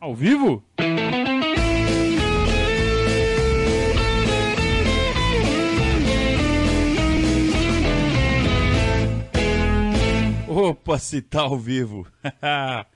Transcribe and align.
Ao 0.00 0.14
vivo? 0.14 0.64
Opa, 10.48 10.98
se 10.98 11.20
tá 11.20 11.42
ao 11.42 11.58
vivo. 11.58 12.06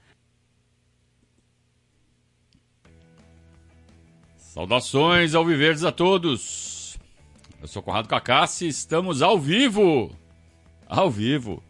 Saudações 4.39 5.35
ao 5.35 5.45
Viverdes 5.45 5.85
a 5.85 5.93
todos. 5.93 6.97
Eu 7.61 7.69
sou 7.69 7.83
Conrado 7.83 8.09
Cacassi, 8.09 8.67
estamos 8.67 9.21
ao 9.21 9.39
vivo. 9.39 10.11
Ao 10.89 11.11
vivo. 11.11 11.63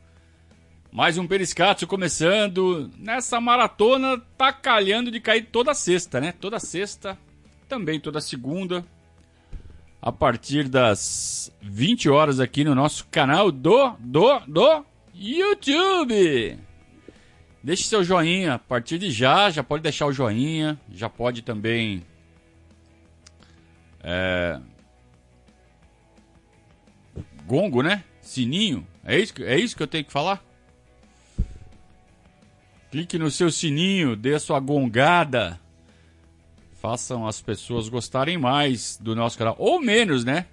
Mais 0.95 1.19
um 1.19 1.27
Periscatio 1.27 1.89
começando. 1.89 2.89
Nessa 2.97 3.41
maratona 3.41 4.17
tá 4.39 4.53
calhando 4.53 5.11
de 5.11 5.19
cair 5.19 5.43
toda 5.51 5.75
sexta, 5.75 6.21
né? 6.21 6.31
Toda 6.31 6.61
sexta, 6.61 7.19
também 7.69 7.99
toda 7.99 8.21
segunda. 8.21 8.87
A 10.01 10.13
partir 10.13 10.69
das 10.69 11.53
20 11.61 12.09
horas 12.09 12.39
aqui 12.39 12.63
no 12.63 12.77
nosso 12.77 13.09
canal 13.11 13.51
do 13.51 13.91
do 13.99 14.39
do 14.47 14.87
YouTube. 15.13 16.61
Deixe 17.61 17.89
seu 17.89 18.05
joinha 18.05 18.55
a 18.55 18.59
partir 18.61 18.97
de 18.97 19.11
já, 19.11 19.51
já 19.51 19.65
pode 19.65 19.83
deixar 19.83 20.07
o 20.07 20.13
joinha, 20.13 20.79
já 20.93 21.09
pode 21.09 21.43
também 21.43 22.05
é, 24.01 24.61
gongo, 27.45 27.83
né? 27.83 28.05
Sininho. 28.21 28.87
É 29.05 29.19
isso, 29.19 29.35
é 29.43 29.59
isso 29.59 29.77
que 29.77 29.83
eu 29.83 29.89
tenho 29.89 30.05
que 30.05 30.13
falar? 30.13 30.54
Clique 32.95 33.19
no 33.19 33.29
seu 33.29 33.51
sininho, 33.51 34.15
dê 34.15 34.35
a 34.35 34.39
sua 34.39 34.61
gongada. 34.61 35.59
Façam 36.75 37.27
as 37.27 37.43
pessoas 37.43 37.89
gostarem 37.89 38.39
mais 38.39 38.97
do 39.03 39.17
nosso 39.17 39.37
canal. 39.37 39.57
Ou 39.59 39.81
menos, 39.81 40.25
né? 40.25 40.47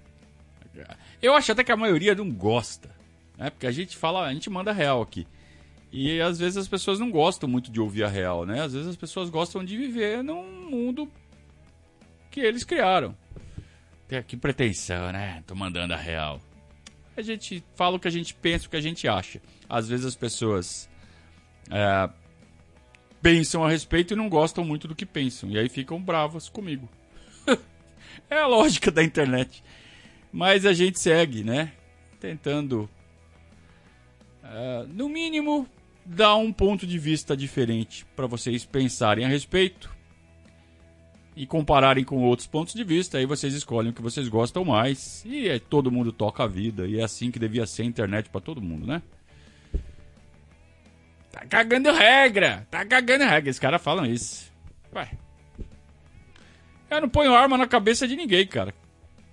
Eu 1.22 1.34
acho 1.34 1.52
até 1.52 1.62
que 1.62 1.70
a 1.70 1.76
maioria 1.76 2.16
não 2.16 2.28
gosta. 2.28 2.90
Né? 3.38 3.48
Porque 3.48 3.64
a 3.64 3.70
gente 3.70 3.96
fala, 3.96 4.26
a 4.26 4.34
gente 4.34 4.50
manda 4.50 4.72
real 4.72 5.00
aqui. 5.00 5.24
E 5.92 6.20
às 6.20 6.40
vezes 6.40 6.56
as 6.56 6.66
pessoas 6.66 6.98
não 6.98 7.12
gostam 7.12 7.48
muito 7.48 7.70
de 7.70 7.80
ouvir 7.80 8.02
a 8.02 8.08
real, 8.08 8.44
né? 8.44 8.60
Às 8.60 8.72
vezes 8.72 8.88
as 8.88 8.96
pessoas 8.96 9.30
gostam 9.30 9.64
de 9.64 9.76
viver 9.76 10.24
num 10.24 10.68
mundo 10.68 11.08
que 12.28 12.40
eles 12.40 12.64
criaram. 12.64 13.16
Que 14.26 14.36
pretensão, 14.36 15.12
né? 15.12 15.44
Tô 15.46 15.54
mandando 15.54 15.94
a 15.94 15.96
real. 15.96 16.40
A 17.16 17.22
gente 17.22 17.62
fala 17.76 17.98
o 17.98 18.00
que 18.00 18.08
a 18.08 18.12
gente 18.12 18.34
pensa, 18.34 18.66
o 18.66 18.68
que 18.68 18.76
a 18.76 18.80
gente 18.80 19.06
acha. 19.06 19.40
Às 19.68 19.88
vezes 19.88 20.04
as 20.04 20.16
pessoas 20.16 20.90
é, 21.70 22.10
pensam 23.22 23.64
a 23.64 23.70
respeito 23.70 24.12
e 24.12 24.16
não 24.16 24.28
gostam 24.28 24.64
muito 24.64 24.88
do 24.88 24.94
que 24.94 25.06
pensam. 25.06 25.48
E 25.48 25.58
aí 25.58 25.68
ficam 25.68 26.02
bravas 26.02 26.48
comigo. 26.48 26.88
é 28.28 28.36
a 28.36 28.46
lógica 28.46 28.90
da 28.90 29.02
internet. 29.02 29.62
Mas 30.32 30.66
a 30.66 30.72
gente 30.72 30.98
segue, 30.98 31.44
né? 31.44 31.72
Tentando, 32.18 32.90
uh, 34.42 34.86
no 34.88 35.08
mínimo, 35.08 35.68
dar 36.04 36.36
um 36.36 36.52
ponto 36.52 36.86
de 36.86 36.98
vista 36.98 37.36
diferente 37.36 38.04
para 38.16 38.26
vocês 38.26 38.64
pensarem 38.64 39.24
a 39.24 39.28
respeito 39.28 39.94
e 41.36 41.46
compararem 41.46 42.04
com 42.04 42.22
outros 42.24 42.46
pontos 42.46 42.74
de 42.74 42.84
vista. 42.84 43.18
Aí 43.18 43.26
vocês 43.26 43.54
escolhem 43.54 43.90
o 43.90 43.94
que 43.94 44.02
vocês 44.02 44.28
gostam 44.28 44.64
mais. 44.64 45.24
E 45.24 45.48
é, 45.48 45.58
todo 45.58 45.90
mundo 45.90 46.12
toca 46.12 46.44
a 46.44 46.46
vida. 46.46 46.86
E 46.86 46.98
é 46.98 47.04
assim 47.04 47.30
que 47.30 47.38
devia 47.38 47.66
ser 47.66 47.82
a 47.82 47.86
internet 47.86 48.28
para 48.28 48.40
todo 48.40 48.60
mundo, 48.60 48.86
né? 48.86 49.02
Tá 51.32 51.46
cagando 51.46 51.90
regra! 51.90 52.66
Tá 52.70 52.84
cagando 52.84 53.24
regra. 53.24 53.50
Os 53.50 53.58
caras 53.58 53.82
falam 53.82 54.04
isso. 54.04 54.52
Ué. 54.94 55.10
Eu 56.90 57.00
não 57.00 57.08
ponho 57.08 57.34
arma 57.34 57.56
na 57.56 57.66
cabeça 57.66 58.06
de 58.06 58.14
ninguém, 58.14 58.46
cara. 58.46 58.74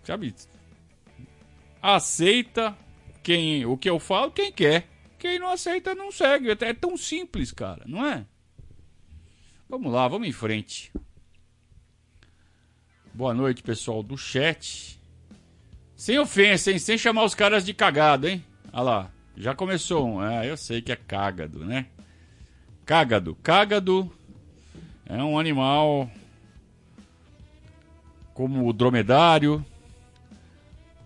Sabe? 0.03 0.33
Aceita 1.81 2.75
quem 3.21 3.65
o 3.65 3.77
que 3.77 3.89
eu 3.89 3.99
falo, 3.99 4.31
quem 4.31 4.51
quer. 4.51 4.87
Quem 5.19 5.37
não 5.37 5.49
aceita, 5.49 5.93
não 5.93 6.11
segue. 6.11 6.49
É 6.61 6.73
tão 6.73 6.95
simples, 6.95 7.51
cara, 7.51 7.83
não 7.85 8.05
é? 8.05 8.25
Vamos 9.67 9.91
lá, 9.91 10.07
vamos 10.07 10.27
em 10.27 10.31
frente. 10.31 10.91
Boa 13.13 13.33
noite, 13.33 13.61
pessoal 13.61 14.01
do 14.01 14.17
chat. 14.17 14.97
Sem 15.95 16.17
ofensa, 16.17 16.71
hein? 16.71 16.79
Sem 16.79 16.97
chamar 16.97 17.25
os 17.25 17.35
caras 17.35 17.65
de 17.65 17.73
cagado, 17.73 18.29
hein? 18.29 18.43
Olha 18.71 18.81
lá. 18.81 19.11
Já 19.35 19.55
começou 19.55 20.07
um. 20.07 20.23
É, 20.23 20.49
eu 20.49 20.57
sei 20.57 20.81
que 20.81 20.91
é 20.91 20.95
cágado, 20.95 21.65
né? 21.65 21.87
Cágado. 22.85 23.35
Cágado 23.35 24.11
é 25.05 25.21
um 25.23 25.39
animal 25.39 26.09
como 28.33 28.67
o 28.67 28.73
dromedário, 28.73 29.65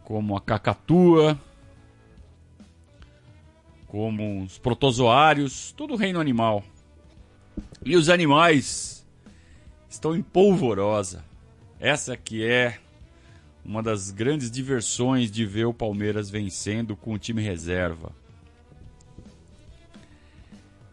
como 0.03 0.35
a 0.35 0.41
cacatua, 0.41 1.39
como 3.87 4.43
os 4.43 4.57
protozoários, 4.57 5.71
tudo 5.71 5.95
reino 5.95 6.19
animal. 6.19 6.63
E 7.85 7.95
os 7.95 8.09
animais 8.09 9.05
estão 9.89 10.15
em 10.15 10.21
polvorosa. 10.21 11.23
Essa 11.79 12.17
que 12.17 12.43
é 12.43 12.79
uma 13.65 13.81
das 13.81 14.11
grandes 14.11 14.51
diversões 14.51 15.31
de 15.31 15.45
ver 15.45 15.65
o 15.65 15.73
Palmeiras 15.73 16.29
vencendo 16.29 16.95
com 16.95 17.13
o 17.13 17.19
time 17.19 17.41
reserva. 17.41 18.11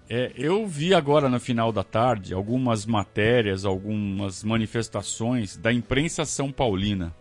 É, 0.09 0.33
eu 0.35 0.67
vi 0.67 0.93
agora 0.93 1.29
no 1.29 1.39
final 1.39 1.71
da 1.71 1.85
tarde 1.85 2.35
algumas 2.35 2.85
matérias, 2.85 3.65
algumas 3.65 4.43
manifestações 4.43 5.57
da 5.57 5.73
imprensa 5.73 6.25
são 6.25 6.51
paulina. 6.51 7.15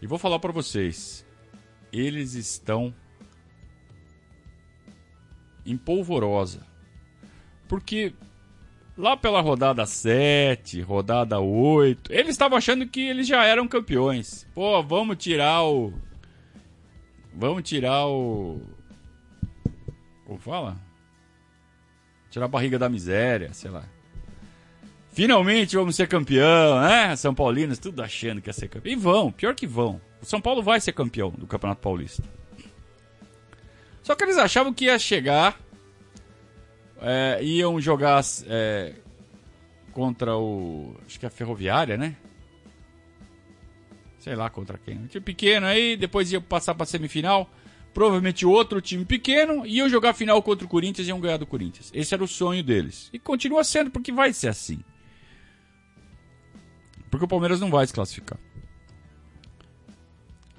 E 0.00 0.06
vou 0.06 0.18
falar 0.18 0.38
para 0.38 0.52
vocês, 0.52 1.26
eles 1.92 2.34
estão 2.34 2.94
em 5.64 5.76
polvorosa. 5.76 6.64
Porque 7.66 8.14
lá 8.96 9.16
pela 9.16 9.40
rodada 9.40 9.84
7, 9.86 10.80
rodada 10.80 11.38
8, 11.38 12.12
eles 12.12 12.30
estavam 12.30 12.56
achando 12.56 12.86
que 12.86 13.00
eles 13.00 13.26
já 13.26 13.44
eram 13.44 13.68
campeões. 13.68 14.46
Pô, 14.54 14.82
vamos 14.82 15.16
tirar 15.16 15.62
o 15.64 15.92
Vamos 17.38 17.68
tirar 17.68 18.06
o 18.06 18.62
Como 20.24 20.38
fala? 20.38 20.80
Tirar 22.30 22.46
a 22.46 22.48
barriga 22.48 22.78
da 22.78 22.88
miséria, 22.88 23.52
sei 23.52 23.70
lá. 23.70 23.84
Finalmente 25.12 25.76
vamos 25.76 25.96
ser 25.96 26.08
campeão, 26.08 26.80
né? 26.80 27.14
São 27.16 27.34
Paulinos, 27.34 27.78
tudo 27.78 28.02
achando 28.02 28.40
que 28.40 28.48
ia 28.48 28.54
ser 28.54 28.68
campeão. 28.68 28.92
E 28.92 28.96
vão, 28.96 29.30
pior 29.30 29.54
que 29.54 29.66
vão. 29.66 30.00
O 30.20 30.24
São 30.24 30.40
Paulo 30.40 30.62
vai 30.62 30.80
ser 30.80 30.92
campeão 30.92 31.30
do 31.30 31.46
Campeonato 31.46 31.82
Paulista. 31.82 32.22
Só 34.02 34.14
que 34.14 34.24
eles 34.24 34.38
achavam 34.38 34.72
que 34.72 34.86
ia 34.86 34.98
chegar, 34.98 35.58
é, 37.00 37.42
iam 37.42 37.80
jogar 37.80 38.22
é, 38.46 38.94
contra 39.92 40.36
o. 40.36 40.96
Acho 41.06 41.18
que 41.18 41.26
é 41.26 41.28
a 41.28 41.30
Ferroviária, 41.30 41.96
né? 41.96 42.16
Sei 44.18 44.34
lá 44.34 44.50
contra 44.50 44.78
quem. 44.78 44.98
Um 44.98 45.06
time 45.06 45.24
pequeno 45.24 45.66
aí, 45.66 45.96
depois 45.96 46.32
ia 46.32 46.40
passar 46.40 46.74
pra 46.74 46.84
semifinal 46.86 47.48
provavelmente 47.96 48.44
outro 48.44 48.78
time 48.82 49.06
pequeno, 49.06 49.64
iam 49.64 49.88
jogar 49.88 50.12
final 50.12 50.42
contra 50.42 50.66
o 50.66 50.68
Corinthians 50.68 51.08
e 51.08 51.08
iam 51.08 51.18
ganhar 51.18 51.38
do 51.38 51.46
Corinthians. 51.46 51.90
Esse 51.94 52.12
era 52.12 52.22
o 52.22 52.28
sonho 52.28 52.62
deles. 52.62 53.08
E 53.10 53.18
continua 53.18 53.64
sendo, 53.64 53.90
porque 53.90 54.12
vai 54.12 54.34
ser 54.34 54.48
assim. 54.48 54.84
Porque 57.10 57.24
o 57.24 57.28
Palmeiras 57.28 57.58
não 57.58 57.70
vai 57.70 57.86
se 57.86 57.94
classificar. 57.94 58.38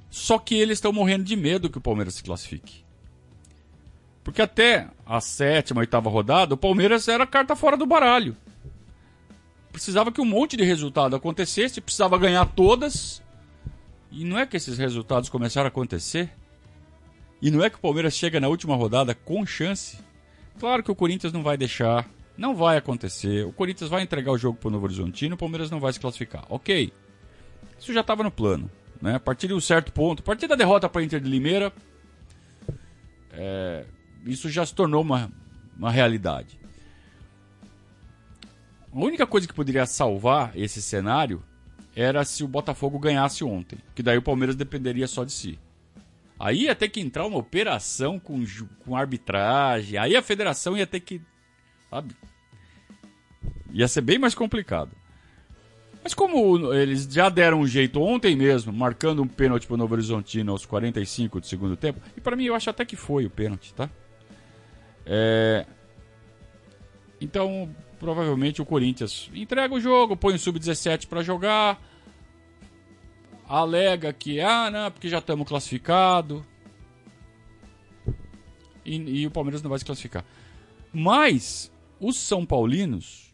Só 0.09 0.39
que 0.39 0.55
eles 0.55 0.79
estão 0.79 0.91
morrendo 0.91 1.25
de 1.25 1.35
medo 1.35 1.69
que 1.69 1.77
o 1.77 1.81
Palmeiras 1.81 2.15
se 2.15 2.23
classifique. 2.23 2.83
Porque 4.27 4.41
até 4.41 4.89
a 5.05 5.21
sétima, 5.21 5.79
oitava 5.79 6.09
rodada, 6.09 6.53
o 6.53 6.57
Palmeiras 6.57 7.07
era 7.07 7.25
carta 7.25 7.55
fora 7.55 7.77
do 7.77 7.85
baralho. 7.85 8.35
Precisava 9.71 10.11
que 10.11 10.19
um 10.19 10.25
monte 10.25 10.57
de 10.57 10.65
resultado 10.65 11.15
acontecesse, 11.15 11.79
precisava 11.79 12.17
ganhar 12.17 12.45
todas. 12.47 13.23
E 14.11 14.25
não 14.25 14.37
é 14.37 14.45
que 14.45 14.57
esses 14.57 14.77
resultados 14.77 15.29
começaram 15.29 15.67
a 15.67 15.69
acontecer? 15.69 16.29
E 17.41 17.49
não 17.49 17.63
é 17.63 17.69
que 17.69 17.77
o 17.77 17.79
Palmeiras 17.79 18.15
chega 18.15 18.37
na 18.37 18.49
última 18.49 18.75
rodada 18.75 19.15
com 19.15 19.45
chance? 19.45 19.97
Claro 20.59 20.83
que 20.83 20.91
o 20.91 20.95
Corinthians 20.95 21.31
não 21.31 21.41
vai 21.41 21.55
deixar, 21.55 22.05
não 22.37 22.53
vai 22.53 22.75
acontecer. 22.75 23.45
O 23.45 23.53
Corinthians 23.53 23.89
vai 23.89 24.01
entregar 24.01 24.33
o 24.33 24.37
jogo 24.37 24.57
para 24.57 24.67
o 24.67 24.71
Novo 24.71 24.87
Horizontino, 24.87 25.35
o 25.35 25.37
Palmeiras 25.37 25.71
não 25.71 25.79
vai 25.79 25.93
se 25.93 26.01
classificar. 26.01 26.43
Ok. 26.49 26.91
Isso 27.79 27.93
já 27.93 28.01
estava 28.01 28.23
no 28.23 28.31
plano. 28.31 28.69
Né? 29.01 29.15
A 29.15 29.21
partir 29.21 29.47
de 29.47 29.53
um 29.53 29.61
certo 29.61 29.93
ponto, 29.93 30.19
a 30.19 30.25
partir 30.25 30.47
da 30.47 30.55
derrota 30.55 30.89
para 30.89 31.01
Inter 31.01 31.21
de 31.21 31.29
Limeira, 31.29 31.71
é, 33.31 33.85
isso 34.27 34.49
já 34.49 34.65
se 34.65 34.73
tornou 34.73 35.01
uma, 35.01 35.31
uma 35.77 35.91
realidade. 35.91 36.59
A 38.91 38.99
única 38.99 39.27
coisa 39.27 39.47
que 39.47 39.53
poderia 39.53 39.85
salvar 39.85 40.51
esse 40.55 40.81
cenário 40.81 41.43
era 41.95 42.23
se 42.23 42.43
o 42.43 42.47
Botafogo 42.47 42.99
ganhasse 42.99 43.43
ontem, 43.43 43.79
que 43.95 44.03
daí 44.03 44.17
o 44.17 44.21
Palmeiras 44.21 44.55
dependeria 44.55 45.07
só 45.07 45.23
de 45.23 45.31
si. 45.31 45.59
Aí 46.39 46.63
ia 46.63 46.75
ter 46.75 46.89
que 46.89 46.99
entrar 46.99 47.25
uma 47.25 47.37
operação 47.37 48.19
com, 48.19 48.43
com 48.85 48.95
arbitragem. 48.95 49.97
Aí 49.97 50.15
a 50.15 50.21
federação 50.21 50.77
ia 50.77 50.85
ter 50.85 50.99
que. 50.99 51.21
Sabe? 51.89 52.15
Ia 53.71 53.87
ser 53.87 54.01
bem 54.01 54.19
mais 54.19 54.35
complicado. 54.35 54.91
Mas 56.03 56.13
como 56.13 56.73
eles 56.73 57.05
já 57.11 57.27
deram 57.27 57.61
um 57.61 57.67
jeito 57.67 57.99
ontem 58.01 58.35
mesmo, 58.35 58.71
marcando 58.71 59.21
um 59.21 59.27
pênalti 59.27 59.67
pro 59.67 59.75
Novo 59.75 59.93
Horizontino 59.93 60.51
aos 60.51 60.65
45 60.65 61.41
do 61.41 61.45
segundo 61.45 61.75
tempo, 61.75 61.99
e 62.15 62.21
para 62.21 62.35
mim 62.35 62.45
eu 62.45 62.55
acho 62.55 62.69
até 62.69 62.85
que 62.85 62.95
foi 62.95 63.25
o 63.25 63.29
pênalti, 63.29 63.73
tá? 63.73 63.89
É... 65.07 65.65
Então, 67.19 67.73
provavelmente 67.99 68.61
o 68.61 68.65
Corinthians 68.65 69.31
entrega 69.33 69.73
o 69.73 69.79
jogo, 69.79 70.17
põe 70.17 70.35
o 70.35 70.39
sub-17 70.39 71.07
para 71.07 71.23
jogar, 71.23 71.81
alega 73.47 74.11
que, 74.13 74.39
ah, 74.41 74.69
não, 74.69 74.91
porque 74.91 75.09
já 75.09 75.19
estamos 75.19 75.47
classificados. 75.47 76.43
E, 78.85 78.95
e 78.95 79.27
o 79.27 79.31
Palmeiras 79.31 79.61
não 79.63 79.69
vai 79.69 79.79
se 79.79 79.85
classificar. 79.85 80.23
Mas 80.93 81.71
os 81.99 82.17
São 82.17 82.45
Paulinos, 82.45 83.33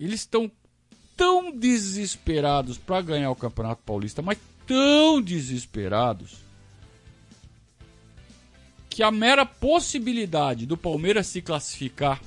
eles 0.00 0.20
estão 0.20 0.50
tão 1.16 1.50
desesperados 1.50 2.76
para 2.76 3.00
ganhar 3.00 3.30
o 3.30 3.36
Campeonato 3.36 3.82
Paulista, 3.84 4.20
mas 4.20 4.38
tão 4.66 5.22
desesperados 5.22 6.45
que 8.96 9.02
a 9.02 9.10
mera 9.10 9.44
possibilidade 9.44 10.64
do 10.64 10.74
Palmeiras 10.74 11.26
se 11.26 11.42
classificar 11.42 12.18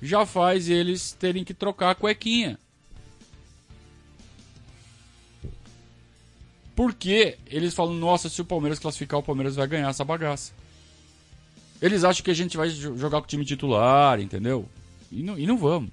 já 0.00 0.24
faz 0.24 0.68
eles 0.68 1.10
terem 1.10 1.42
que 1.42 1.52
trocar 1.52 1.90
a 1.90 1.94
cuequinha. 1.96 2.56
Porque 6.76 7.36
eles 7.48 7.74
falam, 7.74 7.94
nossa, 7.94 8.28
se 8.28 8.40
o 8.40 8.44
Palmeiras 8.44 8.78
classificar, 8.78 9.18
o 9.18 9.24
Palmeiras 9.24 9.56
vai 9.56 9.66
ganhar 9.66 9.90
essa 9.90 10.04
bagaça. 10.04 10.52
Eles 11.80 12.04
acham 12.04 12.22
que 12.22 12.30
a 12.30 12.34
gente 12.34 12.56
vai 12.56 12.70
jogar 12.70 13.18
com 13.18 13.24
o 13.24 13.28
time 13.28 13.44
titular, 13.44 14.20
entendeu? 14.20 14.68
E 15.10 15.20
não, 15.20 15.36
e 15.36 15.48
não 15.48 15.58
vamos. 15.58 15.90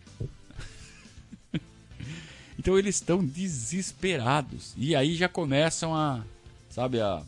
Então 2.60 2.78
eles 2.78 2.96
estão 2.96 3.26
desesperados. 3.26 4.76
E 4.78 4.94
aí 4.94 5.16
já 5.16 5.30
começam 5.30 5.96
a, 5.96 6.24
sabe, 6.70 7.00
a 7.00 7.24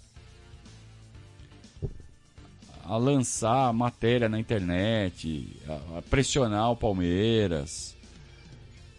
a 2.92 2.98
lançar 2.98 3.72
matéria 3.72 4.28
na 4.28 4.38
internet, 4.38 5.48
a, 5.66 6.00
a 6.00 6.02
pressionar 6.02 6.72
o 6.72 6.76
Palmeiras, 6.76 7.96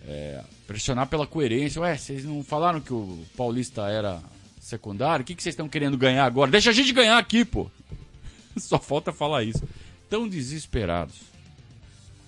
é, 0.08 0.42
pressionar 0.66 1.06
pela 1.08 1.26
coerência. 1.26 1.78
Ué, 1.82 1.94
vocês 1.98 2.24
não 2.24 2.42
falaram 2.42 2.80
que 2.80 2.94
o 2.94 3.22
Paulista 3.36 3.90
era 3.90 4.18
secundário? 4.58 5.22
O 5.22 5.26
que, 5.26 5.34
que 5.34 5.42
vocês 5.42 5.52
estão 5.52 5.68
querendo 5.68 5.98
ganhar 5.98 6.24
agora? 6.24 6.50
Deixa 6.50 6.70
a 6.70 6.72
gente 6.72 6.90
ganhar 6.90 7.18
aqui, 7.18 7.44
pô! 7.44 7.70
Só 8.56 8.78
falta 8.78 9.12
falar 9.12 9.44
isso. 9.44 9.62
Tão 10.08 10.26
desesperados. 10.26 11.16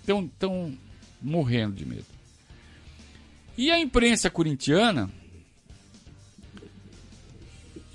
Tão, 0.05 0.29
tão 0.39 0.77
morrendo 1.19 1.77
de 1.77 1.87
medo. 1.87 2.05
E 3.57 3.71
a 3.71 3.81
imprensa 3.81 4.29
corintiana, 4.29 5.11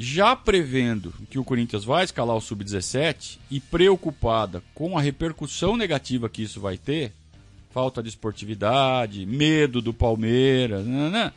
já 0.02 0.34
prevendo 0.34 1.14
que 1.30 1.38
o 1.38 1.44
Corinthians 1.44 1.84
vai 1.84 2.06
escalar 2.06 2.34
o 2.34 2.40
sub-17 2.40 3.38
e 3.52 3.60
preocupada 3.60 4.64
com 4.74 4.98
a 4.98 5.02
repercussão 5.02 5.76
negativa 5.76 6.30
que 6.30 6.42
isso 6.42 6.62
vai 6.62 6.78
ter, 6.78 7.12
falta 7.70 8.02
de 8.02 8.08
esportividade, 8.08 9.26
medo 9.26 9.82
do 9.82 9.94
Palmeiras, 9.94 10.86
né, 10.86 11.10
né, 11.10 11.34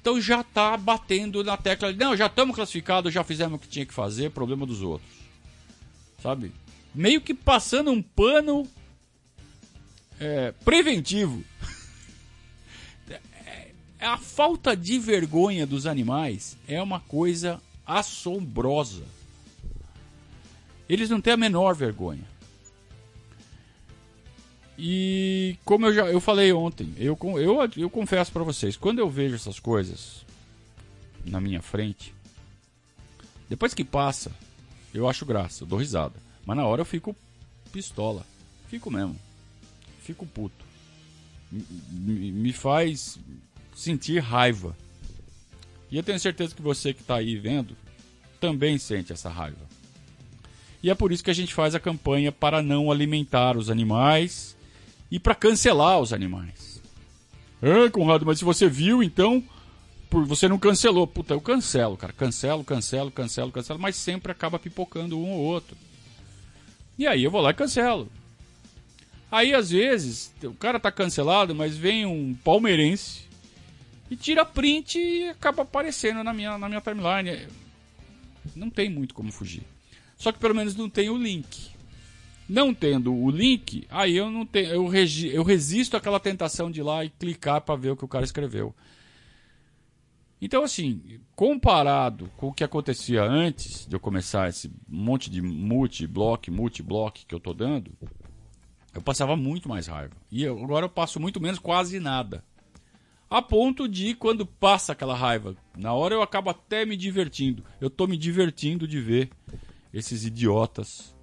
então 0.00 0.20
já 0.20 0.40
está 0.40 0.76
batendo 0.76 1.44
na 1.44 1.56
tecla 1.56 1.92
de 1.92 1.98
não, 2.00 2.16
já 2.16 2.26
estamos 2.26 2.56
classificados, 2.56 3.14
já 3.14 3.22
fizemos 3.22 3.54
o 3.54 3.58
que 3.60 3.68
tinha 3.68 3.86
que 3.86 3.94
fazer, 3.94 4.32
problema 4.32 4.66
dos 4.66 4.82
outros. 4.82 5.08
Sabe? 6.20 6.50
Meio 6.92 7.20
que 7.20 7.32
passando 7.32 7.92
um 7.92 8.02
pano 8.02 8.66
é, 10.18 10.52
preventivo 10.64 11.44
a 14.00 14.18
falta 14.18 14.76
de 14.76 14.98
vergonha 14.98 15.64
dos 15.64 15.86
animais 15.86 16.56
é 16.66 16.82
uma 16.82 16.98
coisa 16.98 17.60
assombrosa. 17.86 19.04
Eles 20.88 21.10
não 21.10 21.20
têm 21.20 21.34
a 21.34 21.36
menor 21.36 21.74
vergonha. 21.74 22.24
E 24.78 25.56
como 25.64 25.86
eu 25.86 25.94
já 25.94 26.06
eu 26.06 26.20
falei 26.20 26.52
ontem, 26.52 26.92
eu, 26.96 27.16
eu, 27.38 27.58
eu 27.76 27.90
confesso 27.90 28.32
para 28.32 28.42
vocês, 28.42 28.76
quando 28.76 28.98
eu 28.98 29.08
vejo 29.08 29.34
essas 29.34 29.60
coisas 29.60 30.24
na 31.24 31.40
minha 31.40 31.62
frente, 31.62 32.14
depois 33.48 33.74
que 33.74 33.84
passa, 33.84 34.32
eu 34.92 35.08
acho 35.08 35.26
graça, 35.26 35.62
eu 35.62 35.68
dou 35.68 35.78
risada. 35.78 36.14
Mas 36.44 36.56
na 36.56 36.66
hora 36.66 36.80
eu 36.80 36.86
fico 36.86 37.14
pistola. 37.70 38.26
Fico 38.68 38.90
mesmo. 38.90 39.16
Fico 40.00 40.26
puto. 40.26 40.64
Me, 41.50 42.32
me 42.32 42.52
faz 42.52 43.18
sentir 43.74 44.18
raiva. 44.20 44.76
E 45.92 45.96
eu 45.98 46.02
tenho 46.02 46.18
certeza 46.18 46.54
que 46.54 46.62
você 46.62 46.94
que 46.94 47.02
está 47.02 47.16
aí 47.16 47.36
vendo 47.36 47.76
também 48.40 48.78
sente 48.78 49.12
essa 49.12 49.28
raiva. 49.28 49.60
E 50.82 50.88
é 50.88 50.94
por 50.94 51.12
isso 51.12 51.22
que 51.22 51.30
a 51.30 51.34
gente 51.34 51.52
faz 51.52 51.74
a 51.74 51.80
campanha 51.80 52.32
para 52.32 52.62
não 52.62 52.90
alimentar 52.90 53.58
os 53.58 53.68
animais 53.68 54.56
e 55.10 55.20
para 55.20 55.34
cancelar 55.34 56.00
os 56.00 56.14
animais. 56.14 56.82
É, 57.60 57.90
Conrado, 57.90 58.24
mas 58.24 58.38
se 58.38 58.44
você 58.44 58.68
viu, 58.68 59.02
então, 59.02 59.44
você 60.10 60.48
não 60.48 60.58
cancelou. 60.58 61.06
Puta, 61.06 61.34
eu 61.34 61.40
cancelo, 61.42 61.96
cara. 61.96 62.12
Cancelo, 62.14 62.64
cancelo, 62.64 63.10
cancelo, 63.10 63.52
cancelo, 63.52 63.78
mas 63.78 63.94
sempre 63.94 64.32
acaba 64.32 64.58
pipocando 64.58 65.18
um 65.18 65.30
ou 65.30 65.40
outro. 65.40 65.76
E 66.98 67.06
aí 67.06 67.22
eu 67.22 67.30
vou 67.30 67.42
lá 67.42 67.50
e 67.50 67.54
cancelo. 67.54 68.10
Aí 69.30 69.52
às 69.52 69.70
vezes 69.70 70.32
o 70.42 70.54
cara 70.54 70.80
tá 70.80 70.90
cancelado, 70.90 71.54
mas 71.54 71.76
vem 71.76 72.06
um 72.06 72.34
palmeirense 72.42 73.30
e 74.12 74.16
tira 74.16 74.44
print 74.44 74.98
e 74.98 75.30
acaba 75.30 75.62
aparecendo 75.62 76.22
na 76.22 76.34
minha, 76.34 76.58
na 76.58 76.68
minha 76.68 76.82
timeline. 76.82 77.48
Não 78.54 78.68
tem 78.68 78.90
muito 78.90 79.14
como 79.14 79.32
fugir. 79.32 79.62
Só 80.18 80.30
que 80.30 80.38
pelo 80.38 80.54
menos 80.54 80.76
não 80.76 80.90
tem 80.90 81.08
o 81.08 81.16
link. 81.16 81.70
Não 82.46 82.74
tendo 82.74 83.14
o 83.14 83.30
link, 83.30 83.86
aí 83.88 84.14
eu 84.14 84.30
não 84.30 84.44
tenho, 84.44 84.68
eu, 84.68 84.86
regi, 84.86 85.28
eu 85.28 85.42
resisto 85.42 85.96
àquela 85.96 86.20
tentação 86.20 86.70
de 86.70 86.80
ir 86.80 86.82
lá 86.82 87.02
e 87.02 87.08
clicar 87.08 87.62
para 87.62 87.74
ver 87.74 87.92
o 87.92 87.96
que 87.96 88.04
o 88.04 88.08
cara 88.08 88.22
escreveu. 88.22 88.74
Então, 90.42 90.62
assim, 90.62 91.18
comparado 91.34 92.28
com 92.36 92.48
o 92.48 92.52
que 92.52 92.64
acontecia 92.64 93.22
antes 93.22 93.86
de 93.86 93.96
eu 93.96 94.00
começar 94.00 94.46
esse 94.46 94.70
monte 94.86 95.30
de 95.30 95.40
multi-block, 95.40 96.50
multi-block 96.50 97.24
que 97.24 97.34
eu 97.34 97.40
tô 97.40 97.54
dando, 97.54 97.90
eu 98.92 99.00
passava 99.00 99.36
muito 99.36 99.70
mais 99.70 99.86
raiva. 99.86 100.14
E 100.30 100.42
eu, 100.42 100.62
agora 100.62 100.84
eu 100.84 100.90
passo 100.90 101.18
muito 101.18 101.40
menos, 101.40 101.58
quase 101.58 101.98
nada. 101.98 102.44
A 103.32 103.40
ponto 103.40 103.88
de, 103.88 104.14
quando 104.14 104.44
passa 104.44 104.92
aquela 104.92 105.16
raiva, 105.16 105.56
na 105.74 105.94
hora 105.94 106.14
eu 106.14 106.20
acabo 106.20 106.50
até 106.50 106.84
me 106.84 106.98
divertindo. 106.98 107.64
Eu 107.80 107.88
tô 107.88 108.06
me 108.06 108.18
divertindo 108.18 108.86
de 108.86 109.00
ver 109.00 109.30
esses 109.90 110.26
idiotas, 110.26 111.16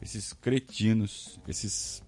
esses 0.00 0.32
cretinos, 0.32 1.38
esses 1.46 2.02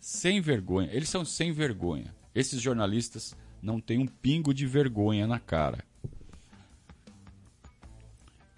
sem 0.00 0.40
vergonha. 0.40 0.88
Eles 0.92 1.08
são 1.08 1.24
sem 1.24 1.52
vergonha. 1.52 2.12
Esses 2.34 2.60
jornalistas 2.60 3.36
não 3.62 3.80
têm 3.80 4.00
um 4.00 4.08
pingo 4.08 4.52
de 4.52 4.66
vergonha 4.66 5.24
na 5.24 5.38
cara. 5.38 5.84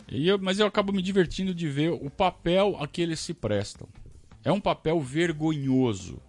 Eu, 0.09 0.39
mas 0.39 0.59
eu 0.59 0.67
acabo 0.67 0.95
me 0.95 1.03
divertindo 1.03 1.55
de 1.55 1.69
ver 1.69 1.91
o 1.91 2.09
papel 2.09 2.75
a 2.81 2.89
que 2.89 3.03
eles 3.03 3.21
se 3.21 3.35
prestam. 3.35 3.87
É 4.43 4.51
um 4.51 4.63
papel 4.63 4.99
vergonhoso. 4.99 6.23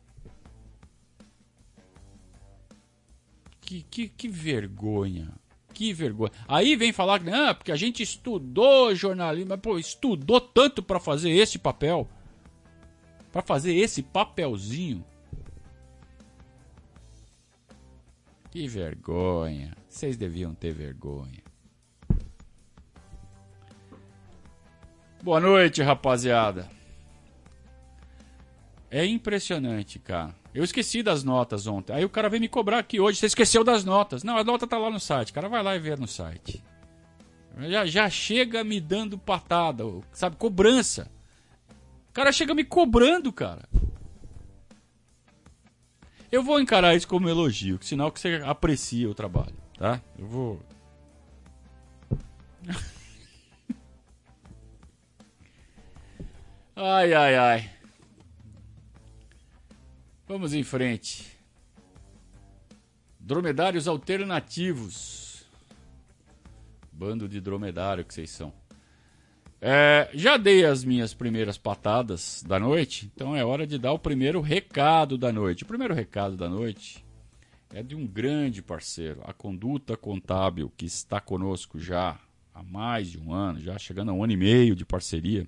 Que, 3.64 3.84
que, 3.84 4.10
que 4.10 4.28
vergonha. 4.28 5.30
Que 5.74 5.94
vergonha. 5.94 6.32
Aí 6.48 6.76
vem 6.76 6.92
falar 6.92 7.20
que, 7.20 7.30
ah, 7.30 7.54
porque 7.54 7.72
a 7.72 7.76
gente 7.76 8.04
estudou 8.04 8.94
jornalismo. 8.94 9.50
Mas, 9.50 9.60
pô, 9.60 9.80
estudou 9.80 10.40
tanto 10.40 10.84
para 10.84 11.00
fazer 11.00 11.32
esse 11.32 11.58
papel. 11.58 12.08
para 13.32 13.42
fazer 13.42 13.74
esse 13.74 14.04
papelzinho. 14.04 15.04
Que 18.52 18.68
vergonha. 18.68 19.76
Vocês 19.90 20.16
deviam 20.16 20.54
ter 20.54 20.72
vergonha. 20.74 21.42
Boa 25.24 25.40
noite, 25.40 25.82
rapaziada. 25.82 26.70
É 28.92 29.04
impressionante, 29.06 29.98
cara. 29.98 30.43
Eu 30.54 30.64
esqueci 30.64 31.02
das 31.02 31.24
notas 31.24 31.66
ontem. 31.66 31.94
Aí 31.94 32.06
o 32.06 32.10
cara 32.10 32.30
veio 32.30 32.42
me 32.42 32.48
cobrar 32.48 32.80
aqui 32.80 33.00
hoje. 33.00 33.18
Você 33.18 33.26
esqueceu 33.26 33.64
das 33.64 33.84
notas. 33.84 34.24
Não, 34.24 34.38
a 34.38 34.44
nota 34.44 34.68
tá 34.68 34.78
lá 34.78 34.90
no 34.90 35.00
site. 35.00 35.32
O 35.32 35.34
cara 35.34 35.50
vai 35.50 35.64
lá 35.64 35.76
e 35.76 35.80
vê 35.80 35.96
no 35.96 36.08
site. 36.08 36.64
Já, 37.58 37.86
já 37.86 38.10
chega 38.10 38.64
me 38.64 38.80
dando 38.80 39.18
patada, 39.18 39.84
sabe? 40.12 40.36
Cobrança. 40.36 41.10
O 42.10 42.14
cara 42.14 42.32
chega 42.32 42.54
me 42.54 42.64
cobrando, 42.64 43.34
cara. 43.34 43.68
Eu 46.32 46.44
vou 46.44 46.60
encarar 46.60 46.96
isso 46.96 47.08
como 47.08 47.30
elogio, 47.30 47.80
sinal 47.82 48.12
que 48.12 48.20
você 48.20 48.42
aprecia 48.44 49.10
o 49.10 49.14
trabalho, 49.14 49.56
tá? 49.78 50.02
Eu 50.18 50.28
vou. 50.28 50.60
ai, 56.76 57.14
ai, 57.14 57.36
ai. 57.36 57.73
Vamos 60.26 60.54
em 60.54 60.64
frente. 60.64 61.38
Dromedários 63.20 63.90
alternativos. 63.90 65.46
Bando 66.94 67.28
de 67.28 67.42
dromedário 67.42 68.06
que 68.06 68.14
vocês 68.14 68.30
são. 68.30 68.54
É, 69.60 70.10
já 70.14 70.38
dei 70.38 70.66
as 70.66 70.86
minhas 70.86 71.14
primeiras 71.14 71.58
patadas 71.58 72.42
da 72.48 72.58
noite, 72.58 73.12
então 73.14 73.36
é 73.36 73.44
hora 73.44 73.68
de 73.68 73.78
dar 73.78 73.92
o 73.92 74.00
primeiro 74.00 74.40
recado 74.40 75.18
da 75.18 75.32
noite. 75.32 75.64
O 75.64 75.66
primeiro 75.66 75.94
recado 75.94 76.38
da 76.38 76.48
noite 76.48 77.04
é 77.74 77.84
de 77.84 77.94
um 77.94 78.08
grande 78.08 78.62
parceiro, 78.62 79.22
a 79.26 79.34
Conduta 79.34 79.98
Contábil, 79.98 80.72
que 80.78 80.86
está 80.86 81.20
conosco 81.20 81.78
já 81.78 82.18
há 82.54 82.64
mais 82.64 83.10
de 83.10 83.20
um 83.20 83.34
ano, 83.34 83.60
já 83.60 83.78
chegando 83.78 84.12
a 84.12 84.14
um 84.14 84.24
ano 84.24 84.34
e 84.34 84.38
meio 84.38 84.76
de 84.76 84.86
parceria. 84.86 85.46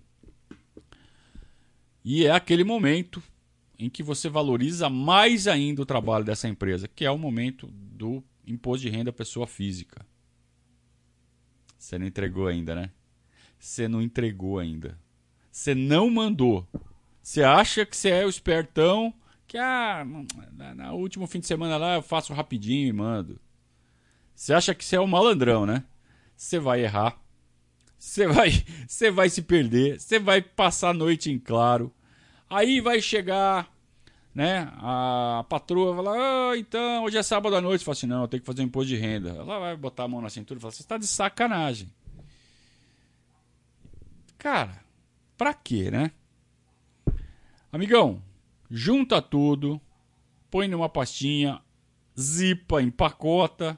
E 2.03 2.25
é 2.25 2.32
aquele 2.32 2.63
momento 2.63 3.22
em 3.77 3.89
que 3.89 4.03
você 4.03 4.29
valoriza 4.29 4.89
mais 4.89 5.48
ainda 5.48 5.82
o 5.82 5.86
trabalho 5.86 6.25
dessa 6.25 6.48
empresa, 6.48 6.88
que 6.88 7.05
é 7.05 7.12
o 7.12 7.17
momento 7.17 7.67
do 7.67 8.24
imposto 8.46 8.86
de 8.86 8.89
renda 8.89 9.12
pessoa 9.12 9.48
física. 9.48 10.05
Você 11.77 11.98
não 11.98 12.08
entregou 12.08 12.48
ainda, 12.48 12.75
né? 12.75 12.91
Você 13.60 13.88
não 13.88 14.01
entregou 14.01 14.60
ainda. 14.60 15.00
Você 15.51 15.74
não 15.74 16.10
mandou. 16.10 16.67
Você 17.22 17.44
acha 17.44 17.86
que 17.86 17.96
você 17.96 18.10
é 18.10 18.25
o 18.25 18.29
espertão, 18.29 19.13
que 19.48 19.58
ah, 19.58 20.05
na, 20.75 20.94
último 20.94 21.27
fim 21.27 21.39
de 21.39 21.48
semana 21.48 21.77
lá 21.77 21.96
eu 21.96 22.01
faço 22.01 22.34
rapidinho 22.34 22.88
e 22.88 22.94
mando. 22.94 23.39
Você 24.34 24.53
acha 24.53 24.75
que 24.75 24.84
você 24.84 24.96
é 24.96 25.00
o 25.00 25.08
malandrão, 25.08 25.65
né? 25.65 25.84
Você 26.36 26.60
vai 26.60 26.84
errar. 26.84 27.20
Você 27.98 28.27
vai, 28.27 28.51
você 28.88 29.10
vai 29.10 29.29
se 29.29 29.41
perder, 29.41 30.00
você 30.00 30.20
vai 30.20 30.41
passar 30.41 30.89
a 30.89 30.94
noite 30.94 31.32
em 31.32 31.39
claro. 31.39 31.94
Aí 32.50 32.80
vai 32.80 33.02
chegar, 33.02 33.72
né? 34.34 34.72
A 34.78 35.46
patroa 35.50 35.94
vai 35.94 36.04
falar: 36.04 36.50
oh, 36.50 36.56
então, 36.56 37.04
hoje 37.04 37.18
é 37.18 37.24
sábado 37.24 37.56
à 37.56 37.62
noite. 37.62 37.84
Fala 37.84 37.94
assim: 37.94 38.08
não, 38.08 38.22
eu 38.22 38.28
tenho 38.28 38.42
que 38.42 38.48
fazer 38.48 38.62
um 38.62 38.66
imposto 38.66 38.90
de 38.90 38.98
renda. 38.98 39.30
Ela 39.30 39.60
vai 39.60 39.75
botar 39.75 40.04
a 40.04 40.08
mão 40.08 40.22
na 40.22 40.30
cintura 40.30 40.58
e 40.58 40.62
fala: 40.62 40.72
você 40.72 40.82
está 40.82 40.98
de 40.98 41.08
sacanagem. 41.08 41.90
Cara, 44.38 44.84
pra 45.38 45.54
quê, 45.54 45.90
né? 45.90 46.12
Amigão, 47.72 48.22
junta 48.70 49.22
tudo, 49.22 49.82
põe 50.52 50.68
numa 50.68 50.88
pastinha, 50.88 51.62
zipa, 52.18 52.82
empacota 52.82 53.78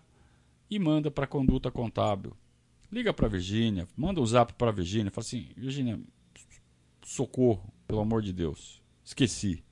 e 0.69 0.77
manda 0.77 1.09
para 1.09 1.25
conduta 1.25 1.71
contábil. 1.71 2.35
Liga 2.91 3.13
para 3.13 3.27
Virgínia, 3.27 3.87
manda 3.95 4.21
um 4.21 4.25
zap 4.25 4.53
para 4.53 4.71
Virgínia, 4.71 5.11
fala 5.11 5.25
assim: 5.25 5.49
"Virgínia, 5.55 5.99
socorro, 7.03 7.73
pelo 7.87 8.01
amor 8.01 8.21
de 8.21 8.33
Deus. 8.33 8.81
Esqueci." 9.03 9.63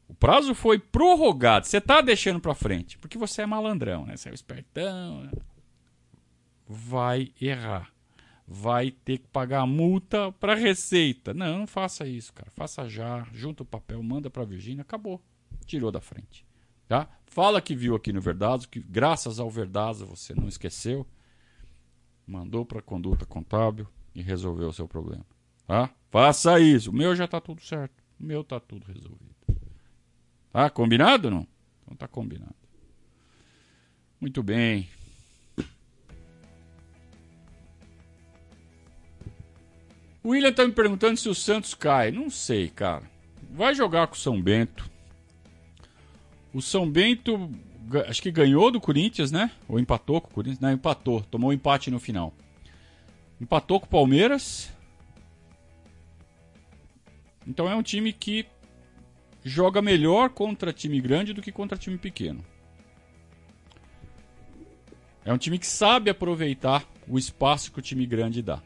O 0.10 0.14
prazo 0.14 0.54
foi 0.54 0.78
prorrogado. 0.78 1.68
Você 1.68 1.78
está 1.78 2.02
deixando 2.02 2.42
para 2.42 2.54
frente, 2.54 2.98
porque 2.98 3.18
você 3.18 3.44
é 3.44 3.46
malandrão, 3.46 4.06
né? 4.06 4.18
Você 4.18 4.30
é 4.30 4.34
espertão. 4.34 5.22
Né? 5.22 5.32
Vai 6.68 7.32
errar 7.40 7.90
vai 8.52 8.90
ter 8.90 9.20
que 9.20 9.28
pagar 9.28 9.68
multa 9.68 10.32
para 10.32 10.56
Receita. 10.56 11.36
Não, 11.36 11.60
não 11.60 11.68
faça 11.68 12.08
isso, 12.08 12.34
cara. 12.34 12.50
Faça 12.50 12.90
já, 12.90 13.24
junta 13.32 13.62
o 13.62 13.66
papel, 13.66 14.02
manda 14.02 14.28
para 14.30 14.42
a 14.42 14.46
Virgínia, 14.46 14.82
acabou. 14.82 15.22
Tirou 15.66 15.92
da 15.92 16.02
frente. 16.02 16.44
Tá? 16.88 17.08
Fala 17.28 17.62
que 17.62 17.76
viu 17.76 17.96
aqui 17.96 18.12
no 18.12 18.20
Verdazo, 18.20 18.68
que 18.68 18.80
graças 18.80 19.40
ao 19.40 19.52
Verdazo 19.52 20.08
você 20.08 20.34
não 20.34 20.48
esqueceu, 20.48 21.06
mandou 22.26 22.66
para 22.66 22.80
a 22.80 22.82
conduta 22.82 23.24
contábil 23.24 23.88
e 24.16 24.22
resolveu 24.24 24.70
o 24.70 24.74
seu 24.74 24.88
problema. 24.88 25.26
Tá? 25.68 25.92
Faça 26.10 26.60
isso. 26.60 26.90
O 26.90 26.94
meu 26.94 27.16
já 27.16 27.26
está 27.26 27.40
tudo 27.40 27.62
certo. 27.62 28.04
O 28.20 28.24
meu 28.24 28.42
está 28.42 28.60
tudo 28.60 28.88
resolvido. 28.88 29.36
Tá 30.52 30.70
combinado 30.70 31.30
não? 31.30 31.48
Então 31.84 31.96
tá 31.96 32.08
combinado. 32.08 32.56
Muito 34.20 34.44
bem. 34.44 34.90
O 40.24 40.30
William 40.30 40.52
tá 40.52 40.66
me 40.66 40.74
perguntando 40.74 41.18
se 41.18 41.30
o 41.30 41.34
Santos 41.34 41.74
cai. 41.74 42.12
Não 42.12 42.30
sei, 42.30 42.70
cara. 42.70 43.10
Vai 43.52 43.74
jogar 43.74 44.08
com 44.08 44.16
o 44.16 44.18
São 44.18 44.42
Bento. 44.42 44.90
O 46.54 46.62
São 46.62 46.90
Bento, 46.90 47.50
acho 48.08 48.22
que 48.22 48.32
ganhou 48.32 48.70
do 48.70 48.82
Corinthians, 48.82 49.32
né? 49.32 49.52
Ou 49.68 49.80
empatou 49.80 50.20
com 50.20 50.28
o 50.28 50.34
Corinthians? 50.34 50.60
Não, 50.60 50.72
empatou. 50.72 51.22
Tomou 51.22 51.52
um 51.52 51.54
empate 51.54 51.90
no 51.90 52.00
final. 52.00 52.34
Empatou 53.40 53.80
com 53.80 53.86
o 53.86 53.90
Palmeiras. 53.90 54.70
Então 57.48 57.70
é 57.70 57.76
um 57.76 57.82
time 57.82 58.12
que 58.12 58.46
joga 59.44 59.82
melhor 59.82 60.30
contra 60.30 60.74
time 60.74 61.00
grande 61.00 61.34
do 61.34 61.42
que 61.42 61.52
contra 61.52 61.78
time 61.78 61.98
pequeno. 61.98 62.44
É 65.24 65.34
um 65.34 65.38
time 65.38 65.60
que 65.60 65.68
sabe 65.68 66.10
aproveitar 66.10 66.86
o 67.08 67.18
espaço 67.18 67.72
que 67.72 67.80
o 67.80 67.82
time 67.82 68.06
grande 68.06 68.42
dá. 68.42 68.62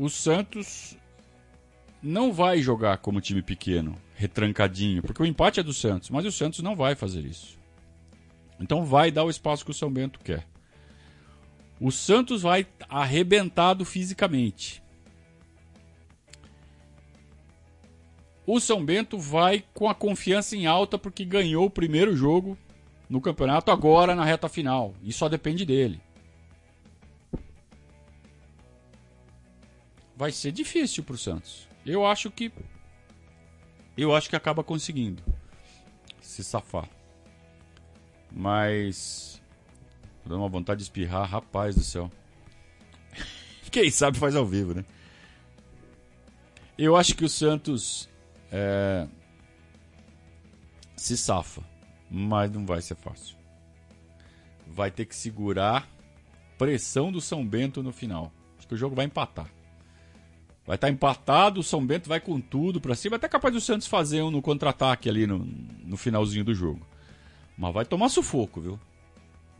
o 0.00 0.08
Santos 0.08 0.96
não 2.02 2.32
vai 2.32 2.62
jogar 2.62 2.96
como 2.96 3.20
time 3.20 3.42
pequeno, 3.42 4.00
retrancadinho, 4.14 5.02
porque 5.02 5.22
o 5.22 5.26
empate 5.26 5.60
é 5.60 5.62
do 5.62 5.74
Santos, 5.74 6.08
mas 6.08 6.24
o 6.24 6.32
Santos 6.32 6.60
não 6.60 6.74
vai 6.74 6.94
fazer 6.94 7.22
isso. 7.22 7.58
Então 8.58 8.82
vai 8.82 9.10
dar 9.10 9.24
o 9.24 9.30
espaço 9.30 9.62
que 9.62 9.70
o 9.70 9.74
São 9.74 9.92
Bento 9.92 10.18
quer. 10.18 10.46
O 11.78 11.90
Santos 11.90 12.40
vai 12.40 12.66
arrebentado 12.88 13.84
fisicamente. 13.84 14.79
O 18.52 18.58
São 18.58 18.84
Bento 18.84 19.18
vai 19.18 19.64
com 19.72 19.88
a 19.88 19.94
confiança 19.94 20.56
em 20.56 20.66
alta 20.66 20.98
porque 20.98 21.24
ganhou 21.24 21.66
o 21.66 21.70
primeiro 21.70 22.16
jogo 22.16 22.58
no 23.08 23.20
campeonato 23.20 23.70
agora 23.70 24.14
na 24.14 24.24
reta 24.24 24.48
final. 24.48 24.94
E 25.02 25.12
só 25.12 25.28
depende 25.28 25.64
dele. 25.64 26.00
vai 30.20 30.30
ser 30.30 30.52
difícil 30.52 31.02
para 31.02 31.14
o 31.14 31.18
Santos. 31.18 31.66
Eu 31.86 32.04
acho 32.04 32.30
que 32.30 32.52
eu 33.96 34.14
acho 34.14 34.28
que 34.28 34.36
acaba 34.36 34.62
conseguindo 34.62 35.22
se 36.20 36.44
safar. 36.44 36.86
Mas 38.30 39.40
dá 40.26 40.36
uma 40.36 40.48
vontade 40.48 40.78
de 40.78 40.82
espirrar, 40.82 41.26
rapaz 41.26 41.74
do 41.74 41.82
céu. 41.82 42.12
Quem 43.72 43.90
sabe 43.90 44.18
faz 44.18 44.36
ao 44.36 44.44
vivo, 44.44 44.74
né? 44.74 44.84
Eu 46.76 46.96
acho 46.96 47.16
que 47.16 47.24
o 47.24 47.28
Santos 47.28 48.06
é, 48.50 49.06
se 50.96 51.16
safa, 51.16 51.62
mas 52.10 52.50
não 52.50 52.66
vai 52.66 52.82
ser 52.82 52.96
fácil. 52.96 53.36
Vai 54.66 54.90
ter 54.90 55.06
que 55.06 55.14
segurar 55.14 55.88
pressão 56.58 57.10
do 57.10 57.20
São 57.20 57.46
Bento 57.46 57.82
no 57.82 57.92
final. 57.92 58.32
Acho 58.58 58.68
que 58.68 58.74
o 58.74 58.78
jogo 58.78 58.94
vai 58.94 59.06
empatar. 59.06 59.50
Vai 60.66 60.76
estar 60.76 60.86
tá 60.88 60.92
empatado, 60.92 61.60
o 61.60 61.64
São 61.64 61.84
Bento 61.84 62.08
vai 62.08 62.20
com 62.20 62.40
tudo 62.40 62.80
para 62.80 62.94
cima. 62.94 63.16
Até 63.16 63.28
capaz 63.28 63.54
do 63.54 63.60
Santos 63.60 63.86
fazer 63.86 64.22
um 64.22 64.30
no 64.30 64.42
contra-ataque 64.42 65.08
ali 65.08 65.26
no, 65.26 65.38
no 65.38 65.96
finalzinho 65.96 66.44
do 66.44 66.54
jogo. 66.54 66.86
Mas 67.56 67.74
vai 67.74 67.84
tomar 67.84 68.08
sufoco, 68.08 68.60
viu? 68.60 68.78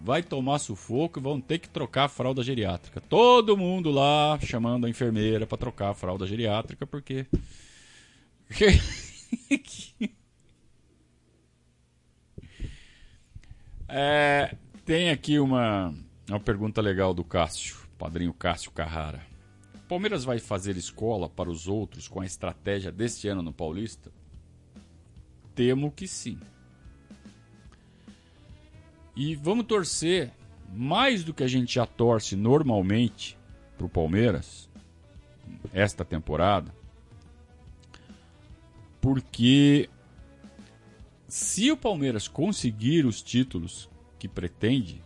Vai 0.01 0.23
tomar 0.23 0.59
sufoco 0.59 1.19
e 1.19 1.23
vão 1.23 1.41
ter 1.41 1.59
que 1.59 1.69
trocar 1.69 2.05
a 2.05 2.09
fralda 2.09 2.43
geriátrica. 2.43 3.01
Todo 3.01 3.57
mundo 3.57 3.91
lá 3.91 4.39
chamando 4.41 4.87
a 4.87 4.89
enfermeira 4.91 5.47
para 5.47 5.59
trocar 5.59 5.91
a 5.91 5.95
fralda 5.95 6.27
geriátrica, 6.27 6.87
porque. 6.87 7.27
é, 13.89 14.57
tem 14.85 15.11
aqui 15.11 15.39
uma, 15.39 15.95
uma 16.29 16.41
pergunta 16.41 16.81
legal 16.81 17.15
do 17.15 17.23
Cássio, 17.25 17.77
padrinho 17.97 18.35
Cássio 18.35 18.73
Carrara. 18.73 19.25
Palmeiras 19.89 20.25
vai 20.25 20.39
fazer 20.39 20.77
escola 20.77 21.29
para 21.29 21.51
os 21.51 21.67
outros 21.67 22.07
com 22.07 22.21
a 22.21 22.27
estratégia 22.27 22.93
deste 22.93 23.27
ano 23.29 23.43
no 23.43 23.53
Paulista? 23.53 24.13
Temo 25.55 25.91
que 25.91 26.07
sim. 26.07 26.39
E 29.17 29.35
vamos 29.35 29.67
torcer 29.67 30.31
mais 30.73 31.25
do 31.25 31.35
que 31.35 31.43
a 31.43 31.49
gente 31.49 31.75
já 31.75 31.85
torce 31.87 32.37
normalmente 32.37 33.37
para 33.77 33.87
o 33.87 33.89
Palmeiras 33.89 34.69
esta 35.73 36.05
temporada, 36.05 36.73
porque 39.01 39.89
se 41.29 41.71
o 41.71 41.77
Palmeiras 41.77 42.29
conseguir 42.29 43.07
os 43.07 43.23
títulos 43.23 43.89
que 44.19 44.29
pretende, 44.29 45.03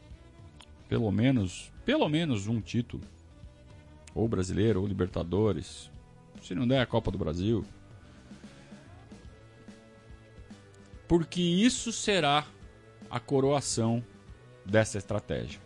pelo 0.88 1.10
menos, 1.12 1.72
pelo 1.84 2.08
menos 2.08 2.46
um 2.46 2.60
título. 2.60 3.04
Ou 4.14 4.28
brasileiro, 4.28 4.80
ou 4.80 4.86
Libertadores. 4.86 5.90
Se 6.42 6.54
não 6.54 6.66
der 6.66 6.80
a 6.80 6.86
Copa 6.86 7.10
do 7.10 7.18
Brasil. 7.18 7.64
Porque 11.06 11.40
isso 11.40 11.92
será 11.92 12.46
a 13.10 13.20
coroação 13.20 14.04
dessa 14.64 14.98
estratégia. 14.98 15.60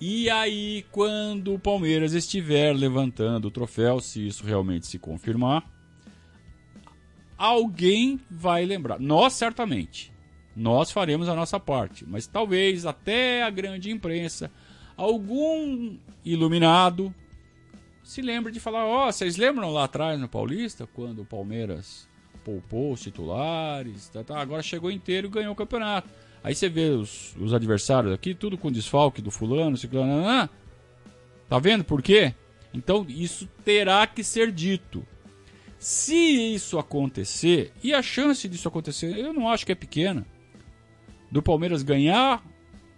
E 0.00 0.30
aí, 0.30 0.84
quando 0.90 1.54
o 1.54 1.58
Palmeiras 1.58 2.14
estiver 2.14 2.74
levantando 2.74 3.48
o 3.48 3.50
troféu, 3.50 4.00
se 4.00 4.26
isso 4.26 4.44
realmente 4.44 4.86
se 4.86 4.98
confirmar, 4.98 5.62
alguém 7.40 8.20
vai 8.30 8.66
lembrar. 8.66 9.00
Nós, 9.00 9.32
certamente. 9.32 10.12
Nós 10.54 10.90
faremos 10.90 11.26
a 11.26 11.34
nossa 11.34 11.58
parte. 11.58 12.04
Mas 12.06 12.26
talvez 12.26 12.84
até 12.84 13.42
a 13.42 13.48
grande 13.48 13.90
imprensa, 13.90 14.50
algum 14.94 15.96
iluminado, 16.22 17.14
se 18.04 18.20
lembre 18.20 18.52
de 18.52 18.60
falar: 18.60 18.84
Ó, 18.84 19.08
oh, 19.08 19.12
vocês 19.12 19.38
lembram 19.38 19.72
lá 19.72 19.84
atrás 19.84 20.20
no 20.20 20.28
Paulista, 20.28 20.86
quando 20.86 21.22
o 21.22 21.24
Palmeiras 21.24 22.06
poupou 22.44 22.92
os 22.92 23.00
titulares, 23.00 24.08
tá, 24.08 24.22
tá, 24.22 24.38
agora 24.38 24.62
chegou 24.62 24.90
inteiro 24.90 25.28
e 25.28 25.30
ganhou 25.30 25.52
o 25.52 25.56
campeonato. 25.56 26.10
Aí 26.42 26.54
você 26.54 26.68
vê 26.68 26.90
os, 26.90 27.34
os 27.36 27.54
adversários 27.54 28.12
aqui, 28.12 28.34
tudo 28.34 28.58
com 28.58 28.70
desfalque 28.70 29.22
do 29.22 29.30
fulano, 29.30 29.76
ciclano, 29.76 30.26
ah, 30.26 30.48
tá 31.48 31.58
vendo 31.58 31.84
por 31.84 32.02
quê? 32.02 32.34
Então 32.72 33.06
isso 33.08 33.48
terá 33.64 34.06
que 34.06 34.22
ser 34.22 34.52
dito. 34.52 35.06
Se 35.80 36.14
isso 36.14 36.78
acontecer, 36.78 37.72
e 37.82 37.94
a 37.94 38.02
chance 38.02 38.46
disso 38.46 38.68
acontecer, 38.68 39.18
eu 39.18 39.32
não 39.32 39.48
acho 39.48 39.64
que 39.64 39.72
é 39.72 39.74
pequena, 39.74 40.26
do 41.30 41.42
Palmeiras 41.42 41.82
ganhar 41.82 42.44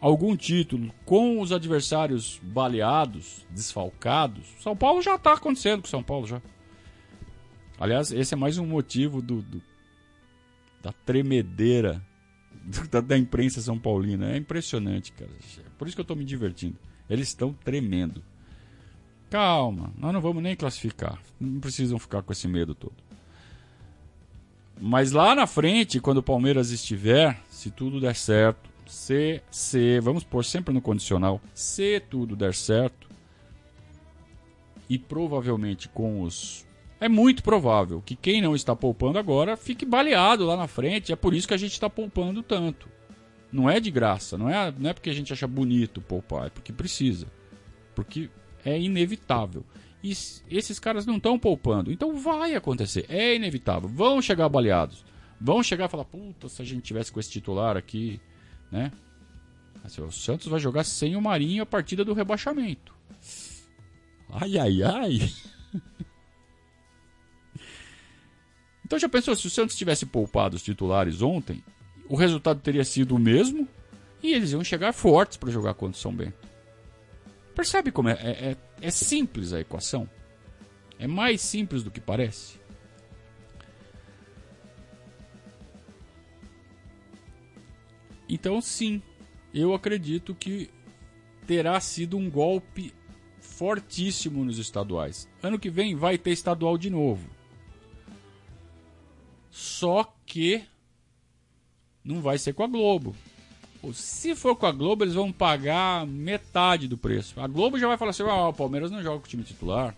algum 0.01 0.37
título 0.37 0.93
com 1.05 1.41
os 1.41 1.53
adversários 1.53 2.41
baleados, 2.43 3.47
desfalcados, 3.49 4.45
São 4.59 4.77
Paulo 4.77 5.01
já 5.01 5.15
está 5.15 5.35
acontecendo 5.35 5.83
com 5.83 5.87
São 5.87 6.03
Paulo 6.03 6.27
já. 6.27 6.43
Aliás, 7.79 8.11
esse 8.11 8.35
é 8.35 8.37
mais 8.37 8.59
um 8.59 8.67
motivo 8.67 9.23
do, 9.23 9.43
do 9.43 9.63
da 10.83 10.93
tremedeira 10.93 12.05
da, 12.91 13.01
da, 13.01 13.17
imprensa 13.17 13.61
São 13.61 13.79
Paulina. 13.79 14.33
É 14.33 14.37
impressionante, 14.37 15.13
cara. 15.13 15.31
Por 15.79 15.87
isso 15.87 15.97
que 15.97 16.01
eu 16.01 16.05
estou 16.05 16.17
me 16.17 16.25
divertindo. 16.25 16.77
Eles 17.09 17.29
estão 17.29 17.53
tremendo. 17.53 18.25
Calma, 19.33 19.91
nós 19.97 20.13
não 20.13 20.21
vamos 20.21 20.43
nem 20.43 20.55
classificar. 20.55 21.19
Não 21.41 21.59
precisam 21.59 21.99
ficar 21.99 22.23
com 22.23 22.35
esse 22.35 22.47
medo 22.47 22.75
todo. 22.75 22.93
Mas 24.79 25.11
lá 25.11 25.35
na 25.35 25.47
frente, 25.47 26.01
quando 26.01 26.19
o 26.19 26.23
Palmeiras 26.23 26.71
estiver, 26.71 27.41
se 27.49 27.71
tudo 27.71 27.99
der 27.99 28.15
certo, 28.15 28.69
se, 28.87 29.41
se, 29.51 29.99
vamos 30.01 30.23
pôr 30.23 30.45
sempre 30.45 30.75
no 30.75 30.83
condicional, 30.83 31.41
se 31.55 31.99
tudo 32.11 32.37
der 32.37 32.53
certo, 32.53 33.09
e 34.87 34.99
provavelmente 34.99 35.89
com 35.89 36.21
os 36.21 36.67
é 37.01 37.09
muito 37.09 37.43
provável 37.43 38.03
que 38.05 38.15
quem 38.15 38.43
não 38.43 38.55
está 38.55 38.77
poupando 38.77 39.19
agora 39.19 39.57
fique 39.57 39.87
baleado 39.87 40.45
lá 40.45 40.59
na 40.59 40.69
frente. 40.69 41.11
É 41.11 41.17
por 41.17 41.33
isso 41.33 41.49
que 41.49 41.55
a 41.55 41.59
gente 41.59 41.73
está 41.73 41.89
poupando 41.89 42.43
tanto. 42.43 42.87
Não 43.51 43.71
é 43.71 43.81
de 43.81 43.91
graça, 43.91 44.37
não 44.37 44.51
é, 44.51 44.71
não 44.79 44.91
é 44.91 44.93
porque 44.93 45.09
a 45.09 45.15
gente 45.15 45.33
acha 45.33 45.47
bonito 45.47 46.03
poupar, 46.03 46.49
é 46.49 46.51
porque 46.51 46.71
precisa. 46.71 47.27
Porque 47.95 48.29
é 48.65 48.79
inevitável. 48.79 49.65
E 50.03 50.11
esses 50.11 50.79
caras 50.79 51.07
não 51.07 51.17
estão 51.17 51.39
poupando. 51.39 51.93
Então 51.93 52.17
vai 52.17 52.55
acontecer, 52.55 53.07
é 53.09 53.37
inevitável. 53.37 53.89
Vão 53.89 54.21
chegar 54.21 54.49
baleados. 54.49 55.05
Vão 55.41 55.63
chegar 55.63 55.87
e 55.87 55.89
falar: 55.89 56.05
puta, 56.05 56.49
se 56.49 56.61
a 56.61 56.65
gente 56.65 56.83
tivesse 56.83 57.13
com 57.13 57.21
esse 57.21 57.31
titular 57.31 57.77
aqui, 57.77 58.21
né? 58.71 58.91
O 59.99 60.13
Santos 60.13 60.47
vai 60.47 60.61
jogar 60.61 60.85
sem 60.85 61.17
o 61.17 61.21
Marinho 61.21 61.63
a 61.63 61.67
partida 61.67 62.05
do 62.05 62.13
rebaixamento. 62.13 62.95
Ai, 64.31 64.59
ai, 64.59 64.83
ai. 64.83 65.33
Então 68.85 68.99
já 69.01 69.09
pensou, 69.09 69.35
se 69.35 69.47
o 69.47 69.51
Santos 69.51 69.75
tivesse 69.75 70.05
poupado 70.05 70.55
os 70.55 70.63
titulares 70.63 71.23
ontem, 71.23 71.65
o 72.11 72.15
resultado 72.15 72.61
teria 72.61 72.85
sido 72.85 73.17
o 73.17 73.19
mesmo 73.19 73.67
e 74.23 74.35
eles 74.35 74.53
iam 74.53 74.63
chegar 74.63 74.93
fortes 74.93 75.39
para 75.39 75.51
jogar 75.51 75.73
contra 75.73 75.97
o 75.97 76.01
São 76.01 76.15
Bento. 76.15 76.52
Percebe 77.55 77.93
como 77.93 78.09
é, 78.09 78.13
é, 78.13 78.51
é, 78.51 78.57
é 78.81 78.91
simples 78.91 79.53
a 79.53 79.61
equação? 79.61 80.09
É 80.99 81.07
mais 81.07 81.41
simples 81.41 81.83
do 81.83 81.91
que 81.91 82.01
parece. 82.01 82.61
Então, 88.29 88.61
sim, 88.61 89.03
eu 89.53 89.75
acredito 89.75 90.35
que 90.35 90.71
terá 91.47 91.79
sido 91.81 92.17
um 92.17 92.31
golpe 92.31 92.95
fortíssimo 93.41 94.45
nos 94.45 94.59
estaduais. 94.59 95.29
Ano 95.43 95.59
que 95.59 95.69
vem 95.69 95.95
vai 95.95 96.17
ter 96.17 96.31
estadual 96.31 96.79
de 96.79 96.89
novo. 96.89 97.29
Só 99.51 100.17
que 100.25 100.65
não 102.03 102.23
vai 102.23 102.39
ser 102.39 102.55
com 102.55 102.63
a 102.63 102.67
Globo. 102.67 103.15
Se 103.93 104.35
for 104.37 104.55
com 104.55 104.67
a 104.67 104.73
Globo, 104.73 105.03
eles 105.03 105.15
vão 105.15 105.33
pagar 105.33 106.07
metade 106.07 106.87
do 106.87 106.97
preço. 106.97 107.41
A 107.41 107.49
Globo 107.49 107.79
já 107.79 107.89
vai 107.89 107.97
falar 107.97 108.11
assim: 108.11 108.23
ah, 108.23 108.49
o 108.49 108.53
Palmeiras 108.53 108.91
não 108.91 109.03
joga 109.03 109.19
com 109.19 109.27
o 109.27 109.29
time 109.29 109.43
titular. 109.43 109.95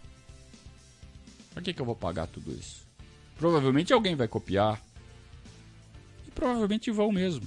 Pra 1.52 1.62
que, 1.62 1.74
que 1.74 1.80
eu 1.80 1.86
vou 1.86 1.94
pagar 1.94 2.26
tudo 2.26 2.50
isso? 2.52 2.86
Provavelmente 3.36 3.92
alguém 3.92 4.14
vai 4.16 4.26
copiar. 4.26 4.80
E 6.26 6.30
provavelmente 6.30 6.90
vão 6.90 7.12
mesmo. 7.12 7.46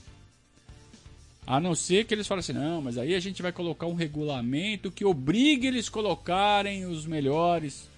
A 1.45 1.59
não 1.59 1.73
ser 1.73 2.05
que 2.05 2.13
eles 2.13 2.27
falem 2.27 2.41
assim: 2.41 2.53
não, 2.53 2.81
mas 2.81 2.97
aí 2.97 3.15
a 3.15 3.19
gente 3.19 3.41
vai 3.41 3.51
colocar 3.51 3.87
um 3.87 3.95
regulamento 3.95 4.91
que 4.91 5.05
obrigue 5.05 5.65
eles 5.65 5.89
colocarem 5.89 6.85
os 6.85 7.05
melhores. 7.05 7.89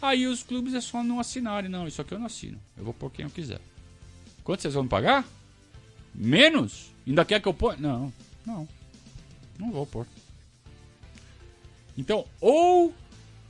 Aí 0.00 0.26
os 0.26 0.42
clubes 0.42 0.74
é 0.74 0.80
só 0.80 1.02
não 1.02 1.18
assinarem. 1.18 1.68
Não, 1.68 1.88
isso 1.88 2.00
aqui 2.00 2.14
eu 2.14 2.18
não 2.18 2.26
assino. 2.26 2.58
Eu 2.76 2.84
vou 2.84 2.94
pôr 2.94 3.10
quem 3.10 3.24
eu 3.24 3.30
quiser. 3.30 3.60
Quanto 4.44 4.62
vocês 4.62 4.74
vão 4.74 4.84
me 4.84 4.88
pagar? 4.88 5.26
Menos? 6.14 6.90
Ainda 7.06 7.24
quer 7.24 7.40
que 7.40 7.48
eu 7.48 7.54
ponha? 7.54 7.76
Não, 7.78 8.12
não. 8.46 8.68
Não 9.58 9.70
vou 9.70 9.86
pôr. 9.86 10.06
Então, 11.96 12.24
ou 12.40 12.94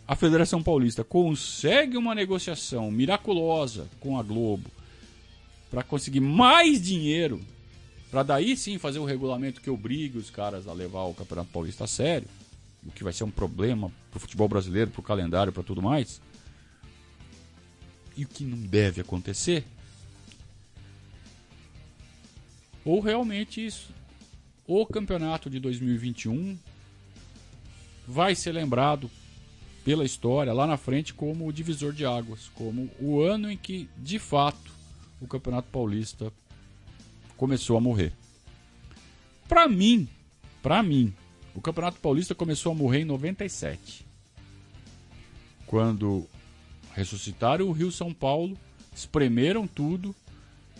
a 0.06 0.16
Federação 0.16 0.62
Paulista 0.62 1.04
consegue 1.04 1.96
uma 1.96 2.14
negociação 2.14 2.90
miraculosa 2.90 3.86
com 4.00 4.18
a 4.18 4.22
Globo 4.22 4.70
para 5.70 5.82
conseguir 5.82 6.20
mais 6.20 6.82
dinheiro, 6.82 7.40
para 8.10 8.24
daí 8.24 8.56
sim 8.56 8.76
fazer 8.76 8.98
o 8.98 9.04
regulamento 9.04 9.60
que 9.60 9.70
obrigue 9.70 10.18
os 10.18 10.30
caras 10.30 10.66
a 10.66 10.72
levar 10.72 11.04
o 11.04 11.14
Campeonato 11.14 11.50
Paulista 11.52 11.84
a 11.84 11.86
sério, 11.86 12.26
o 12.84 12.90
que 12.90 13.04
vai 13.04 13.12
ser 13.12 13.22
um 13.22 13.30
problema 13.30 13.92
para 14.10 14.16
o 14.16 14.20
futebol 14.20 14.48
brasileiro, 14.48 14.90
para 14.90 15.00
o 15.00 15.04
calendário, 15.04 15.52
para 15.52 15.62
tudo 15.62 15.80
mais 15.80 16.20
e 18.20 18.24
o 18.24 18.28
que 18.28 18.44
não 18.44 18.58
deve 18.58 19.00
acontecer? 19.00 19.64
Ou 22.84 23.00
realmente 23.00 23.64
isso, 23.64 23.92
o 24.66 24.86
campeonato 24.86 25.50
de 25.50 25.58
2021 25.60 26.58
vai 28.06 28.34
ser 28.34 28.52
lembrado 28.52 29.10
pela 29.84 30.04
história 30.04 30.52
lá 30.52 30.66
na 30.66 30.76
frente 30.76 31.14
como 31.14 31.46
o 31.46 31.52
divisor 31.52 31.92
de 31.92 32.04
águas, 32.04 32.50
como 32.54 32.90
o 33.00 33.20
ano 33.20 33.50
em 33.50 33.56
que 33.56 33.88
de 33.96 34.18
fato 34.18 34.72
o 35.20 35.26
Campeonato 35.26 35.68
Paulista 35.70 36.32
começou 37.36 37.76
a 37.76 37.80
morrer. 37.80 38.12
Para 39.48 39.68
mim, 39.68 40.08
para 40.62 40.82
mim, 40.82 41.12
o 41.54 41.60
Campeonato 41.60 41.98
Paulista 42.00 42.34
começou 42.34 42.72
a 42.72 42.74
morrer 42.74 43.00
em 43.00 43.04
97. 43.04 44.06
Quando 45.66 46.28
ressuscitaram 46.94 47.66
o 47.66 47.72
Rio 47.72 47.90
São 47.90 48.12
Paulo, 48.12 48.56
espremeram 48.94 49.66
tudo 49.66 50.14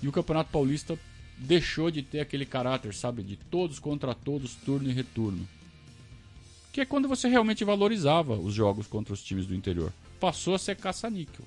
e 0.02 0.08
o 0.08 0.12
Campeonato 0.12 0.50
Paulista 0.50 0.98
deixou 1.40 1.90
de 1.90 2.03
ter 2.03 2.20
aquele 2.20 2.46
caráter, 2.46 2.94
sabe, 2.94 3.22
de 3.22 3.37
todos 3.37 3.79
contra 3.79 4.14
todos, 4.14 4.55
turno 4.55 4.88
e 4.88 4.92
retorno. 4.92 5.48
Que 6.72 6.83
é 6.83 6.85
quando 6.87 7.09
você 7.09 7.29
realmente 7.29 7.64
valorizava 7.64 8.35
os 8.35 8.55
jogos 8.55 8.87
contra 8.87 9.12
os 9.12 9.22
times 9.22 9.46
do 9.46 9.55
interior. 9.55 9.92
Passou 10.20 10.55
a 10.55 10.59
ser 10.59 10.76
caça-níquel. 10.76 11.44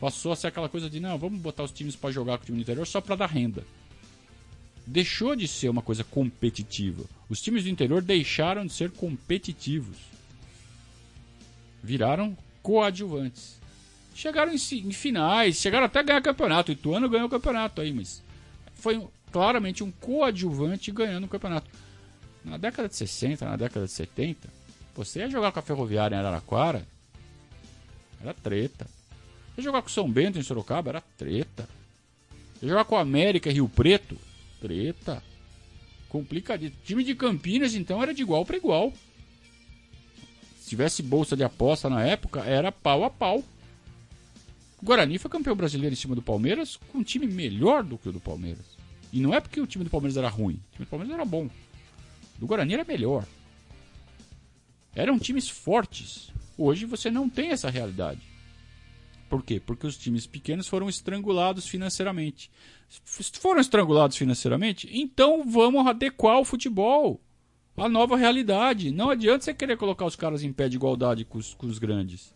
Passou 0.00 0.32
a 0.32 0.36
ser 0.36 0.48
aquela 0.48 0.68
coisa 0.68 0.90
de, 0.90 0.98
não, 0.98 1.16
vamos 1.16 1.40
botar 1.40 1.62
os 1.62 1.70
times 1.70 1.94
para 1.94 2.10
jogar 2.10 2.38
com 2.38 2.42
o 2.42 2.46
time 2.46 2.58
do 2.58 2.62
interior 2.62 2.86
só 2.86 3.00
para 3.00 3.16
dar 3.16 3.26
renda. 3.26 3.64
Deixou 4.86 5.36
de 5.36 5.46
ser 5.46 5.68
uma 5.68 5.82
coisa 5.82 6.02
competitiva. 6.02 7.04
Os 7.28 7.40
times 7.40 7.64
do 7.64 7.70
interior 7.70 8.02
deixaram 8.02 8.66
de 8.66 8.72
ser 8.72 8.90
competitivos 8.90 9.96
viraram 11.86 12.36
coadjuvantes. 12.62 13.60
Chegaram 14.16 14.50
em, 14.50 14.56
em, 14.56 14.92
finais, 14.92 15.56
chegaram 15.56 15.84
até 15.84 15.98
a 15.98 16.02
ganhar 16.02 16.22
campeonato. 16.22 16.70
O 16.70 16.72
Ituano 16.72 17.06
ganhou 17.06 17.26
o 17.26 17.30
campeonato 17.30 17.82
aí, 17.82 17.92
mas 17.92 18.22
foi 18.74 19.06
claramente 19.30 19.84
um 19.84 19.90
coadjuvante 19.90 20.90
ganhando 20.90 21.24
o 21.24 21.28
campeonato. 21.28 21.70
Na 22.42 22.56
década 22.56 22.88
de 22.88 22.96
60, 22.96 23.44
na 23.44 23.56
década 23.56 23.84
de 23.84 23.92
70, 23.92 24.48
você 24.94 25.18
ia 25.18 25.28
jogar 25.28 25.52
com 25.52 25.58
a 25.58 25.62
Ferroviária 25.62 26.16
em 26.16 26.18
Araraquara, 26.18 26.86
era 28.22 28.32
treta. 28.32 28.86
Ia 29.58 29.62
jogar 29.62 29.82
com 29.82 29.90
São 29.90 30.10
Bento 30.10 30.38
em 30.38 30.42
Sorocaba, 30.42 30.88
era 30.88 31.02
treta. 31.18 31.68
Ia 32.62 32.70
jogar 32.70 32.86
com 32.86 32.96
a 32.96 33.02
América 33.02 33.50
em 33.50 33.54
Rio 33.54 33.68
Preto, 33.68 34.16
treta. 34.62 35.22
complicadíssimo. 36.08 36.80
Time 36.86 37.04
de 37.04 37.14
Campinas, 37.14 37.74
então, 37.74 38.02
era 38.02 38.14
de 38.14 38.22
igual 38.22 38.46
para 38.46 38.56
igual. 38.56 38.94
Se 40.58 40.70
tivesse 40.70 41.02
bolsa 41.02 41.36
de 41.36 41.44
aposta 41.44 41.90
na 41.90 42.02
época, 42.02 42.40
era 42.40 42.72
pau 42.72 43.04
a 43.04 43.10
pau. 43.10 43.44
O 44.86 44.88
Guarani 44.88 45.18
foi 45.18 45.28
campeão 45.28 45.56
brasileiro 45.56 45.94
em 45.94 45.96
cima 45.96 46.14
do 46.14 46.22
Palmeiras 46.22 46.76
com 46.76 46.98
um 46.98 47.02
time 47.02 47.26
melhor 47.26 47.82
do 47.82 47.98
que 47.98 48.08
o 48.08 48.12
do 48.12 48.20
Palmeiras. 48.20 48.78
E 49.12 49.18
não 49.18 49.34
é 49.34 49.40
porque 49.40 49.60
o 49.60 49.66
time 49.66 49.82
do 49.82 49.90
Palmeiras 49.90 50.16
era 50.16 50.28
ruim. 50.28 50.54
O 50.54 50.72
time 50.74 50.84
do 50.84 50.88
Palmeiras 50.88 51.12
era 51.12 51.24
bom. 51.24 51.46
O 51.46 52.38
do 52.38 52.46
Guarani 52.46 52.74
era 52.74 52.84
melhor. 52.84 53.26
Eram 54.94 55.18
times 55.18 55.48
fortes. 55.48 56.30
Hoje 56.56 56.86
você 56.86 57.10
não 57.10 57.28
tem 57.28 57.48
essa 57.48 57.68
realidade. 57.68 58.20
Por 59.28 59.42
quê? 59.42 59.58
Porque 59.58 59.88
os 59.88 59.96
times 59.96 60.24
pequenos 60.24 60.68
foram 60.68 60.88
estrangulados 60.88 61.66
financeiramente. 61.66 62.48
Foram 63.40 63.60
estrangulados 63.60 64.16
financeiramente, 64.16 64.88
então 64.92 65.44
vamos 65.44 65.84
adequar 65.84 66.38
o 66.38 66.44
futebol 66.44 67.20
à 67.76 67.88
nova 67.88 68.16
realidade. 68.16 68.92
Não 68.92 69.10
adianta 69.10 69.46
você 69.46 69.52
querer 69.52 69.76
colocar 69.76 70.06
os 70.06 70.14
caras 70.14 70.44
em 70.44 70.52
pé 70.52 70.68
de 70.68 70.76
igualdade 70.76 71.24
com 71.24 71.38
os, 71.38 71.54
com 71.54 71.66
os 71.66 71.80
grandes. 71.80 72.35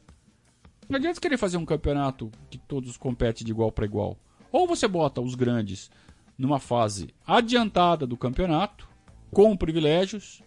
Não 0.90 0.96
adianta 0.96 1.20
querer 1.20 1.38
fazer 1.38 1.56
um 1.56 1.64
campeonato 1.64 2.32
que 2.50 2.58
todos 2.58 2.96
competem 2.96 3.46
de 3.46 3.52
igual 3.52 3.70
para 3.70 3.84
igual. 3.84 4.18
Ou 4.50 4.66
você 4.66 4.88
bota 4.88 5.20
os 5.20 5.36
grandes 5.36 5.88
numa 6.36 6.58
fase 6.58 7.14
adiantada 7.24 8.08
do 8.08 8.16
campeonato, 8.16 8.88
com 9.30 9.56
privilégios, 9.56 10.42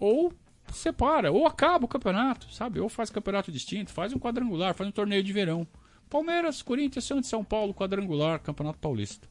ou 0.00 0.32
separa, 0.72 1.30
ou 1.30 1.46
acaba 1.46 1.84
o 1.84 1.88
campeonato, 1.88 2.52
sabe? 2.52 2.80
Ou 2.80 2.88
faz 2.88 3.08
campeonato 3.08 3.52
distinto, 3.52 3.92
faz 3.92 4.12
um 4.12 4.18
quadrangular, 4.18 4.74
faz 4.74 4.88
um 4.88 4.92
torneio 4.92 5.22
de 5.22 5.32
verão. 5.32 5.64
Palmeiras, 6.10 6.60
Corinthians, 6.60 7.04
Santos, 7.04 7.30
São 7.30 7.44
Paulo, 7.44 7.72
quadrangular, 7.72 8.40
Campeonato 8.40 8.80
Paulista. 8.80 9.28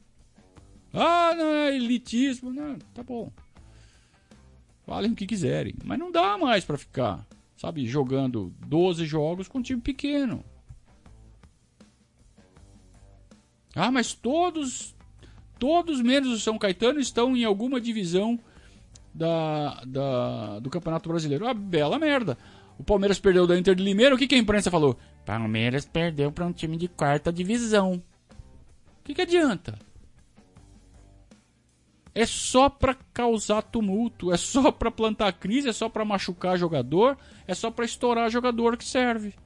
Ah, 0.94 1.34
não 1.36 1.44
é 1.44 1.76
elitismo, 1.76 2.50
não, 2.50 2.78
tá 2.94 3.02
bom. 3.02 3.30
Falem 4.86 5.12
o 5.12 5.14
que 5.14 5.26
quiserem, 5.26 5.74
mas 5.84 5.98
não 5.98 6.10
dá 6.10 6.38
mais 6.38 6.64
para 6.64 6.78
ficar, 6.78 7.26
sabe, 7.58 7.86
jogando 7.86 8.54
12 8.66 9.04
jogos 9.04 9.48
com 9.48 9.58
um 9.58 9.62
time 9.62 9.80
pequeno. 9.80 10.44
Ah, 13.74 13.90
mas 13.90 14.14
todos, 14.14 14.94
todos 15.58 16.00
menos 16.00 16.32
o 16.32 16.38
São 16.38 16.56
Caetano 16.56 17.00
estão 17.00 17.36
em 17.36 17.44
alguma 17.44 17.80
divisão 17.80 18.38
da, 19.12 19.82
da, 19.84 20.60
do 20.60 20.70
Campeonato 20.70 21.08
Brasileiro. 21.08 21.46
Ah, 21.46 21.52
bela 21.52 21.98
merda. 21.98 22.38
O 22.78 22.84
Palmeiras 22.84 23.18
perdeu 23.18 23.44
da 23.44 23.58
Inter 23.58 23.74
de 23.74 23.82
Limeira. 23.82 24.14
O 24.14 24.18
que, 24.18 24.28
que 24.28 24.36
a 24.36 24.38
imprensa 24.38 24.70
falou? 24.70 24.96
Palmeiras 25.26 25.84
perdeu 25.84 26.30
para 26.30 26.46
um 26.46 26.52
time 26.52 26.76
de 26.76 26.86
quarta 26.86 27.32
divisão. 27.32 27.94
O 29.00 29.04
que, 29.04 29.14
que 29.14 29.22
adianta? 29.22 29.76
É 32.18 32.26
só 32.26 32.68
para 32.68 32.96
causar 33.14 33.62
tumulto, 33.62 34.32
é 34.32 34.36
só 34.36 34.72
para 34.72 34.90
plantar 34.90 35.32
crise, 35.34 35.68
é 35.68 35.72
só 35.72 35.88
para 35.88 36.04
machucar 36.04 36.58
jogador, 36.58 37.16
é 37.46 37.54
só 37.54 37.70
para 37.70 37.84
estourar 37.84 38.28
jogador 38.28 38.76
que 38.76 38.84
serve. 38.84 39.36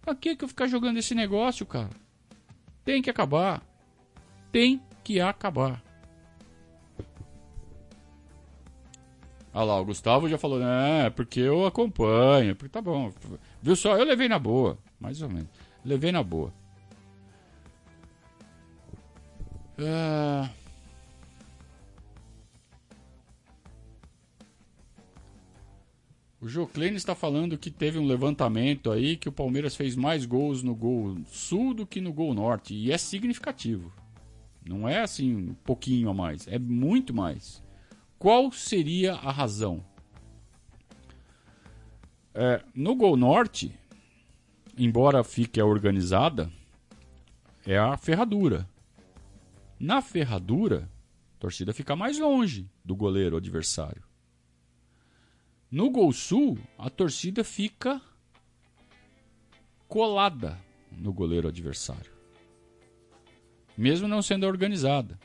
Pra 0.00 0.14
que 0.14 0.36
que 0.36 0.44
eu 0.44 0.48
ficar 0.48 0.68
jogando 0.68 0.98
esse 0.98 1.16
negócio, 1.16 1.66
cara? 1.66 1.90
Tem 2.84 3.02
que 3.02 3.10
acabar. 3.10 3.60
Tem 4.52 4.80
que 5.02 5.20
acabar. 5.20 5.82
Olha 9.52 9.64
lá, 9.64 9.80
o 9.80 9.84
Gustavo 9.84 10.28
já 10.28 10.38
falou, 10.38 10.60
né? 10.60 11.10
Porque 11.10 11.40
eu 11.40 11.66
acompanho. 11.66 12.54
Porque 12.54 12.70
tá 12.70 12.80
bom. 12.80 13.12
Viu 13.60 13.74
só? 13.74 13.96
Eu 13.96 14.04
levei 14.04 14.28
na 14.28 14.38
boa. 14.38 14.78
Mais 15.00 15.20
ou 15.22 15.28
menos. 15.28 15.48
Levei 15.84 16.12
na 16.12 16.22
boa. 16.22 16.54
Ah... 19.76 20.48
O 26.40 26.48
Joclene 26.48 26.96
está 26.96 27.16
falando 27.16 27.58
que 27.58 27.70
teve 27.70 27.98
um 27.98 28.06
levantamento 28.06 28.92
aí 28.92 29.16
que 29.16 29.28
o 29.28 29.32
Palmeiras 29.32 29.74
fez 29.74 29.96
mais 29.96 30.24
gols 30.24 30.62
no 30.62 30.74
gol 30.74 31.18
sul 31.26 31.74
do 31.74 31.84
que 31.84 32.00
no 32.00 32.12
gol 32.12 32.32
norte. 32.32 32.74
E 32.74 32.92
é 32.92 32.98
significativo. 32.98 33.92
Não 34.64 34.88
é 34.88 35.00
assim 35.00 35.34
um 35.34 35.54
pouquinho 35.54 36.08
a 36.10 36.14
mais. 36.14 36.46
É 36.46 36.58
muito 36.58 37.12
mais. 37.12 37.60
Qual 38.18 38.52
seria 38.52 39.14
a 39.14 39.32
razão? 39.32 39.84
É, 42.34 42.62
no 42.72 42.94
Gol 42.94 43.16
Norte, 43.16 43.74
embora 44.76 45.24
fique 45.24 45.60
organizada, 45.60 46.52
é 47.66 47.76
a 47.76 47.96
ferradura. 47.96 48.68
Na 49.80 50.00
ferradura, 50.00 50.88
a 51.36 51.40
torcida 51.40 51.72
fica 51.72 51.96
mais 51.96 52.18
longe 52.18 52.70
do 52.84 52.94
goleiro 52.94 53.36
adversário. 53.36 54.07
No 55.70 55.90
Gol 55.90 56.12
Sul, 56.12 56.58
a 56.78 56.88
torcida 56.88 57.44
fica 57.44 58.00
colada 59.86 60.58
no 60.90 61.12
goleiro 61.12 61.48
adversário. 61.48 62.10
Mesmo 63.76 64.08
não 64.08 64.22
sendo 64.22 64.46
organizada. 64.46 65.18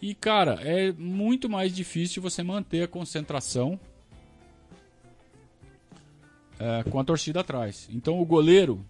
E, 0.00 0.14
cara, 0.14 0.54
é 0.62 0.92
muito 0.92 1.48
mais 1.48 1.74
difícil 1.74 2.22
você 2.22 2.42
manter 2.42 2.82
a 2.82 2.88
concentração 2.88 3.78
é, 6.58 6.82
com 6.84 6.98
a 6.98 7.04
torcida 7.04 7.40
atrás. 7.40 7.88
Então 7.92 8.20
o 8.20 8.24
goleiro 8.24 8.84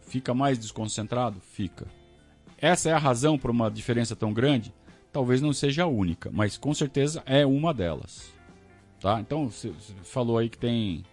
fica 0.00 0.32
mais 0.32 0.58
desconcentrado? 0.58 1.40
Fica. 1.40 1.86
Essa 2.56 2.88
é 2.88 2.92
a 2.92 2.98
razão 2.98 3.38
para 3.38 3.50
uma 3.50 3.70
diferença 3.70 4.16
tão 4.16 4.32
grande? 4.32 4.72
Talvez 5.12 5.40
não 5.40 5.52
seja 5.52 5.84
a 5.84 5.86
única, 5.86 6.30
mas 6.32 6.56
com 6.56 6.72
certeza 6.72 7.22
é 7.26 7.44
uma 7.44 7.74
delas. 7.74 8.33
Tá? 9.04 9.20
Então, 9.20 9.50
você 9.50 9.70
falou 10.02 10.38
aí 10.38 10.48
que 10.48 10.56
tem 10.56 11.04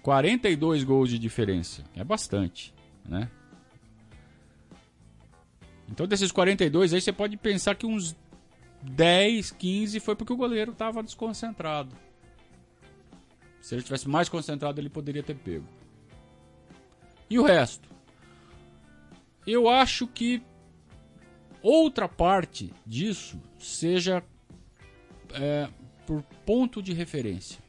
42 0.00 0.84
gols 0.84 1.10
de 1.10 1.18
diferença. 1.18 1.84
É 1.94 2.02
bastante, 2.02 2.74
né? 3.04 3.30
Então, 5.86 6.06
desses 6.06 6.32
42 6.32 6.94
aí, 6.94 7.00
você 7.02 7.12
pode 7.12 7.36
pensar 7.36 7.74
que 7.74 7.84
uns 7.84 8.16
10, 8.80 9.50
15 9.50 10.00
foi 10.00 10.16
porque 10.16 10.32
o 10.32 10.36
goleiro 10.36 10.72
estava 10.72 11.02
desconcentrado. 11.02 11.94
Se 13.60 13.74
ele 13.74 13.82
tivesse 13.82 14.08
mais 14.08 14.30
concentrado, 14.30 14.80
ele 14.80 14.88
poderia 14.88 15.22
ter 15.22 15.34
pego. 15.34 15.66
E 17.28 17.38
o 17.38 17.42
resto? 17.42 17.86
Eu 19.46 19.68
acho 19.68 20.06
que 20.06 20.42
outra 21.60 22.08
parte 22.08 22.72
disso 22.86 23.38
seja 23.58 24.24
é, 25.34 25.68
por 26.08 26.22
ponto 26.22 26.82
de 26.82 26.94
referência. 26.94 27.62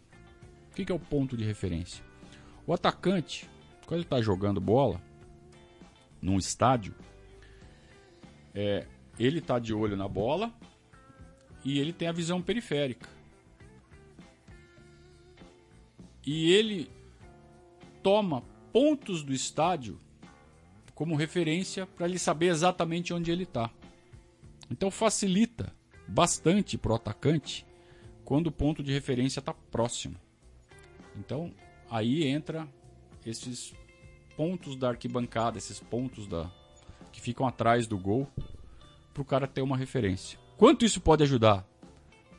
O 0.71 0.73
que, 0.73 0.89
é 0.89 0.95
o 0.95 0.99
ponto 0.99 1.35
de 1.35 1.43
referência? 1.43 2.01
O 2.65 2.73
atacante, 2.73 3.49
quando 3.85 3.95
ele 3.95 4.03
está 4.03 4.21
jogando 4.21 4.61
bola 4.61 5.01
num 6.21 6.37
estádio, 6.37 6.95
é, 8.55 8.87
ele 9.19 9.39
está 9.39 9.59
de 9.59 9.73
olho 9.73 9.97
na 9.97 10.07
bola 10.07 10.53
e 11.65 11.79
ele 11.79 11.91
tem 11.91 12.07
a 12.07 12.13
visão 12.13 12.41
periférica. 12.41 13.09
E 16.25 16.53
ele 16.53 16.89
toma 18.01 18.41
pontos 18.71 19.21
do 19.21 19.33
estádio 19.33 19.99
como 20.95 21.17
referência 21.17 21.85
para 21.85 22.07
ele 22.07 22.17
saber 22.17 22.47
exatamente 22.47 23.13
onde 23.13 23.31
ele 23.31 23.43
está. 23.43 23.69
Então 24.71 24.89
facilita 24.89 25.75
bastante 26.07 26.77
para 26.77 26.93
o 26.93 26.95
atacante 26.95 27.67
quando 28.29 28.45
o 28.45 28.51
ponto 28.51 28.83
de 28.83 28.93
referência 28.93 29.39
está 29.39 29.55
próximo. 29.55 30.15
Então 31.17 31.51
aí 31.89 32.27
entra 32.27 32.67
esses 33.25 33.73
pontos 34.37 34.75
da 34.75 34.89
arquibancada, 34.89 35.57
esses 35.57 35.79
pontos 35.79 36.27
da 36.27 36.47
que 37.11 37.19
ficam 37.19 37.47
atrás 37.47 37.87
do 37.87 37.97
gol, 37.97 38.27
para 39.15 39.21
o 39.23 39.25
cara 39.25 39.47
ter 39.47 39.63
uma 39.63 39.75
referência. 39.75 40.37
Quanto 40.57 40.85
isso 40.85 41.01
pode 41.01 41.23
ajudar? 41.23 41.67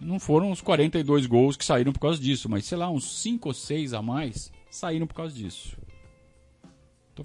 Não 0.01 0.21
foram 0.21 0.53
os 0.53 0.61
42 0.61 1.27
gols 1.27 1.57
que 1.57 1.65
saíram 1.65 1.93
por 1.93 1.99
causa 1.99 2.23
disso, 2.23 2.49
mas 2.49 2.67
sei 2.67 2.79
lá, 2.79 2.89
uns 2.89 3.21
5 3.21 3.49
ou 3.49 3.53
6 3.53 3.93
a 3.93 4.01
mais 4.01 4.53
saíram 4.71 5.09
por 5.09 5.15
causa 5.15 5.35
disso. 5.35 5.77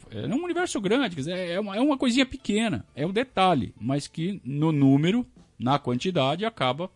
É 0.10 0.25
um 0.25 0.43
universo 0.43 0.82
grande, 0.82 1.32
é 1.32 1.60
uma, 1.60 1.78
é 1.78 1.80
uma 1.80 1.99
coisinha 1.99 2.25
pequena, 2.25 2.84
é 2.95 3.06
um 3.06 3.13
detalhe, 3.13 3.75
mas 3.80 4.08
que 4.08 4.41
no 4.43 4.71
número, 4.71 5.23
na 5.58 5.78
quantidade, 5.78 6.43
acaba 6.43 6.89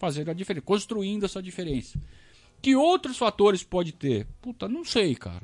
fazendo 0.00 0.30
a 0.30 0.34
diferença, 0.34 0.64
construindo 0.64 1.26
essa 1.26 1.42
diferença. 1.42 2.00
Que 2.62 2.74
outros 2.74 3.18
fatores 3.18 3.62
pode 3.62 3.92
ter? 3.92 4.26
Puta, 4.40 4.66
não 4.66 4.82
sei, 4.82 5.14
cara. 5.14 5.42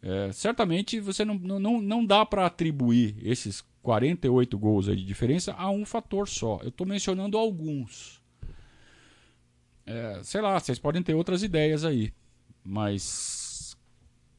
É, 0.00 0.30
certamente 0.32 1.00
você 1.00 1.24
não, 1.24 1.34
não, 1.34 1.82
não 1.82 2.06
dá 2.06 2.24
para 2.24 2.46
atribuir 2.46 3.16
esses 3.20 3.64
48 3.82 4.56
gols 4.56 4.86
de 4.86 5.04
diferença 5.04 5.52
a 5.54 5.68
um 5.68 5.84
fator 5.84 6.28
só. 6.28 6.60
Eu 6.62 6.68
estou 6.68 6.86
mencionando 6.86 7.36
alguns. 7.36 8.22
É, 9.84 10.20
sei 10.22 10.40
lá, 10.40 10.58
vocês 10.58 10.78
podem 10.78 11.02
ter 11.02 11.14
outras 11.14 11.42
ideias 11.42 11.84
aí. 11.84 12.12
Mas 12.62 13.76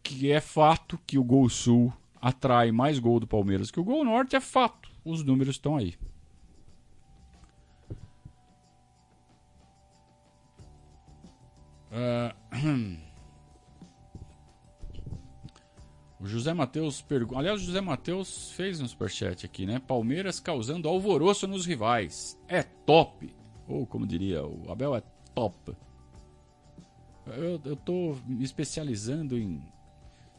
que 0.01 0.31
é 0.31 0.39
fato 0.39 0.99
que 1.05 1.17
o 1.17 1.23
Gol 1.23 1.49
Sul 1.49 1.91
atrai 2.21 2.71
mais 2.71 2.97
gol 2.97 3.19
do 3.19 3.27
Palmeiras 3.27 3.69
que 3.69 3.79
o 3.79 3.83
Gol 3.83 4.05
Norte 4.05 4.35
é 4.35 4.39
fato. 4.39 4.89
os 5.03 5.23
números 5.23 5.55
estão 5.55 5.75
aí. 5.75 5.95
Uh, 11.95 12.35
o 16.19 16.27
José 16.27 16.53
Matheus 16.53 17.01
pergunta. 17.01 17.39
Aliás, 17.39 17.61
o 17.61 17.65
José 17.65 17.79
Matheus 17.79 18.51
fez 18.51 18.81
um 18.81 18.87
superchat 18.87 19.45
aqui, 19.45 19.65
né? 19.65 19.79
Palmeiras 19.79 20.41
causando 20.41 20.89
alvoroço 20.89 21.47
nos 21.47 21.65
rivais. 21.65 22.37
É 22.49 22.63
top! 22.63 23.33
Ou 23.67 23.87
como 23.87 24.05
diria, 24.05 24.45
o 24.45 24.69
Abel 24.69 24.93
é 24.93 25.01
top. 25.33 25.73
Eu, 27.27 27.61
eu 27.63 27.75
tô 27.77 28.17
me 28.27 28.43
especializando 28.43 29.37
em 29.37 29.63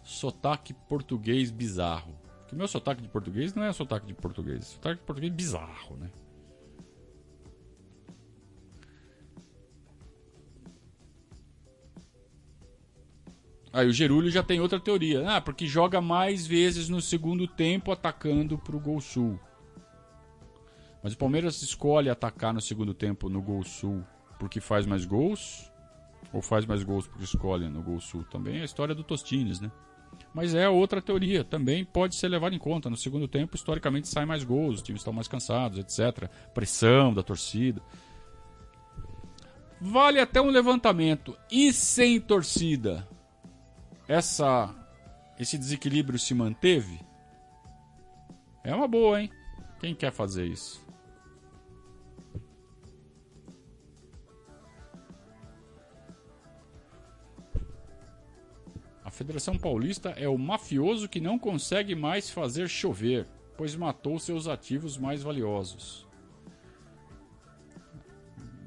sotaque 0.03 0.73
português 0.73 1.51
bizarro. 1.51 2.15
Porque 2.41 2.55
o 2.55 2.59
meu 2.59 2.69
sotaque 2.69 3.03
de 3.03 3.09
português 3.09 3.55
não 3.55 3.65
é 3.65 3.73
sotaque 3.73 4.07
de 4.07 4.15
português, 4.15 4.59
é 4.59 4.63
sotaque 4.63 5.01
de 5.01 5.07
português 5.07 5.33
bizarro, 5.33 5.97
né? 5.97 6.11
Aí 13.77 13.87
o 13.87 13.93
Gerúlio 13.93 14.31
já 14.31 14.43
tem 14.43 14.59
outra 14.59 14.81
teoria. 14.81 15.29
Ah, 15.29 15.39
porque 15.39 15.67
joga 15.67 16.01
mais 16.01 16.47
vezes 16.47 16.89
no 16.89 16.99
segundo 16.99 17.47
tempo 17.47 17.93
atacando 17.93 18.57
pro 18.57 18.81
Gol 18.81 19.03
Sul. 19.03 19.39
Mas 21.03 21.13
o 21.13 21.19
Palmeiras 21.19 21.61
escolhe 21.61 22.09
atacar 22.09 22.55
no 22.55 22.61
segundo 22.63 22.95
tempo 22.95 23.29
no 23.29 23.43
Gol 23.43 23.63
Sul 23.65 24.03
porque 24.39 24.61
faz 24.61 24.87
mais 24.87 25.05
gols? 25.05 25.71
Ou 26.33 26.41
faz 26.41 26.65
mais 26.65 26.83
gols 26.83 27.07
porque 27.07 27.25
escolhe 27.25 27.69
no 27.69 27.83
Gol 27.83 28.01
Sul? 28.01 28.25
Também 28.25 28.61
é 28.61 28.63
a 28.63 28.65
história 28.65 28.95
do 28.95 29.05
Tostines, 29.05 29.61
né? 29.61 29.71
Mas 30.33 30.55
é 30.55 30.67
outra 30.67 31.03
teoria, 31.03 31.45
também 31.45 31.85
pode 31.85 32.15
ser 32.15 32.29
levada 32.29 32.55
em 32.55 32.59
conta. 32.59 32.89
No 32.89 32.97
segundo 32.97 33.29
tempo, 33.29 33.57
historicamente, 33.57 34.09
sai 34.09 34.25
mais 34.25 34.43
gols, 34.43 34.77
os 34.77 34.83
times 34.83 35.03
estão 35.03 35.13
mais 35.13 35.29
cansados, 35.29 35.79
etc. 35.79 36.31
Pressão 36.55 37.13
da 37.13 37.23
torcida. 37.23 37.83
Vale 39.79 40.19
até 40.19 40.41
um 40.41 40.49
levantamento. 40.49 41.37
E 41.51 41.75
sem 41.75 42.19
torcida? 42.19 43.07
Essa 44.09 44.75
esse 45.39 45.59
desequilíbrio 45.59 46.19
se 46.19 46.35
manteve? 46.35 47.01
É 48.65 48.75
uma 48.75 48.89
boa, 48.89 49.21
hein? 49.21 49.31
Quem 49.79 49.95
quer 49.95 50.11
fazer 50.11 50.47
isso? 50.47 50.85
A 59.05 59.11
Federação 59.11 59.57
Paulista 59.57 60.11
é 60.11 60.29
o 60.29 60.37
mafioso 60.37 61.09
que 61.09 61.21
não 61.21 61.39
consegue 61.39 61.95
mais 61.95 62.29
fazer 62.29 62.69
chover, 62.69 63.27
pois 63.57 63.77
matou 63.77 64.19
seus 64.19 64.49
ativos 64.49 64.99
mais 64.99 65.23
valiosos. 65.23 66.07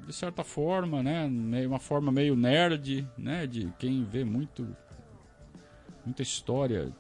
De 0.06 0.14
certa 0.14 0.44
forma, 0.44 1.04
né, 1.04 1.28
uma 1.68 1.78
forma 1.78 2.12
meio 2.12 2.36
nerd, 2.36 3.08
né, 3.18 3.46
de 3.46 3.72
quem 3.78 4.04
vê 4.04 4.24
muito 4.24 4.76
muita 6.10 6.24
história 6.24 6.92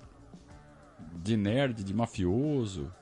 de 1.15 1.35
nerd, 1.35 1.83
de 1.83 1.93
mafioso. 1.93 2.93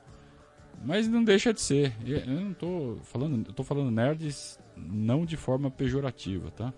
Mas 0.83 1.07
não 1.07 1.23
deixa 1.23 1.53
de 1.53 1.59
ser. 1.59 1.93
Eu 2.05 2.25
não 2.25 2.53
tô 2.53 2.97
falando, 3.03 3.47
eu 3.47 3.53
tô 3.53 3.63
falando 3.63 3.91
nerds 3.91 4.57
não 4.75 5.25
de 5.25 5.35
forma 5.35 5.69
pejorativa, 5.69 6.49
tá? 6.51 6.73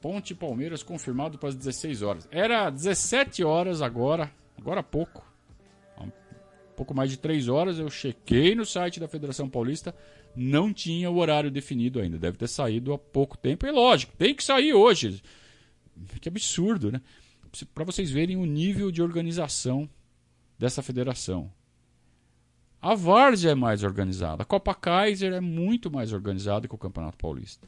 Ponte 0.00 0.34
Palmeiras 0.34 0.82
confirmado 0.82 1.38
para 1.38 1.48
as 1.48 1.56
16 1.56 2.02
horas. 2.02 2.28
Era 2.30 2.68
17 2.68 3.42
horas 3.42 3.80
agora, 3.80 4.30
agora 4.58 4.80
há 4.80 4.84
pouco 4.84 5.33
pouco 6.74 6.94
mais 6.94 7.10
de 7.10 7.16
três 7.16 7.48
horas, 7.48 7.78
eu 7.78 7.88
chequei 7.90 8.54
no 8.54 8.66
site 8.66 9.00
da 9.00 9.08
Federação 9.08 9.48
Paulista, 9.48 9.94
não 10.34 10.72
tinha 10.72 11.10
o 11.10 11.16
horário 11.16 11.50
definido 11.50 12.00
ainda. 12.00 12.18
Deve 12.18 12.36
ter 12.36 12.48
saído 12.48 12.92
há 12.92 12.98
pouco 12.98 13.38
tempo. 13.38 13.66
E 13.66 13.70
lógico, 13.70 14.12
tem 14.16 14.34
que 14.34 14.44
sair 14.44 14.74
hoje. 14.74 15.22
Que 16.20 16.28
absurdo, 16.28 16.90
né? 16.90 17.00
Para 17.72 17.84
vocês 17.84 18.10
verem 18.10 18.36
o 18.36 18.44
nível 18.44 18.90
de 18.90 19.00
organização 19.00 19.88
dessa 20.58 20.82
federação. 20.82 21.50
A 22.82 22.94
Várzea 22.94 23.52
é 23.52 23.54
mais 23.54 23.82
organizada. 23.82 24.42
A 24.42 24.46
Copa 24.46 24.74
Kaiser 24.74 25.32
é 25.32 25.40
muito 25.40 25.90
mais 25.90 26.12
organizada 26.12 26.68
que 26.68 26.74
o 26.74 26.78
Campeonato 26.78 27.16
Paulista. 27.16 27.66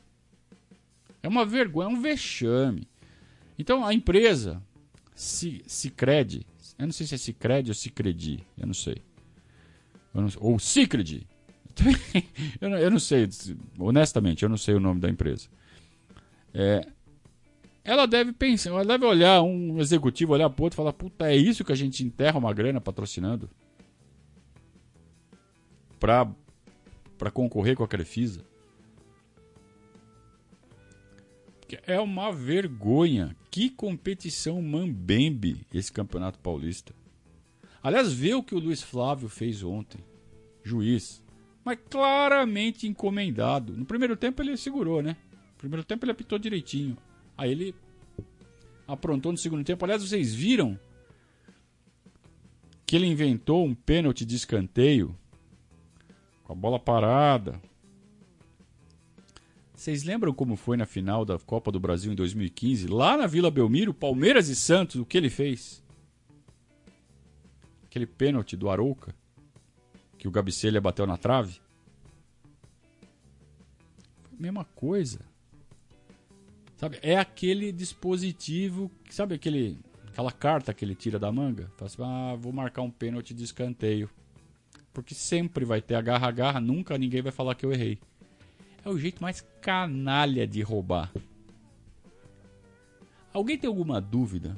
É 1.22 1.28
uma 1.28 1.46
vergonha, 1.46 1.88
é 1.88 1.92
um 1.92 2.00
vexame. 2.00 2.86
Então 3.58 3.84
a 3.86 3.94
empresa 3.94 4.62
se, 5.14 5.62
se 5.66 5.90
crede 5.90 6.46
eu 6.78 6.86
não 6.86 6.92
sei 6.92 7.06
se 7.06 7.14
é 7.14 7.18
Cicred 7.18 7.70
ou 7.70 7.74
Cicredi. 7.74 8.44
Eu 8.58 8.66
não 8.66 8.74
sei. 8.74 9.02
Eu 10.14 10.22
não, 10.22 10.28
ou 10.38 10.58
Cicred. 10.58 11.26
eu, 12.60 12.70
não, 12.70 12.78
eu 12.78 12.90
não 12.90 12.98
sei. 12.98 13.28
Honestamente, 13.78 14.42
eu 14.42 14.48
não 14.48 14.56
sei 14.56 14.74
o 14.74 14.80
nome 14.80 15.00
da 15.00 15.08
empresa. 15.08 15.48
É, 16.52 16.86
ela 17.86 18.04
deve 18.04 18.32
pensar, 18.32 18.70
ela 18.70 18.84
deve 18.84 19.04
olhar 19.04 19.42
um 19.42 19.78
executivo, 19.78 20.32
olhar 20.32 20.50
pro 20.50 20.64
outro 20.64 20.74
e 20.74 20.78
falar: 20.78 20.92
puta, 20.92 21.30
é 21.30 21.36
isso 21.36 21.64
que 21.64 21.70
a 21.70 21.76
gente 21.76 22.04
enterra 22.04 22.36
uma 22.36 22.52
grana 22.52 22.80
patrocinando? 22.80 23.48
Pra, 26.00 26.28
pra 27.16 27.30
concorrer 27.30 27.76
com 27.76 27.84
a 27.84 27.88
Crefisa? 27.88 28.44
É 31.86 32.00
uma 32.00 32.32
vergonha. 32.32 33.36
Que 33.56 33.70
competição 33.70 34.60
mambembe 34.60 35.66
esse 35.72 35.90
Campeonato 35.90 36.38
Paulista. 36.38 36.94
Aliás, 37.82 38.12
vê 38.12 38.34
o 38.34 38.42
que 38.42 38.54
o 38.54 38.58
Luiz 38.58 38.82
Flávio 38.82 39.30
fez 39.30 39.62
ontem. 39.62 40.04
Juiz. 40.62 41.24
Mas 41.64 41.78
claramente 41.88 42.86
encomendado. 42.86 43.74
No 43.74 43.86
primeiro 43.86 44.14
tempo 44.14 44.42
ele 44.42 44.58
segurou, 44.58 45.00
né? 45.00 45.16
No 45.32 45.56
primeiro 45.56 45.82
tempo 45.84 46.04
ele 46.04 46.12
apitou 46.12 46.38
direitinho. 46.38 46.98
Aí 47.34 47.50
ele 47.50 47.74
aprontou 48.86 49.32
no 49.32 49.38
segundo 49.38 49.64
tempo. 49.64 49.82
Aliás, 49.86 50.06
vocês 50.06 50.34
viram 50.34 50.78
que 52.84 52.94
ele 52.94 53.06
inventou 53.06 53.64
um 53.64 53.74
pênalti 53.74 54.26
de 54.26 54.36
escanteio 54.36 55.16
com 56.44 56.52
a 56.52 56.56
bola 56.56 56.78
parada, 56.78 57.58
vocês 59.86 60.02
lembram 60.02 60.34
como 60.34 60.56
foi 60.56 60.76
na 60.76 60.84
final 60.84 61.24
da 61.24 61.38
Copa 61.38 61.70
do 61.70 61.78
Brasil 61.78 62.10
em 62.10 62.16
2015? 62.16 62.88
Lá 62.88 63.16
na 63.16 63.28
Vila 63.28 63.52
Belmiro, 63.52 63.94
Palmeiras 63.94 64.48
e 64.48 64.56
Santos, 64.56 64.96
o 64.96 65.06
que 65.06 65.16
ele 65.16 65.30
fez? 65.30 65.80
Aquele 67.84 68.04
pênalti 68.04 68.56
do 68.56 68.68
Arouca, 68.68 69.14
que 70.18 70.26
o 70.26 70.30
Gabicelha 70.32 70.80
bateu 70.80 71.06
na 71.06 71.16
trave. 71.16 71.60
Mesma 74.36 74.64
coisa. 74.64 75.20
Sabe, 76.76 76.98
é 77.00 77.16
aquele 77.16 77.70
dispositivo, 77.70 78.90
sabe 79.08 79.36
aquele 79.36 79.78
aquela 80.08 80.32
carta 80.32 80.74
que 80.74 80.84
ele 80.84 80.96
tira 80.96 81.16
da 81.16 81.30
manga? 81.30 81.70
Fala 81.76 81.86
assim, 81.86 82.02
ah, 82.02 82.36
vou 82.36 82.52
marcar 82.52 82.82
um 82.82 82.90
pênalti 82.90 83.32
de 83.32 83.44
escanteio. 83.44 84.10
Porque 84.92 85.14
sempre 85.14 85.64
vai 85.64 85.80
ter 85.80 85.94
agarra-agarra, 85.94 86.60
nunca 86.60 86.98
ninguém 86.98 87.22
vai 87.22 87.30
falar 87.30 87.54
que 87.54 87.64
eu 87.64 87.72
errei. 87.72 88.00
É 88.86 88.88
o 88.88 88.96
jeito 88.96 89.20
mais 89.20 89.44
canalha 89.60 90.46
de 90.46 90.62
roubar. 90.62 91.12
Alguém 93.34 93.58
tem 93.58 93.66
alguma 93.66 94.00
dúvida 94.00 94.56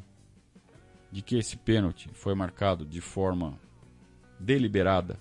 de 1.11 1.23
que 1.23 1.38
esse 1.38 1.57
pênalti 1.57 2.11
foi 2.12 2.35
marcado 2.35 2.85
de 2.85 3.01
forma 3.01 3.59
deliberada? 4.38 5.19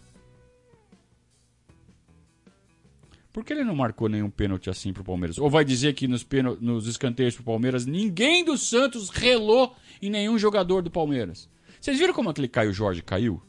Por 3.32 3.46
que 3.46 3.54
ele 3.54 3.64
não 3.64 3.78
marcou 3.78 4.10
nenhum 4.10 4.30
pênalti 4.30 4.70
assim 4.70 4.92
pro 4.92 5.06
Palmeiras? 5.06 5.38
Ou 5.38 5.50
vai 5.50 5.64
dizer 5.64 5.94
que 5.94 6.06
nos, 6.06 6.28
nos 6.60 6.86
escanteios 6.86 7.34
pro 7.34 7.46
Palmeiras 7.46 7.86
ninguém 7.86 8.44
do 8.44 8.58
Santos 8.58 9.08
relou 9.08 9.74
em 10.02 10.10
nenhum 10.10 10.38
jogador 10.38 10.82
do 10.82 10.92
Palmeiras? 10.92 11.50
Vocês 11.80 11.98
viram 11.98 12.14
como 12.14 12.30
aquele 12.30 12.50
Caio 12.50 12.74
Jorge 12.74 13.02
caiu? 13.02 13.42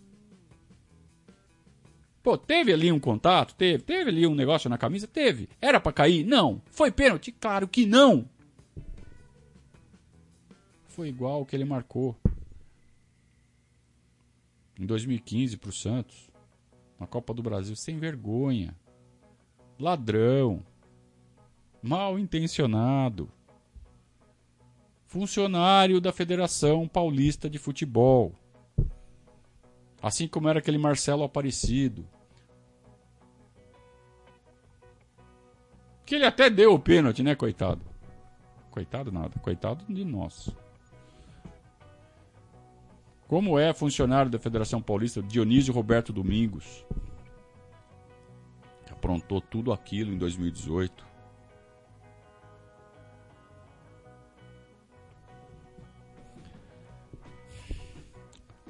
Pô, 2.29 2.37
teve 2.37 2.75
ali 2.75 2.93
um 2.93 3.01
contato? 3.01 3.55
Teve. 3.55 3.83
Teve 3.85 4.11
ali 4.11 4.27
um 4.27 4.35
negócio 4.35 4.69
na 4.69 4.77
camisa? 4.77 5.07
Teve. 5.07 5.49
Era 5.63 5.81
para 5.81 5.95
cair? 5.95 6.27
Não. 6.27 6.61
Foi 6.71 6.91
pênalti? 6.91 7.33
Claro 7.33 7.67
que 7.67 7.87
não. 7.87 8.29
Foi 10.89 11.09
igual 11.09 11.41
o 11.41 11.47
que 11.47 11.57
ele 11.57 11.65
marcou 11.65 12.15
em 14.79 14.85
2015 14.85 15.57
pro 15.57 15.73
Santos, 15.73 16.29
na 17.01 17.07
Copa 17.07 17.33
do 17.33 17.43
Brasil, 17.43 17.75
sem 17.75 17.97
vergonha. 17.97 18.77
Ladrão. 19.81 20.63
Mal 21.83 22.19
intencionado. 22.19 23.33
Funcionário 25.07 25.99
da 25.99 26.13
Federação 26.13 26.87
Paulista 26.87 27.49
de 27.49 27.57
Futebol. 27.57 28.35
Assim 30.03 30.29
como 30.29 30.47
era 30.47 30.59
aquele 30.59 30.77
Marcelo 30.77 31.25
Aparecido 31.25 32.07
Que 36.09 36.15
ele 36.15 36.25
até 36.25 36.49
deu 36.49 36.73
o 36.73 36.79
pênalti, 36.79 37.23
né, 37.23 37.35
coitado? 37.35 37.83
Coitado 38.71 39.13
nada, 39.13 39.39
coitado 39.41 39.85
de 39.93 40.07
nós. 40.07 40.49
Como 43.27 43.59
é 43.59 43.75
funcionário 43.75 44.31
da 44.31 44.39
Federação 44.39 44.81
Paulista 44.81 45.23
Dionísio 45.23 45.75
Roberto 45.75 46.11
Domingos? 46.11 46.83
Que 48.87 48.93
aprontou 48.95 49.39
tudo 49.39 49.71
aquilo 49.71 50.11
em 50.11 50.17
2018. 50.17 51.07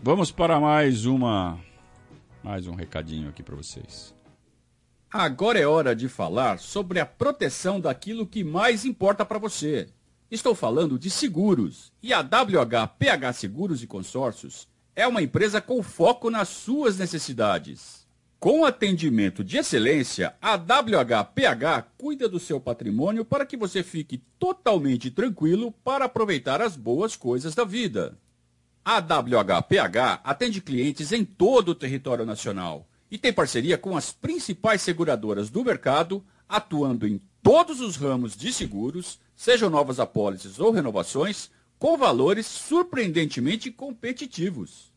Vamos 0.03 0.33
para 0.33 0.59
mais 0.59 1.07
uma 1.07 1.57
mais 2.43 2.67
um 2.67 2.75
recadinho 2.75 3.29
aqui 3.29 3.45
para 3.45 3.55
vocês. 3.55 4.18
Agora 5.11 5.59
é 5.59 5.67
hora 5.67 5.97
de 5.97 6.07
falar 6.07 6.59
sobre 6.59 7.01
a 7.01 7.07
proteção 7.07 7.81
daquilo 7.81 8.27
que 8.27 8.45
mais 8.45 8.85
importa 8.85 9.25
para 9.25 9.39
você. 9.39 9.89
Estou 10.31 10.55
falando 10.55 10.99
de 10.99 11.09
seguros. 11.09 11.91
E 12.03 12.13
a 12.13 12.21
WHPH 12.21 13.33
Seguros 13.33 13.83
e 13.83 13.87
Consórcios 13.87 14.69
é 14.95 15.07
uma 15.07 15.23
empresa 15.23 15.63
com 15.63 15.83
foco 15.83 16.29
nas 16.29 16.49
suas 16.51 16.99
necessidades. 16.99 18.07
Com 18.39 18.67
atendimento 18.67 19.43
de 19.43 19.57
excelência, 19.57 20.35
a 20.43 20.57
WHPH 20.57 21.89
cuida 21.97 22.29
do 22.29 22.39
seu 22.39 22.61
patrimônio 22.61 23.25
para 23.25 23.47
que 23.47 23.57
você 23.57 23.83
fique 23.83 24.23
totalmente 24.39 25.11
tranquilo 25.11 25.73
para 25.83 26.05
aproveitar 26.05 26.61
as 26.61 26.77
boas 26.77 27.17
coisas 27.17 27.55
da 27.55 27.65
vida. 27.65 28.19
A 28.85 28.99
WHPH 28.99 30.21
atende 30.23 30.61
clientes 30.61 31.13
em 31.13 31.25
todo 31.25 31.71
o 31.71 31.75
território 31.75 32.27
nacional 32.27 32.87
e 33.11 33.17
tem 33.17 33.33
parceria 33.33 33.79
com 33.79 33.97
as 33.97 34.13
principais 34.13 34.83
seguradoras 34.83 35.51
do 35.51 35.65
mercado, 35.65 36.25
atuando 36.49 37.07
em 37.07 37.21
todos 37.43 37.81
os 37.81 37.97
ramos 37.97 38.37
de 38.37 38.53
seguros, 38.53 39.19
sejam 39.35 39.71
novas 39.71 40.01
apólices 40.01 40.59
ou 40.59 40.71
renovações, 40.71 41.51
com 41.79 41.97
valores 41.97 42.47
surpreendentemente 42.47 43.71
competitivos. 43.71 44.93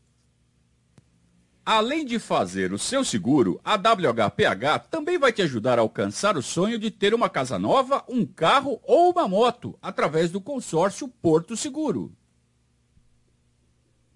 Além 1.64 2.04
de 2.04 2.18
fazer 2.18 2.72
o 2.72 2.78
seu 2.78 3.04
seguro, 3.04 3.60
a 3.64 3.76
WHPH 3.76 4.88
também 4.90 5.16
vai 5.16 5.32
te 5.32 5.42
ajudar 5.42 5.78
a 5.78 5.82
alcançar 5.82 6.36
o 6.36 6.42
sonho 6.42 6.76
de 6.76 6.90
ter 6.90 7.14
uma 7.14 7.30
casa 7.30 7.56
nova, 7.56 8.04
um 8.08 8.26
carro 8.26 8.80
ou 8.82 9.12
uma 9.12 9.28
moto, 9.28 9.78
através 9.80 10.28
do 10.28 10.40
consórcio 10.40 11.06
Porto 11.06 11.56
Seguro. 11.56 12.12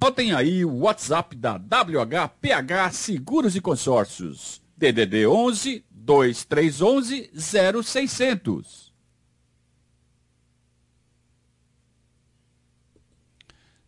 Notem 0.00 0.32
aí 0.32 0.64
o 0.64 0.78
WhatsApp 0.80 1.35
da 1.35 1.54
WHPH 1.54 2.92
Seguros 2.92 3.56
e 3.56 3.61
Consórcios. 3.61 4.62
DDD 4.76 5.26
11 5.26 5.85
2311 5.90 7.30
0600. 7.82 8.94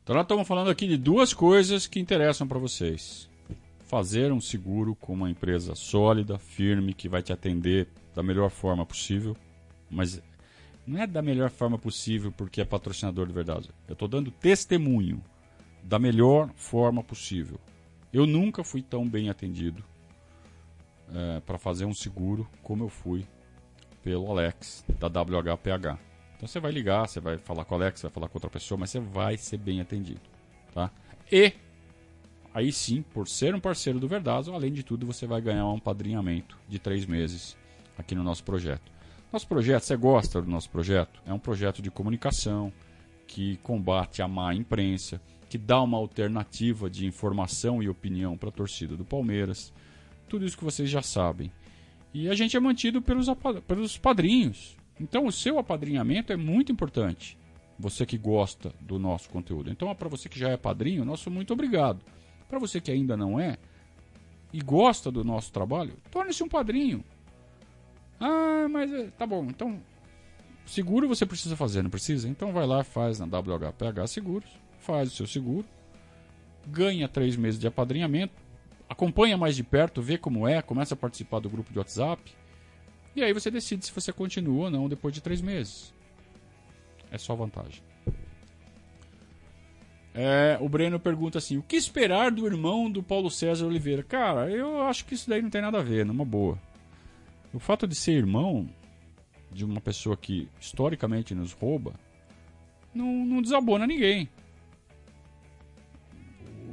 Então 0.02 0.16
nós 0.16 0.24
estamos 0.24 0.48
falando 0.48 0.70
aqui 0.70 0.88
de 0.88 0.96
duas 0.96 1.34
coisas 1.34 1.86
que 1.86 2.00
interessam 2.00 2.48
para 2.48 2.58
vocês. 2.58 3.28
Fazer 3.84 4.32
um 4.32 4.40
seguro 4.40 4.94
com 4.94 5.12
uma 5.12 5.30
empresa 5.30 5.74
sólida, 5.74 6.38
firme, 6.38 6.94
que 6.94 7.10
vai 7.10 7.22
te 7.22 7.30
atender 7.30 7.86
da 8.14 8.22
melhor 8.22 8.48
forma 8.48 8.86
possível, 8.86 9.36
mas 9.90 10.22
não 10.86 10.98
é 10.98 11.06
da 11.06 11.20
melhor 11.20 11.50
forma 11.50 11.78
possível 11.78 12.32
porque 12.32 12.62
é 12.62 12.64
patrocinador 12.64 13.26
de 13.26 13.34
verdade. 13.34 13.68
Eu 13.86 13.92
estou 13.92 14.08
dando 14.08 14.30
testemunho 14.30 15.22
da 15.82 15.98
melhor 15.98 16.50
forma 16.54 17.02
possível. 17.02 17.58
Eu 18.12 18.26
nunca 18.26 18.64
fui 18.64 18.82
tão 18.82 19.08
bem 19.08 19.28
atendido 19.28 19.84
é, 21.14 21.40
para 21.40 21.58
fazer 21.58 21.84
um 21.84 21.94
seguro 21.94 22.48
como 22.62 22.84
eu 22.84 22.88
fui 22.88 23.26
pelo 24.02 24.30
Alex 24.30 24.84
da 24.98 25.06
WHPH. 25.06 25.98
Então 26.36 26.46
você 26.46 26.60
vai 26.60 26.70
ligar, 26.70 27.08
você 27.08 27.20
vai 27.20 27.36
falar 27.38 27.64
com 27.64 27.74
o 27.74 27.78
Alex, 27.78 28.02
vai 28.02 28.10
falar 28.10 28.28
com 28.28 28.36
outra 28.36 28.50
pessoa, 28.50 28.78
mas 28.78 28.90
você 28.90 29.00
vai 29.00 29.36
ser 29.36 29.58
bem 29.58 29.80
atendido, 29.80 30.20
tá? 30.72 30.90
E 31.30 31.52
aí 32.54 32.72
sim, 32.72 33.02
por 33.02 33.26
ser 33.26 33.54
um 33.54 33.60
parceiro 33.60 33.98
do 33.98 34.06
Verdazo, 34.06 34.52
além 34.52 34.72
de 34.72 34.82
tudo, 34.82 35.04
você 35.04 35.26
vai 35.26 35.40
ganhar 35.40 35.66
um 35.66 35.80
padrinhamento 35.80 36.56
de 36.68 36.78
três 36.78 37.04
meses 37.04 37.56
aqui 37.96 38.14
no 38.14 38.22
nosso 38.22 38.44
projeto. 38.44 38.90
Nosso 39.32 39.46
projeto, 39.46 39.82
você 39.82 39.96
gosta 39.96 40.40
do 40.40 40.50
nosso 40.50 40.70
projeto? 40.70 41.20
É 41.26 41.32
um 41.34 41.38
projeto 41.38 41.82
de 41.82 41.90
comunicação 41.90 42.72
que 43.26 43.58
combate 43.58 44.22
a 44.22 44.28
má 44.28 44.54
imprensa, 44.54 45.20
que 45.48 45.56
dá 45.56 45.80
uma 45.80 45.96
alternativa 45.96 46.90
de 46.90 47.06
informação 47.06 47.82
e 47.82 47.88
opinião 47.88 48.36
para 48.36 48.50
a 48.50 48.52
torcida 48.52 48.96
do 48.96 49.04
Palmeiras. 49.04 49.72
Tudo 50.28 50.44
isso 50.44 50.58
que 50.58 50.64
vocês 50.64 50.90
já 50.90 51.00
sabem. 51.00 51.50
E 52.12 52.28
a 52.28 52.34
gente 52.34 52.56
é 52.56 52.60
mantido 52.60 53.00
pelos, 53.00 53.26
pelos 53.66 53.96
padrinhos. 53.96 54.76
Então 55.00 55.26
o 55.26 55.32
seu 55.32 55.58
apadrinhamento 55.58 56.32
é 56.32 56.36
muito 56.36 56.70
importante. 56.70 57.38
Você 57.78 58.04
que 58.04 58.18
gosta 58.18 58.74
do 58.80 58.98
nosso 58.98 59.30
conteúdo. 59.30 59.70
Então, 59.70 59.94
para 59.94 60.08
você 60.08 60.28
que 60.28 60.38
já 60.38 60.48
é 60.48 60.56
padrinho, 60.56 61.04
nosso 61.04 61.30
muito 61.30 61.52
obrigado. 61.52 62.00
Para 62.48 62.58
você 62.58 62.80
que 62.80 62.90
ainda 62.90 63.16
não 63.16 63.38
é 63.38 63.56
e 64.52 64.60
gosta 64.60 65.12
do 65.12 65.22
nosso 65.22 65.52
trabalho, 65.52 65.94
torne-se 66.10 66.42
um 66.42 66.48
padrinho. 66.48 67.04
Ah, 68.18 68.66
mas 68.68 68.92
eh, 68.92 69.12
tá 69.16 69.24
bom. 69.24 69.44
Então, 69.44 69.80
seguro 70.66 71.06
você 71.06 71.24
precisa 71.24 71.54
fazer, 71.54 71.82
não 71.82 71.90
precisa? 71.90 72.28
Então 72.28 72.52
vai 72.52 72.66
lá, 72.66 72.82
faz 72.82 73.20
na 73.20 73.26
WHPH 73.26 74.08
Seguros 74.08 74.67
faz 74.88 75.12
o 75.12 75.14
seu 75.14 75.26
seguro, 75.26 75.66
ganha 76.66 77.06
três 77.06 77.36
meses 77.36 77.60
de 77.60 77.66
apadrinhamento, 77.66 78.32
acompanha 78.88 79.36
mais 79.36 79.54
de 79.54 79.62
perto, 79.62 80.00
vê 80.00 80.16
como 80.16 80.48
é, 80.48 80.62
começa 80.62 80.94
a 80.94 80.96
participar 80.96 81.40
do 81.40 81.50
grupo 81.50 81.70
de 81.70 81.78
WhatsApp. 81.78 82.22
E 83.14 83.22
aí 83.22 83.34
você 83.34 83.50
decide 83.50 83.84
se 83.84 83.92
você 83.92 84.10
continua 84.10 84.64
ou 84.64 84.70
não 84.70 84.88
depois 84.88 85.12
de 85.12 85.20
três 85.20 85.42
meses. 85.42 85.92
É 87.10 87.18
só 87.18 87.34
vantagem. 87.34 87.82
É, 90.14 90.56
o 90.58 90.68
Breno 90.70 90.98
pergunta 90.98 91.36
assim: 91.36 91.58
o 91.58 91.62
que 91.62 91.76
esperar 91.76 92.30
do 92.30 92.46
irmão 92.46 92.90
do 92.90 93.02
Paulo 93.02 93.30
César 93.30 93.66
Oliveira? 93.66 94.02
Cara, 94.02 94.50
eu 94.50 94.82
acho 94.82 95.04
que 95.04 95.14
isso 95.14 95.28
daí 95.28 95.42
não 95.42 95.50
tem 95.50 95.60
nada 95.60 95.78
a 95.78 95.82
ver, 95.82 96.06
numa 96.06 96.24
boa. 96.24 96.58
O 97.52 97.58
fato 97.58 97.86
de 97.86 97.94
ser 97.94 98.12
irmão 98.12 98.68
de 99.52 99.66
uma 99.66 99.82
pessoa 99.82 100.16
que 100.16 100.48
historicamente 100.58 101.34
nos 101.34 101.52
rouba 101.52 101.92
não, 102.94 103.06
não 103.26 103.42
desabona 103.42 103.86
ninguém 103.86 104.28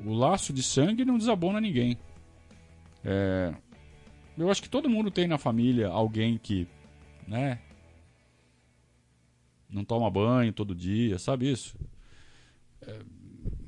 o 0.06 0.14
laço 0.14 0.54
de 0.54 0.62
sangue 0.62 1.04
não 1.04 1.18
desabona 1.18 1.60
ninguém. 1.60 1.98
É, 3.04 3.54
eu 4.38 4.50
acho 4.50 4.62
que 4.62 4.70
todo 4.70 4.90
mundo 4.90 5.12
tem 5.12 5.28
na 5.28 5.38
família 5.38 5.88
alguém 5.88 6.38
que, 6.38 6.68
né, 7.28 7.60
não 9.70 9.84
toma 9.84 10.10
banho 10.10 10.54
todo 10.54 10.76
dia, 10.76 11.18
sabe 11.18 11.52
isso? 11.52 11.78
É, 12.82 13.00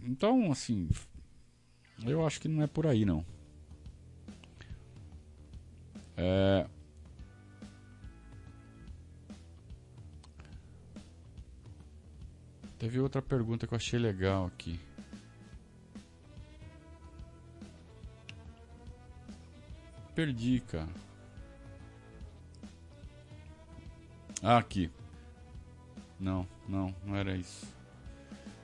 então, 0.04 0.52
assim, 0.52 0.88
eu 2.06 2.26
acho 2.26 2.40
que 2.40 2.48
não 2.48 2.64
é 2.64 2.68
por 2.68 2.88
aí 2.88 3.04
não. 3.04 3.26
É, 6.16 6.66
Teve 12.78 13.00
outra 13.00 13.24
pergunta 13.24 13.66
que 13.66 13.74
eu 13.74 13.76
achei 13.76 13.98
legal 13.98 14.46
aqui. 14.46 14.80
Perdi, 20.18 20.62
cara. 20.62 20.90
Ah, 24.42 24.58
aqui. 24.58 24.90
Não, 26.20 26.48
não, 26.68 26.96
não 27.06 27.16
era 27.16 27.38
isso. 27.38 27.68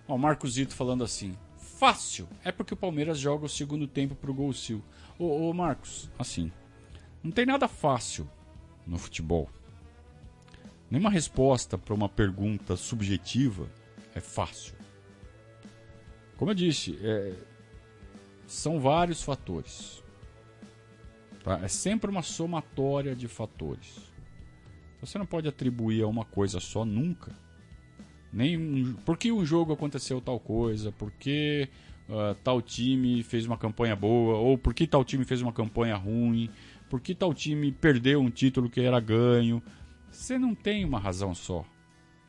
Ó, 0.08 0.16
o 0.16 0.18
Marcos 0.18 0.54
Zito 0.54 0.74
falando 0.74 1.04
assim. 1.04 1.38
Fácil. 1.56 2.28
É 2.44 2.52
porque 2.52 2.74
o 2.74 2.78
Palmeiras 2.78 3.20
joga 3.20 3.46
o 3.46 3.50
segundo 3.50 3.88
tempo 3.88 4.16
pro 4.16 4.34
gol 4.34 4.52
Sil. 4.58 4.82
Ô, 5.20 5.48
ô 5.48 5.54
Marcos, 5.54 6.10
assim. 6.18 6.52
Não 7.22 7.32
tem 7.32 7.46
nada 7.46 7.68
fácil 7.68 8.28
no 8.88 8.98
futebol. 8.98 9.48
Nenhuma 10.90 11.12
resposta 11.12 11.78
para 11.78 11.94
uma 11.94 12.10
pergunta 12.10 12.76
subjetiva 12.76 13.70
é 14.16 14.20
fácil. 14.20 14.74
Como 16.36 16.50
eu 16.50 16.56
disse, 16.56 16.98
é, 17.00 17.36
são 18.48 18.80
vários 18.80 19.22
fatores. 19.22 20.03
Tá? 21.44 21.60
É 21.62 21.68
sempre 21.68 22.10
uma 22.10 22.22
somatória 22.22 23.16
de 23.16 23.28
fatores. 23.28 24.12
Você 25.02 25.18
não 25.18 25.26
pode 25.26 25.48
atribuir 25.48 26.02
a 26.02 26.08
uma 26.08 26.24
coisa 26.24 26.60
só 26.62 26.86
nunca. 26.86 27.36
Nem 28.32 28.58
um, 28.58 28.94
por 29.06 29.18
que 29.18 29.32
um 29.32 29.46
jogo 29.46 29.74
aconteceu 29.74 30.22
tal 30.22 30.40
coisa, 30.40 30.92
por 30.92 31.12
que 31.12 31.68
uh, 32.10 32.34
tal 32.44 32.62
time 32.62 33.22
fez 33.22 33.46
uma 33.46 33.58
campanha 33.58 33.96
boa, 33.96 34.38
ou 34.38 34.58
por 34.58 34.74
que 34.74 34.88
tal 34.88 35.04
time 35.04 35.26
fez 35.26 35.42
uma 35.42 35.52
campanha 35.52 35.96
ruim, 35.96 36.50
por 36.90 37.02
que 37.02 37.14
tal 37.14 37.34
time 37.34 37.72
perdeu 37.72 38.22
um 38.22 38.30
título 38.30 38.70
que 38.70 38.80
era 38.80 39.00
ganho. 39.00 39.62
Você 40.10 40.40
não 40.40 40.56
tem 40.56 40.86
uma 40.86 41.00
razão 41.00 41.36
só. 41.36 41.66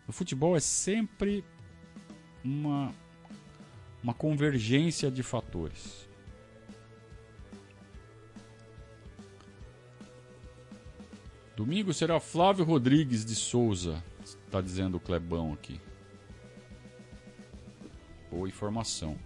O 0.08 0.12
futebol 0.12 0.56
é 0.56 0.60
sempre 0.60 1.44
uma, 2.44 2.92
uma 4.02 4.12
convergência 4.12 5.10
de 5.10 5.22
fatores. 5.22 6.08
Domingo 11.56 11.94
será 11.94 12.18
Flávio 12.18 12.64
Rodrigues 12.64 13.24
de 13.24 13.36
Souza, 13.36 14.02
está 14.22 14.60
dizendo 14.60 14.96
o 14.96 15.00
Clebão 15.00 15.52
aqui. 15.52 15.80
Boa 18.28 18.48
informação. 18.48 19.16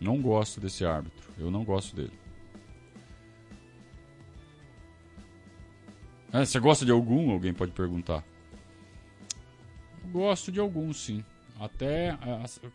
Não 0.00 0.20
gosto 0.20 0.60
desse 0.60 0.84
árbitro. 0.84 1.30
Eu 1.38 1.50
não 1.50 1.64
gosto 1.64 1.94
dele. 1.94 2.18
É, 6.32 6.44
você 6.44 6.58
gosta 6.58 6.84
de 6.84 6.90
algum? 6.90 7.30
Alguém 7.30 7.54
pode 7.54 7.70
perguntar. 7.70 8.24
Gosto 10.10 10.50
de 10.50 10.58
alguns, 10.58 10.96
sim. 11.04 11.24
Até, 11.58 12.18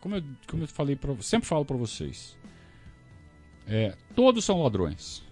como 0.00 0.16
eu, 0.16 0.24
como 0.46 0.62
eu 0.62 0.68
falei, 0.68 0.96
pra, 0.96 1.14
sempre 1.20 1.48
falo 1.48 1.64
para 1.64 1.76
vocês. 1.76 2.38
É, 3.66 3.96
todos 4.14 4.44
são 4.44 4.62
ladrões. 4.62 5.22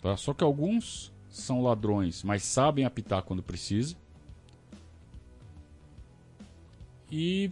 Tá? 0.00 0.16
Só 0.16 0.32
que 0.32 0.42
alguns 0.42 1.12
são 1.30 1.62
ladrões, 1.62 2.22
mas 2.22 2.42
sabem 2.42 2.84
apitar 2.84 3.22
quando 3.22 3.42
precisa. 3.42 3.96
E 7.10 7.50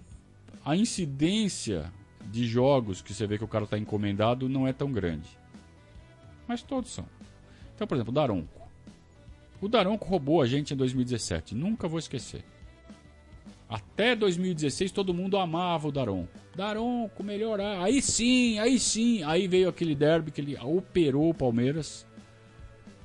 a 0.64 0.76
incidência 0.76 1.93
de 2.26 2.47
jogos 2.47 3.01
que 3.01 3.14
você 3.14 3.26
vê 3.26 3.39
que 3.39 3.45
o 3.45 3.49
cara 3.49 3.64
está 3.64 3.79
encomendado 3.79 4.49
não 4.49 4.66
é 4.66 4.72
tão 4.72 4.93
grande. 4.93 5.29
Mas 6.47 6.62
todos 6.62 6.91
são. 6.91 7.07
Então, 7.74 7.87
por 7.87 7.95
exemplo, 7.95 8.11
o 8.11 8.14
Daronco. 8.14 8.68
O 9.61 9.68
Daronco 9.68 10.07
roubou 10.07 10.43
a 10.43 10.47
gente 10.47 10.74
em 10.74 10.76
2017. 10.76 11.55
Nunca 11.55 11.89
vou 11.89 11.99
esquecer. 11.99 12.45
Até 13.68 14.16
2016 14.16 14.93
todo 14.93 15.12
mundo 15.12 15.37
amava 15.37 15.89
o 15.89 15.93
Daronco. 15.93 16.33
Daronco, 16.57 17.22
melhorar. 17.22 17.83
Aí 17.83 18.01
sim, 18.01 18.59
aí 18.59 18.79
sim. 18.79 19.22
Aí 19.24 19.47
veio 19.47 19.68
aquele 19.68 19.95
derby 19.95 20.31
que 20.31 20.41
ele 20.41 20.57
operou 20.57 21.31
o 21.31 21.35
Palmeiras. 21.35 22.07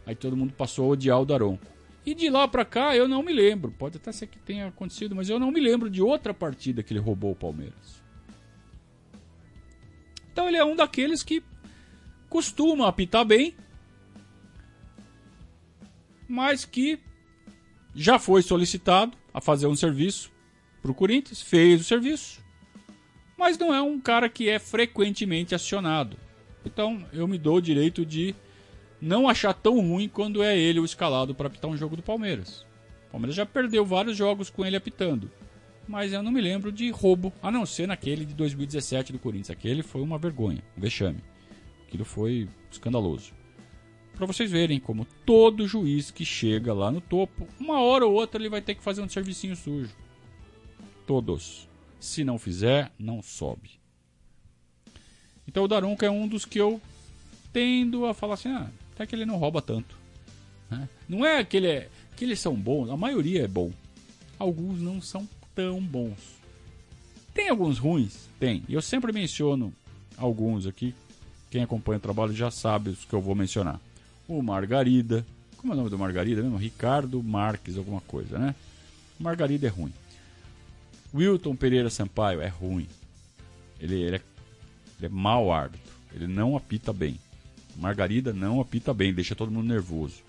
Aí 0.06 0.16
todo 0.16 0.38
mundo 0.38 0.54
passou 0.54 0.86
a 0.86 0.90
odiar 0.90 1.22
o 1.22 1.26
Daronco. 1.26 1.66
E 2.06 2.14
de 2.14 2.30
lá 2.30 2.48
pra 2.48 2.66
cá 2.66 2.96
eu 2.96 3.08
não 3.08 3.24
me 3.24 3.32
lembro. 3.32 3.72
Pode 3.72 3.98
até 3.98 4.12
ser 4.12 4.28
que 4.28 4.38
tenha 4.38 4.68
acontecido, 4.68 5.16
mas 5.16 5.30
eu 5.30 5.40
não 5.40 5.52
me 5.52 5.60
lembro 5.60 5.90
de 5.90 6.02
outra 6.02 6.34
partida 6.34 6.84
que 6.84 6.92
ele 6.92 7.00
roubou 7.00 7.32
o 7.32 7.36
Palmeiras. 7.36 8.04
Então 10.32 10.48
ele 10.48 10.58
é 10.58 10.66
um 10.66 10.76
daqueles 10.76 11.24
que 11.24 11.44
costuma 12.28 12.88
apitar 12.88 13.24
bem, 13.24 13.56
mas 16.28 16.66
que 16.66 17.00
já 17.94 18.18
foi 18.18 18.42
solicitado 18.42 19.16
a 19.32 19.40
fazer 19.40 19.68
um 19.68 19.76
serviço 19.76 20.32
para 20.82 20.92
o 20.92 20.96
Corinthians, 20.96 21.42
fez 21.42 21.80
o 21.80 21.84
serviço, 21.84 22.44
mas 23.38 23.58
não 23.58 23.74
é 23.74 23.82
um 23.82 24.00
cara 24.00 24.28
que 24.28 24.50
é 24.50 24.58
frequentemente 24.58 25.54
acionado. 25.54 26.18
Então 26.66 27.06
eu 27.14 27.28
me 27.28 27.38
dou 27.38 27.58
o 27.58 27.62
direito 27.62 28.04
de 28.04 28.36
não 29.04 29.28
achar 29.28 29.54
tão 29.54 29.82
ruim 29.82 30.08
quando 30.08 30.42
é 30.42 30.58
ele 30.58 30.80
o 30.80 30.86
escalado 30.86 31.36
para 31.36 31.48
apitar 31.48 31.70
um 31.70 31.76
jogo 31.76 31.98
do 31.98 32.02
Palmeiras. 32.02 32.66
O 33.08 33.12
Palmeiras 33.12 33.36
já 33.36 33.46
perdeu 33.46 33.86
vários 33.86 34.16
jogos 34.16 34.50
com 34.50 34.66
ele 34.66 34.78
apitando, 34.78 35.30
mas 35.86 36.14
eu 36.14 36.24
não 36.24 36.32
me 36.32 36.40
lembro 36.40 36.72
de 36.72 36.90
roubo, 36.90 37.34
a 37.42 37.52
não 37.52 37.66
ser 37.66 37.86
naquele 37.86 38.26
de 38.26 38.34
2017 38.34 39.12
do 39.12 39.20
Corinthians. 39.20 39.50
Aquele 39.50 39.84
foi 39.84 40.02
uma 40.02 40.18
vergonha, 40.18 40.64
um 40.78 40.82
vexame. 40.82 41.20
Aquilo 41.86 42.06
foi 42.06 42.48
escandaloso. 42.72 43.34
Para 44.16 44.26
vocês 44.26 44.50
verem 44.50 44.80
como 44.80 45.06
todo 45.26 45.68
juiz 45.68 46.10
que 46.10 46.24
chega 46.24 46.74
lá 46.74 46.90
no 46.90 47.02
topo, 47.02 47.46
uma 47.60 47.82
hora 47.82 48.06
ou 48.06 48.14
outra 48.14 48.42
ele 48.42 48.50
vai 48.50 48.62
ter 48.62 48.74
que 48.74 48.84
fazer 48.84 49.02
um 49.02 49.10
servicinho 49.10 49.56
sujo. 49.56 49.94
Todos. 51.06 51.68
Se 52.00 52.24
não 52.24 52.40
fizer, 52.40 52.90
não 52.98 53.22
sobe. 53.22 53.72
Então 55.46 55.66
o 55.66 55.68
Darunca 55.68 56.06
é 56.06 56.10
um 56.10 56.26
dos 56.26 56.46
que 56.46 56.60
eu 56.60 56.82
tendo 57.52 58.06
a 58.06 58.14
falar 58.14 58.36
assim, 58.36 58.50
ah, 58.50 58.72
até 58.94 59.06
que 59.06 59.16
ele 59.16 59.26
não 59.26 59.38
rouba 59.38 59.62
tanto. 59.62 59.96
Né? 60.70 60.88
Não 61.08 61.26
é 61.26 61.44
que, 61.44 61.58
ele 61.58 61.68
é 61.68 61.90
que 62.16 62.24
eles 62.24 62.40
são 62.40 62.56
bons, 62.56 62.90
a 62.90 62.98
maioria 62.98 63.44
é 63.44 63.48
bom. 63.48 63.72
Alguns 64.38 64.82
não 64.82 65.02
são 65.02 65.28
tão 65.56 65.82
bons. 65.82 66.42
Tem 67.34 67.50
alguns 67.50 67.78
ruins? 67.78 68.30
Tem. 68.40 68.64
Eu 68.70 68.82
sempre 68.82 69.12
menciono 69.12 69.74
alguns 70.18 70.68
aqui. 70.68 70.94
Quem 71.50 71.64
acompanha 71.64 71.98
o 71.98 72.02
trabalho 72.02 72.34
já 72.34 72.52
sabe 72.52 72.92
os 72.92 73.06
que 73.06 73.14
eu 73.14 73.22
vou 73.22 73.36
mencionar. 73.36 73.80
O 74.28 74.42
Margarida. 74.42 75.26
Como 75.58 75.72
é 75.72 75.76
o 75.76 75.78
nome 75.78 75.90
do 75.90 75.98
Margarida 75.98 76.42
mesmo? 76.42 76.58
Ricardo 76.58 77.22
Marques, 77.24 77.78
alguma 77.78 78.02
coisa, 78.02 78.38
né? 78.38 78.54
Margarida 79.20 79.68
é 79.68 79.70
ruim. 79.70 79.94
Wilton 81.14 81.56
Pereira 81.56 81.90
Sampaio 81.90 82.42
é 82.42 82.48
ruim. 82.48 82.88
Ele, 83.80 84.02
ele, 84.02 84.16
é, 84.18 84.22
ele 84.98 85.06
é 85.06 85.10
mau 85.10 85.52
árbitro. 85.52 85.94
Ele 86.14 86.28
não 86.28 86.58
apita 86.58 86.92
bem. 86.92 87.20
Margarida 87.76 88.34
não 88.34 88.62
apita 88.62 88.94
bem, 88.94 89.14
deixa 89.14 89.36
todo 89.36 89.52
mundo 89.52 89.68
nervoso. 89.68 90.22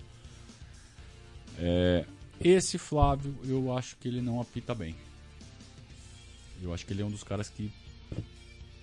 É, 1.57 2.05
esse 2.39 2.77
Flávio, 2.77 3.35
eu 3.45 3.75
acho 3.75 3.95
que 3.97 4.07
ele 4.07 4.21
não 4.21 4.41
apita 4.41 4.73
bem. 4.75 4.95
Eu 6.61 6.73
acho 6.73 6.85
que 6.85 6.93
ele 6.93 7.01
é 7.01 7.05
um 7.05 7.11
dos 7.11 7.23
caras 7.23 7.49
que. 7.49 7.71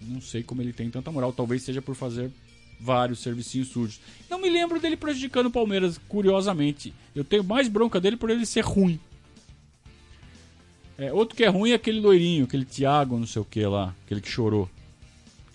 Não 0.01 0.21
sei 0.21 0.43
como 0.43 0.63
ele 0.63 0.73
tem 0.73 0.91
tanta 0.91 1.11
moral. 1.11 1.33
Talvez 1.33 1.63
seja 1.63 1.81
por 1.81 1.95
fazer 1.95 2.31
vários 2.81 3.21
servicinhos 3.21 3.69
sujos. 3.69 4.01
Não 4.29 4.41
me 4.41 4.51
lembro 4.51 4.81
dele 4.81 4.97
prejudicando 4.97 5.47
o 5.47 5.51
Palmeiras, 5.51 5.99
curiosamente. 6.09 6.93
Eu 7.15 7.25
tenho 7.25 7.45
mais 7.45 7.69
bronca 7.69 8.01
dele 8.01 8.17
por 8.17 8.31
ele 8.31 8.45
ser 8.45 8.65
ruim. 8.65 8.99
É, 10.99 11.13
outro 11.13 11.37
que 11.37 11.45
é 11.45 11.49
ruim 11.49 11.71
é 11.71 11.75
aquele 11.75 12.01
loirinho, 12.01 12.45
aquele 12.45 12.65
Thiago, 12.65 13.19
não 13.19 13.27
sei 13.27 13.41
o 13.41 13.45
que 13.45 13.65
lá, 13.65 13.95
aquele 14.05 14.21
que 14.21 14.29
chorou. 14.29 14.69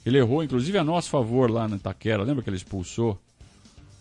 Ele 0.08 0.20
errou, 0.20 0.41
inclusive, 0.41 0.78
a 0.78 0.86
nosso 0.86 1.10
favor 1.10 1.51
lá 1.51 1.68
na 1.68 1.76
Itaquera. 1.76 2.24
Lembra 2.24 2.41
que 2.41 2.49
ele 2.49 2.55
expulsou? 2.55 3.20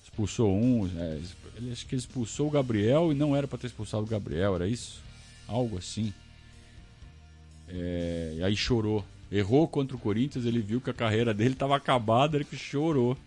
Expulsou 0.05 0.55
um. 0.57 0.89
É, 0.97 1.19
ele, 1.57 1.73
acho 1.73 1.85
que 1.85 1.97
ele 1.97 2.01
expulsou 2.01 2.47
o 2.47 2.51
Gabriel 2.51 3.11
e 3.11 3.15
não 3.17 3.35
era 3.35 3.49
para 3.49 3.59
ter 3.59 3.67
expulsado 3.67 4.05
o 4.05 4.07
Gabriel, 4.07 4.55
era 4.55 4.69
isso? 4.69 5.03
Algo 5.49 5.77
assim. 5.77 6.15
É, 7.69 8.35
e 8.37 8.45
aí 8.45 8.55
chorou. 8.57 9.05
Errou 9.33 9.67
contra 9.67 9.97
o 9.97 9.99
Corinthians, 9.99 10.47
ele 10.47 10.61
viu 10.61 10.81
que 10.81 10.91
a 10.91 10.95
carreira 10.95 11.35
dele 11.35 11.55
estava 11.55 11.75
acabada, 11.75 12.37
ele 12.37 12.45
que 12.45 12.57
chorou. 12.57 13.19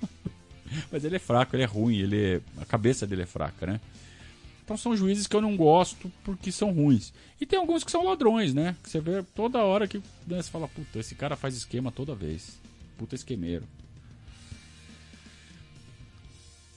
Mas 0.90 1.04
ele 1.04 1.16
é 1.16 1.18
fraco, 1.18 1.54
ele 1.54 1.64
é 1.64 1.66
ruim, 1.66 1.98
ele 1.98 2.36
é... 2.36 2.40
a 2.62 2.64
cabeça 2.64 3.06
dele 3.06 3.24
é 3.24 3.26
fraca, 3.26 3.66
né? 3.66 3.80
Então 4.68 4.76
são 4.76 4.94
juízes 4.94 5.26
que 5.26 5.34
eu 5.34 5.40
não 5.40 5.56
gosto 5.56 6.12
porque 6.22 6.52
são 6.52 6.70
ruins. 6.72 7.10
E 7.40 7.46
tem 7.46 7.58
alguns 7.58 7.82
que 7.82 7.90
são 7.90 8.04
ladrões, 8.04 8.52
né? 8.52 8.76
Que 8.82 8.90
você 8.90 9.00
vê 9.00 9.22
toda 9.34 9.64
hora 9.64 9.88
que 9.88 9.96
né, 10.26 10.42
você 10.42 10.50
fala, 10.50 10.68
puta, 10.68 10.98
esse 10.98 11.14
cara 11.14 11.36
faz 11.36 11.56
esquema 11.56 11.90
toda 11.90 12.14
vez. 12.14 12.60
Puta 12.98 13.14
esquemeiro. 13.14 13.64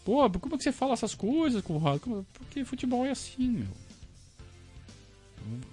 Pô, 0.05 0.29
como 0.39 0.55
é 0.55 0.57
que 0.57 0.63
você 0.63 0.71
fala 0.71 0.93
essas 0.93 1.13
coisas, 1.13 1.61
Conrado? 1.61 2.25
Porque 2.31 2.63
futebol 2.63 3.05
é 3.05 3.11
assim, 3.11 3.49
meu. 3.49 3.67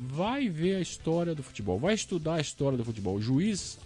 Vai 0.01 0.49
ver 0.49 0.75
a 0.75 0.81
história 0.81 1.37
do 1.37 1.45
futebol, 1.45 1.79
vai 1.79 1.95
estudar 1.95 2.35
a 2.35 2.41
história 2.41 2.77
do 2.77 2.85
futebol. 2.85 3.15
O 3.15 3.23
juiz 3.23 3.79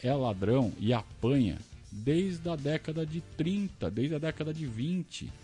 é 0.00 0.14
ladrão 0.14 0.72
e 0.78 0.92
apanha 0.92 1.58
desde 1.90 2.48
a 2.48 2.54
década 2.54 3.04
de 3.04 3.20
30, 3.36 3.90
desde 3.90 4.14
a 4.14 4.18
década 4.20 4.54
de 4.54 4.64
20 4.64 5.43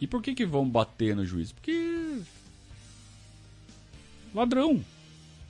e 0.00 0.06
por 0.06 0.22
que 0.22 0.34
que 0.34 0.46
vão 0.46 0.68
bater 0.68 1.14
no 1.14 1.24
juiz? 1.24 1.52
Porque. 1.52 2.20
Ladrão. 4.34 4.82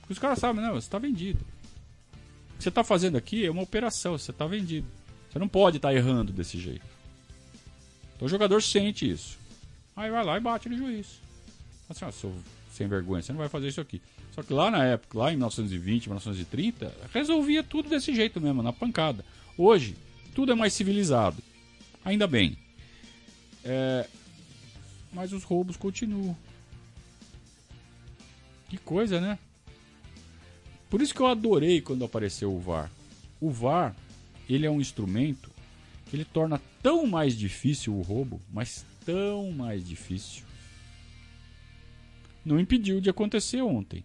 Porque 0.01 0.13
os 0.13 0.19
caras 0.19 0.39
sabem, 0.39 0.61
não, 0.61 0.73
você 0.73 0.89
tá 0.89 0.99
vendido. 0.99 1.39
O 2.53 2.57
que 2.57 2.63
você 2.63 2.71
tá 2.71 2.83
fazendo 2.83 3.17
aqui 3.17 3.45
é 3.45 3.51
uma 3.51 3.61
operação, 3.61 4.17
você 4.17 4.33
tá 4.33 4.45
vendido. 4.45 4.87
Você 5.29 5.39
não 5.39 5.47
pode 5.47 5.77
estar 5.77 5.89
tá 5.89 5.95
errando 5.95 6.33
desse 6.33 6.59
jeito. 6.59 6.85
Então 8.15 8.25
o 8.25 8.29
jogador 8.29 8.61
sente 8.61 9.09
isso. 9.09 9.39
Aí 9.95 10.11
vai 10.11 10.23
lá 10.23 10.37
e 10.37 10.41
bate 10.41 10.67
no 10.67 10.77
juiz. 10.77 11.21
Assim, 11.89 12.05
ó, 12.05 12.11
sou 12.11 12.33
sem 12.71 12.87
vergonha, 12.87 13.21
você 13.21 13.31
não 13.31 13.39
vai 13.39 13.49
fazer 13.49 13.69
isso 13.69 13.81
aqui. 13.81 14.01
Só 14.33 14.43
que 14.43 14.53
lá 14.53 14.71
na 14.71 14.83
época, 14.85 15.17
lá 15.17 15.31
em 15.31 15.35
1920, 15.35 16.07
1930, 16.07 16.93
resolvia 17.13 17.63
tudo 17.63 17.89
desse 17.89 18.13
jeito 18.13 18.39
mesmo, 18.39 18.61
na 18.61 18.71
pancada. 18.71 19.25
Hoje, 19.57 19.95
tudo 20.33 20.51
é 20.51 20.55
mais 20.55 20.73
civilizado. 20.73 21.41
Ainda 22.03 22.27
bem. 22.27 22.57
É, 23.63 24.07
mas 25.13 25.33
os 25.33 25.43
roubos 25.43 25.77
continuam. 25.77 26.35
Que 28.69 28.77
coisa, 28.77 29.19
né? 29.19 29.37
Por 30.89 31.01
isso 31.01 31.13
que 31.13 31.21
eu 31.21 31.27
adorei 31.27 31.81
quando 31.81 32.05
apareceu 32.05 32.53
o 32.53 32.59
VAR. 32.59 32.91
O 33.39 33.49
VAR, 33.49 33.95
ele 34.49 34.65
é 34.65 34.71
um 34.71 34.81
instrumento 34.81 35.49
que 36.09 36.15
ele 36.15 36.25
torna 36.25 36.61
tão 36.81 37.05
mais 37.07 37.37
difícil 37.37 37.95
o 37.95 38.01
roubo, 38.01 38.41
mas 38.51 38.85
tão 39.05 39.51
mais 39.51 39.87
difícil. 39.87 40.43
Não 42.43 42.59
impediu 42.59 42.99
de 42.99 43.09
acontecer 43.09 43.61
ontem. 43.61 44.03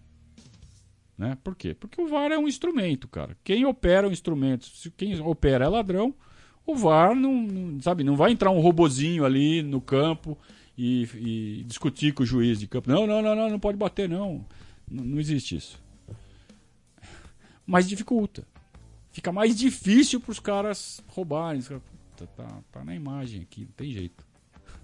Né? 1.17 1.37
Por 1.43 1.57
quê? 1.57 1.75
Porque 1.75 2.01
o 2.01 2.07
VAR 2.07 2.31
é 2.31 2.39
um 2.39 2.47
instrumento, 2.47 3.09
cara. 3.09 3.37
Quem 3.43 3.65
opera 3.65 4.09
o 4.09 4.13
instrumento, 4.13 4.67
se 4.67 4.91
quem 4.91 5.19
opera 5.21 5.65
é 5.65 5.69
ladrão, 5.69 6.15
o 6.67 6.75
VAR 6.75 7.15
não, 7.15 7.43
não, 7.43 7.81
sabe, 7.81 8.05
não 8.05 8.17
vai 8.17 8.33
entrar 8.33 8.51
um 8.51 8.61
robozinho 8.61 9.25
ali 9.25 9.63
no 9.63 9.81
campo 9.81 10.37
e, 10.77 11.03
e, 11.15 11.65
discutir 11.65 12.13
com 12.13 12.23
o 12.23 12.27
juiz 12.27 12.61
de 12.61 12.67
campo. 12.67 12.91
Não, 12.91 13.07
não, 13.07 13.23
não, 13.23 13.35
não, 13.35 13.51
não 13.51 13.59
pode 13.59 13.79
bater, 13.79 14.09
não. 14.09 14.45
Não, 14.91 15.05
não 15.05 15.19
existe 15.21 15.57
isso. 15.57 15.83
Mas 17.67 17.89
dificulta. 17.89 18.47
Fica 19.11 19.33
mais 19.33 19.57
difícil 19.57 20.21
para 20.21 20.33
os 20.33 20.41
caras 20.41 21.03
roubarem. 21.09 21.63
Tá, 21.63 22.27
tá, 22.27 22.63
tá 22.71 22.85
na 22.85 22.95
imagem 22.95 23.43
aqui, 23.43 23.63
não 23.63 23.73
tem 23.73 23.91
jeito. 23.91 24.25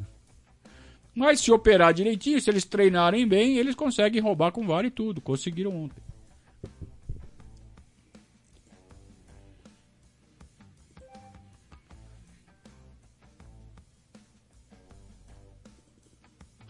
Mas 1.15 1.41
se 1.41 1.53
operar 1.53 1.93
direitinho, 1.93 2.41
se 2.41 2.49
eles 2.49 2.65
treinarem 2.65 3.29
bem, 3.29 3.59
eles 3.59 3.75
conseguem 3.75 4.23
roubar 4.23 4.51
com 4.51 4.67
VAR 4.67 4.85
e 4.87 4.91
tudo. 4.91 5.21
Conseguiram 5.21 5.77
ontem. 5.77 6.03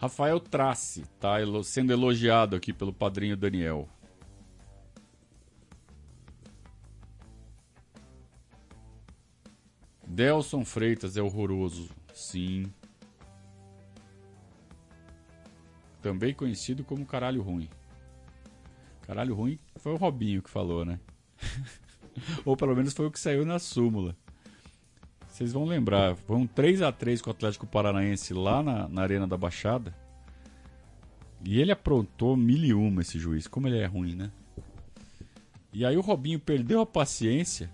Rafael 0.03 0.37
Trace 0.37 1.05
tá 1.17 1.37
sendo 1.63 1.93
elogiado 1.93 2.57
aqui 2.57 2.73
pelo 2.73 2.91
padrinho 2.91 3.37
Daniel. 3.37 3.87
Delson 10.05 10.65
Freitas 10.65 11.15
é 11.15 11.21
horroroso. 11.21 11.89
Sim. 12.13 12.65
Também 16.01 16.33
conhecido 16.33 16.83
como 16.83 17.05
caralho 17.05 17.41
ruim. 17.41 17.69
Caralho 19.03 19.33
ruim 19.33 19.57
foi 19.77 19.93
o 19.93 19.97
Robinho 19.97 20.43
que 20.43 20.49
falou, 20.49 20.83
né? 20.83 20.99
Ou 22.43 22.57
pelo 22.57 22.75
menos 22.75 22.93
foi 22.93 23.05
o 23.05 23.11
que 23.11 23.21
saiu 23.21 23.45
na 23.45 23.57
súmula. 23.57 24.17
Vocês 25.33 25.51
vão 25.51 25.65
lembrar, 25.65 26.15
foi 26.15 26.35
um 26.35 26.45
3 26.45 26.83
a 26.83 26.91
3 26.91 27.19
com 27.19 27.31
o 27.31 27.33
Atlético 27.33 27.65
Paranaense 27.65 28.35
lá 28.35 28.61
na, 28.61 28.87
na 28.87 29.01
Arena 29.01 29.25
da 29.25 29.35
Baixada. 29.35 29.91
E 31.43 31.59
ele 31.59 31.71
aprontou 31.71 32.37
mil 32.37 32.63
e 32.63 32.71
uma 32.71 33.01
esse 33.01 33.17
juiz. 33.17 33.47
Como 33.47 33.67
ele 33.67 33.79
é 33.79 33.85
ruim, 33.87 34.13
né? 34.13 34.31
E 35.73 35.83
aí 35.83 35.97
o 35.97 36.01
Robinho 36.01 36.39
perdeu 36.39 36.81
a 36.81 36.85
paciência. 36.85 37.67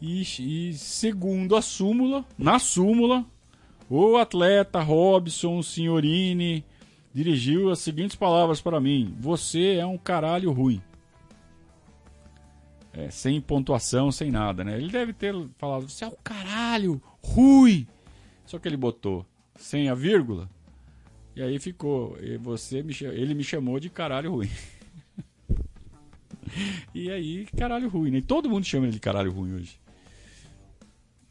E, 0.00 0.22
e 0.22 0.74
segundo 0.74 1.56
a 1.56 1.62
súmula, 1.62 2.24
na 2.38 2.60
súmula, 2.60 3.26
o 3.90 4.16
atleta 4.18 4.80
Robson 4.80 5.60
Signorini 5.64 6.64
dirigiu 7.12 7.72
as 7.72 7.80
seguintes 7.80 8.14
palavras 8.14 8.60
para 8.60 8.80
mim: 8.80 9.16
Você 9.18 9.78
é 9.78 9.84
um 9.84 9.98
caralho 9.98 10.52
ruim. 10.52 10.80
É, 12.98 13.10
sem 13.10 13.40
pontuação, 13.40 14.10
sem 14.10 14.28
nada, 14.28 14.64
né? 14.64 14.76
Ele 14.76 14.90
deve 14.90 15.12
ter 15.12 15.32
falado, 15.56 15.88
você 15.88 16.04
é 16.04 16.08
o 16.08 16.16
caralho, 16.16 17.00
ruim. 17.22 17.86
Só 18.44 18.58
que 18.58 18.66
ele 18.66 18.76
botou 18.76 19.24
sem 19.56 19.88
a 19.88 19.94
vírgula. 19.94 20.50
E 21.36 21.40
aí 21.40 21.60
ficou, 21.60 22.18
e 22.20 22.36
você 22.36 22.82
me, 22.82 22.92
ele 23.00 23.34
me 23.34 23.44
chamou 23.44 23.78
de 23.78 23.88
caralho 23.88 24.32
ruim. 24.32 24.50
e 26.92 27.08
aí, 27.08 27.46
caralho 27.56 27.88
ruim, 27.88 28.10
né? 28.10 28.20
Todo 28.20 28.50
mundo 28.50 28.64
chama 28.64 28.86
ele 28.86 28.94
de 28.94 28.98
caralho 28.98 29.30
ruim 29.30 29.54
hoje. 29.54 29.78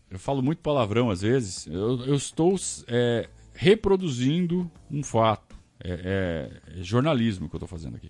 Eu 0.10 0.18
falo 0.18 0.42
muito 0.42 0.60
palavrão 0.60 1.10
às 1.10 1.20
vezes. 1.20 1.68
Eu, 1.68 2.06
eu 2.06 2.16
estou 2.16 2.56
é, 2.88 3.28
reproduzindo 3.54 4.72
um 4.90 5.04
fato. 5.04 5.58
É, 5.84 5.92
é, 6.74 6.80
é 6.80 6.82
jornalismo 6.82 7.50
que 7.50 7.56
eu 7.56 7.58
estou 7.58 7.68
fazendo 7.68 7.98
aqui. 7.98 8.10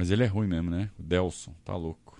Mas 0.00 0.10
ele 0.10 0.24
é 0.24 0.26
ruim 0.26 0.46
mesmo, 0.46 0.70
né? 0.70 0.88
O 0.98 1.02
Delson, 1.02 1.54
tá 1.62 1.76
louco. 1.76 2.18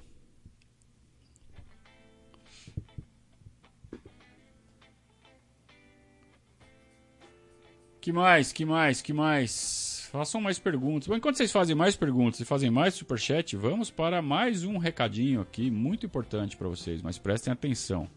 Que 8.03 8.13
mais? 8.13 8.53
Que 8.53 8.67
mais? 8.67 9.01
Que 9.01 9.15
mais? 9.15 10.07
Façam 10.13 10.43
mais 10.43 10.59
perguntas. 10.59 11.09
Bom, 11.09 11.17
enquanto 11.17 11.37
vocês 11.39 11.51
fazem 11.51 11.75
mais 11.75 11.97
perguntas 11.97 12.39
e 12.41 12.45
fazem 12.45 12.71
mais 12.71 12.93
superchat, 12.93 13.57
vamos 13.57 13.91
para 13.91 14.21
mais 14.21 14.63
um 14.63 14.77
recadinho 14.77 15.41
aqui 15.41 15.71
muito 15.71 16.05
importante 16.05 16.59
para 16.59 16.69
vocês, 16.69 17.01
mas 17.01 17.17
prestem 17.17 17.51
atenção. 17.51 18.11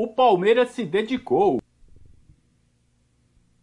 O 0.00 0.08
Palmeiras 0.08 0.70
se 0.70 0.86
dedicou. 0.86 1.60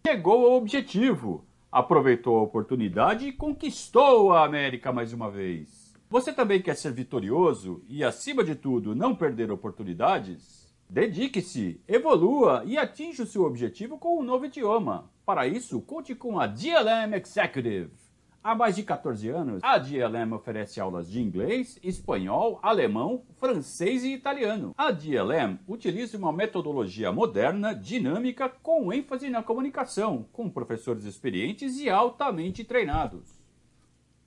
Chegou 0.05 0.45
ao 0.45 0.58
objetivo 0.58 1.47
aproveitou 1.72 2.38
a 2.38 2.41
oportunidade 2.41 3.28
e 3.28 3.32
conquistou 3.32 4.34
a 4.34 4.45
América 4.45 4.91
mais 4.91 5.13
uma 5.13 5.30
vez. 5.30 5.93
Você 6.09 6.32
também 6.32 6.61
quer 6.61 6.76
ser 6.76 6.93
vitorioso 6.93 7.84
e, 7.88 8.03
acima 8.03 8.43
de 8.43 8.55
tudo, 8.55 8.95
não 8.95 9.13
perder 9.13 9.51
oportunidades? 9.51 10.74
Dedique-se, 10.89 11.82
evolua 11.86 12.63
e 12.65 12.78
atinja 12.78 13.24
o 13.24 13.28
seu 13.28 13.43
objetivo 13.43 13.97
com 13.97 14.18
um 14.18 14.24
novo 14.24 14.45
idioma. 14.45 15.11
Para 15.26 15.45
isso, 15.45 15.82
conte 15.82 16.15
com 16.15 16.39
a 16.39 16.47
DLM 16.47 17.13
Executive. 17.13 18.07
Há 18.43 18.55
mais 18.55 18.75
de 18.75 18.83
14 18.83 19.27
anos, 19.29 19.61
a 19.63 19.77
DLM 19.77 20.33
oferece 20.33 20.79
aulas 20.79 21.09
de 21.09 21.21
inglês, 21.21 21.77
espanhol, 21.83 22.59
alemão, 22.63 23.23
francês 23.38 24.03
e 24.03 24.13
italiano. 24.13 24.73
A 24.77 24.91
DLM 24.91 25.59
utiliza 25.67 26.17
uma 26.17 26.31
metodologia 26.31 27.11
moderna, 27.11 27.73
dinâmica, 27.73 28.47
com 28.47 28.93
ênfase 28.93 29.29
na 29.29 29.43
comunicação, 29.43 30.25
com 30.31 30.49
professores 30.49 31.03
experientes 31.03 31.77
e 31.79 31.89
altamente 31.89 32.63
treinados. 32.63 33.38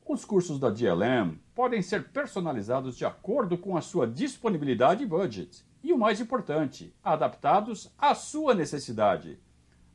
Os 0.06 0.24
cursos 0.24 0.58
da 0.58 0.70
DLM 0.70 1.38
podem 1.54 1.80
ser 1.80 2.08
personalizados 2.10 2.98
de 2.98 3.06
acordo 3.06 3.56
com 3.56 3.76
a 3.76 3.80
sua 3.80 4.06
disponibilidade 4.06 5.04
e 5.04 5.06
budget. 5.06 5.64
E 5.82 5.92
o 5.94 5.98
mais 5.98 6.20
importante, 6.20 6.92
adaptados 7.02 7.90
à 7.96 8.14
sua 8.14 8.54
necessidade. 8.54 9.38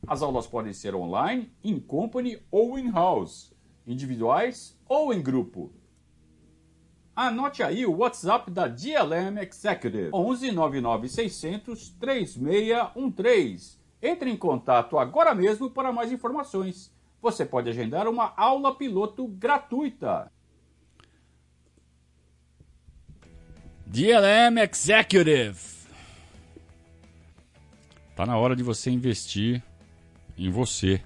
As 0.06 0.22
aulas 0.22 0.46
podem 0.46 0.72
ser 0.72 0.94
online, 0.94 1.52
in 1.62 1.78
company 1.78 2.40
ou 2.50 2.78
in-house 2.78 3.55
individuais 3.86 4.76
ou 4.88 5.12
em 5.12 5.22
grupo. 5.22 5.72
Anote 7.14 7.62
aí 7.62 7.86
o 7.86 7.96
WhatsApp 7.96 8.50
da 8.50 8.68
DLM 8.68 9.38
Executive 9.40 10.10
11 10.12 10.52
99 10.52 11.08
600 11.08 11.90
3613. 11.98 13.78
Entre 14.02 14.30
em 14.30 14.36
contato 14.36 14.98
agora 14.98 15.34
mesmo 15.34 15.70
para 15.70 15.92
mais 15.92 16.12
informações. 16.12 16.94
Você 17.22 17.46
pode 17.46 17.70
agendar 17.70 18.06
uma 18.06 18.34
aula 18.36 18.74
piloto 18.76 19.26
gratuita. 19.26 20.30
DLM 23.86 24.58
Executive. 24.70 25.76
Tá 28.14 28.26
na 28.26 28.36
hora 28.36 28.54
de 28.54 28.62
você 28.62 28.90
investir 28.90 29.62
em 30.36 30.50
você. 30.50 31.00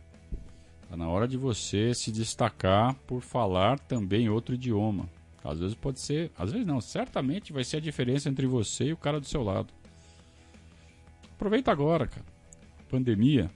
Está 0.90 0.96
na 0.96 1.08
hora 1.08 1.28
de 1.28 1.36
você 1.36 1.94
se 1.94 2.10
destacar 2.10 2.96
por 3.06 3.22
falar 3.22 3.78
também 3.78 4.28
outro 4.28 4.56
idioma. 4.56 5.08
Às 5.44 5.60
vezes 5.60 5.76
pode 5.76 6.00
ser, 6.00 6.32
às 6.36 6.50
vezes 6.50 6.66
não, 6.66 6.80
certamente 6.80 7.52
vai 7.52 7.62
ser 7.62 7.76
a 7.76 7.80
diferença 7.80 8.28
entre 8.28 8.44
você 8.44 8.86
e 8.86 8.92
o 8.92 8.96
cara 8.96 9.20
do 9.20 9.26
seu 9.28 9.40
lado. 9.40 9.72
Aproveita 11.30 11.70
agora, 11.70 12.08
cara. 12.08 12.26
Pandemia. 12.88 13.48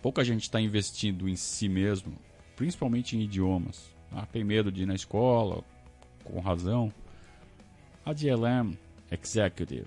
Pouca 0.00 0.24
gente 0.24 0.44
está 0.44 0.58
investindo 0.58 1.28
em 1.28 1.36
si 1.36 1.68
mesmo, 1.68 2.14
principalmente 2.56 3.14
em 3.14 3.20
idiomas. 3.20 3.94
Ah, 4.10 4.24
tem 4.24 4.42
medo 4.42 4.72
de 4.72 4.84
ir 4.84 4.86
na 4.86 4.94
escola, 4.94 5.62
com 6.24 6.40
razão. 6.40 6.90
A 8.06 8.14
DLM 8.14 8.72
Executive 9.10 9.84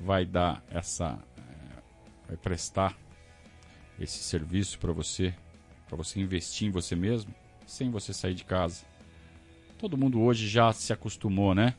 vai 0.00 0.26
dar 0.26 0.60
essa. 0.70 1.16
Eh, 1.38 1.82
vai 2.26 2.36
prestar 2.36 2.98
esse 3.96 4.24
serviço 4.24 4.76
para 4.80 4.92
você 4.92 5.32
para 5.88 5.96
você 5.96 6.20
investir 6.20 6.68
em 6.68 6.70
você 6.70 6.94
mesmo 6.94 7.34
sem 7.66 7.90
você 7.90 8.12
sair 8.12 8.34
de 8.34 8.44
casa. 8.44 8.84
Todo 9.78 9.96
mundo 9.96 10.20
hoje 10.20 10.48
já 10.48 10.72
se 10.72 10.92
acostumou, 10.92 11.54
né? 11.54 11.74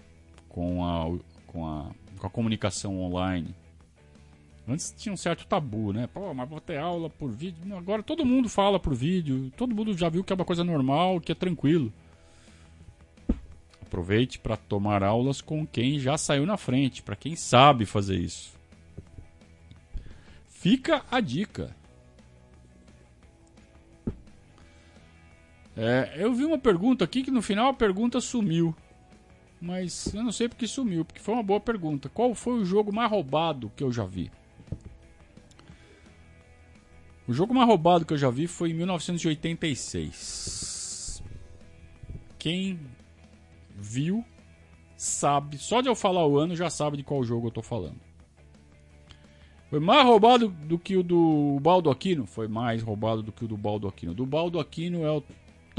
Com 0.47 0.85
a, 0.85 1.17
com 1.47 1.67
a, 1.67 1.91
com 2.17 2.27
a 2.27 2.29
comunicação 2.29 2.99
online. 3.01 3.53
Antes 4.67 4.93
tinha 4.95 5.11
um 5.11 5.17
certo 5.17 5.47
tabu, 5.47 5.91
né? 5.91 6.07
Pô, 6.07 6.33
mas 6.33 6.47
vou 6.47 6.61
ter 6.61 6.77
aula 6.77 7.09
por 7.09 7.31
vídeo. 7.31 7.75
Agora 7.75 8.03
todo 8.03 8.25
mundo 8.25 8.47
fala 8.47 8.79
por 8.79 8.93
vídeo. 8.93 9.51
Todo 9.57 9.75
mundo 9.75 9.97
já 9.97 10.09
viu 10.09 10.23
que 10.23 10.31
é 10.31 10.35
uma 10.35 10.45
coisa 10.45 10.63
normal, 10.63 11.19
que 11.19 11.31
é 11.31 11.35
tranquilo. 11.35 11.91
Aproveite 13.81 14.37
para 14.37 14.55
tomar 14.55 15.03
aulas 15.03 15.41
com 15.41 15.65
quem 15.65 15.97
já 15.97 16.15
saiu 16.17 16.45
na 16.45 16.55
frente, 16.55 17.01
para 17.01 17.15
quem 17.15 17.35
sabe 17.35 17.85
fazer 17.85 18.19
isso. 18.19 18.53
Fica 20.47 21.03
a 21.09 21.19
dica. 21.19 21.75
É, 25.81 26.15
eu 26.17 26.33
vi 26.33 26.43
uma 26.43 26.57
pergunta 26.57 27.05
aqui 27.05 27.23
que 27.23 27.31
no 27.31 27.41
final 27.41 27.69
a 27.69 27.73
pergunta 27.73 28.19
sumiu. 28.19 28.75
Mas 29.61 30.13
eu 30.13 30.21
não 30.21 30.33
sei 30.33 30.49
porque 30.49 30.67
sumiu, 30.67 31.05
porque 31.05 31.21
foi 31.21 31.33
uma 31.33 31.41
boa 31.41 31.61
pergunta. 31.61 32.09
Qual 32.09 32.35
foi 32.35 32.55
o 32.55 32.65
jogo 32.65 32.93
mais 32.93 33.09
roubado 33.09 33.71
que 33.77 33.83
eu 33.83 33.89
já 33.89 34.03
vi? 34.03 34.29
O 37.25 37.33
jogo 37.33 37.53
mais 37.53 37.65
roubado 37.65 38.05
que 38.05 38.11
eu 38.11 38.17
já 38.17 38.29
vi 38.29 38.45
foi 38.45 38.71
em 38.71 38.73
1986. 38.73 41.23
Quem 42.37 42.77
viu 43.73 44.25
sabe, 44.97 45.57
só 45.57 45.79
de 45.79 45.87
eu 45.87 45.95
falar 45.95 46.27
o 46.27 46.37
ano 46.37 46.57
já 46.57 46.69
sabe 46.69 46.97
de 46.97 47.03
qual 47.03 47.23
jogo 47.23 47.47
eu 47.47 47.51
tô 47.51 47.61
falando. 47.61 48.01
Foi 49.69 49.79
mais 49.79 50.05
roubado 50.05 50.49
do 50.49 50.77
que 50.77 50.97
o 50.97 51.03
do 51.03 51.57
Baldo 51.61 51.89
Aquino? 51.89 52.25
Foi 52.25 52.49
mais 52.49 52.83
roubado 52.83 53.23
do 53.23 53.31
que 53.31 53.45
o 53.45 53.47
do 53.47 53.55
Baldo 53.55 53.87
Aquino. 53.87 54.13
Do 54.13 54.25
Baldo 54.25 54.59
Aquino 54.59 55.05
é 55.05 55.11
o 55.11 55.23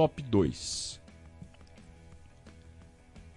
top 0.00 0.22
2. 0.22 0.98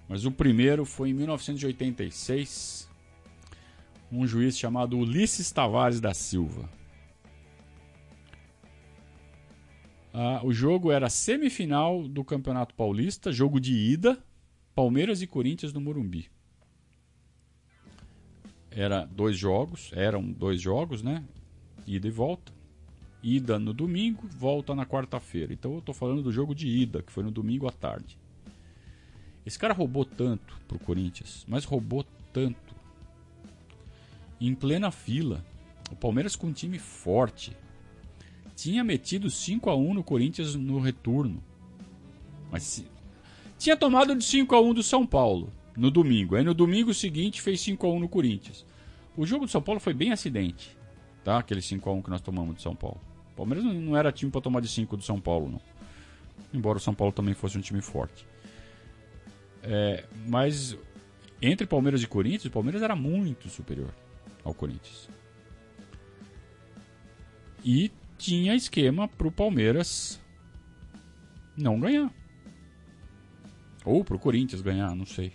Mas 0.07 0.24
o 0.24 0.32
primeiro 0.32 0.86
foi 0.86 1.09
em 1.09 1.14
1986, 1.14 2.89
um 4.09 4.26
juiz 4.26 4.57
chamado 4.57 4.97
Ulisses 4.97 5.51
Tavares 5.51 5.99
da 5.99 6.14
Silva. 6.14 6.70
Ah, 10.14 10.39
o 10.41 10.53
jogo 10.53 10.89
era 10.89 11.09
semifinal 11.09 12.07
do 12.07 12.24
Campeonato 12.24 12.74
Paulista, 12.76 13.30
jogo 13.30 13.59
de 13.59 13.74
ida, 13.74 14.18
Palmeiras 14.74 15.22
e 15.22 15.28
Corinthians 15.28 15.74
no 15.74 15.82
Morumbi. 15.82 16.32
Era 18.72 19.03
dois 19.03 19.38
jogos, 19.38 19.91
eram 19.93 20.32
dois 20.32 20.61
jogos, 20.61 21.03
né? 21.03 21.26
Ida 21.86 22.07
e 22.07 22.11
volta. 22.11 22.53
Ida 23.24 23.57
no 23.57 23.74
domingo, 23.74 24.28
volta 24.28 24.76
na 24.76 24.86
quarta-feira. 24.86 25.53
Então 25.53 25.74
eu 25.76 25.82
tô 25.82 25.93
falando 25.93 26.21
do 26.21 26.32
jogo 26.32 26.53
de 26.53 26.67
ida, 26.67 27.01
que 27.01 27.11
foi 27.11 27.24
no 27.24 27.32
domingo 27.32 27.67
à 27.67 27.71
tarde. 27.71 28.17
Esse 29.45 29.57
cara 29.57 29.74
roubou 29.74 30.03
tanto 30.03 30.59
pro 30.67 30.78
Corinthians, 30.78 31.45
mas 31.47 31.63
roubou 31.63 32.05
tanto. 32.34 32.76
Em 34.41 34.53
plena 34.53 34.91
fila, 34.91 35.43
o 35.89 35.95
Palmeiras 35.95 36.36
com 36.36 36.47
um 36.47 36.53
time 36.53 36.78
forte, 36.78 37.55
tinha 38.55 38.84
metido 38.84 39.30
5 39.30 39.69
a 39.69 39.76
1 39.76 39.93
no 39.93 40.03
Corinthians 40.03 40.55
no 40.55 40.80
retorno. 40.80 41.41
Mas 42.51 42.86
tinha 43.57 43.78
tomado 43.78 44.15
de 44.15 44.24
5 44.24 44.53
a 44.53 44.61
1 44.61 44.74
do 44.74 44.84
São 44.84 45.07
Paulo 45.07 45.49
no 45.78 45.89
domingo. 45.89 46.36
Aí 46.36 46.43
no 46.43 46.53
domingo 46.53 46.93
seguinte 46.93 47.41
fez 47.41 47.61
5 47.61 47.88
a 47.88 47.89
1 47.89 47.99
no 48.01 48.09
Corinthians. 48.09 48.65
O 49.15 49.26
jogo 49.26 49.45
do 49.45 49.51
São 49.51 49.61
Paulo 49.61 49.80
foi 49.80 49.93
bem 49.93 50.11
acidente, 50.11 50.76
tá? 51.24 51.39
Aquele 51.39 51.61
5 51.61 51.89
a 51.89 51.93
1 51.93 52.01
que 52.01 52.09
nós 52.09 52.21
tomamos 52.21 52.55
de 52.55 52.61
São 52.61 52.76
Paulo. 52.76 52.99
O 53.34 53.36
Palmeiras 53.36 53.65
não 53.65 53.97
era 53.97 54.11
time 54.11 54.31
para 54.31 54.41
tomar 54.41 54.61
de 54.61 54.67
5 54.67 54.95
do 54.95 55.03
São 55.03 55.19
Paulo, 55.19 55.49
não. 55.49 55.61
Embora 56.53 56.77
o 56.77 56.81
São 56.81 56.93
Paulo 56.93 57.11
também 57.11 57.34
fosse 57.34 57.57
um 57.57 57.61
time 57.61 57.81
forte. 57.81 58.25
É, 59.63 60.05
mas 60.27 60.77
entre 61.41 61.65
Palmeiras 61.65 62.03
e 62.03 62.07
Corinthians, 62.07 62.45
o 62.45 62.51
Palmeiras 62.51 62.81
era 62.81 62.95
muito 62.95 63.49
superior 63.49 63.93
ao 64.43 64.53
Corinthians. 64.53 65.09
E 67.65 67.91
tinha 68.17 68.55
esquema 68.55 69.07
para 69.07 69.27
o 69.27 69.31
Palmeiras 69.31 70.21
não 71.57 71.79
ganhar. 71.79 72.13
Ou 73.84 74.03
para 74.03 74.15
o 74.15 74.19
Corinthians 74.19 74.61
ganhar, 74.61 74.95
não 74.95 75.05
sei. 75.05 75.34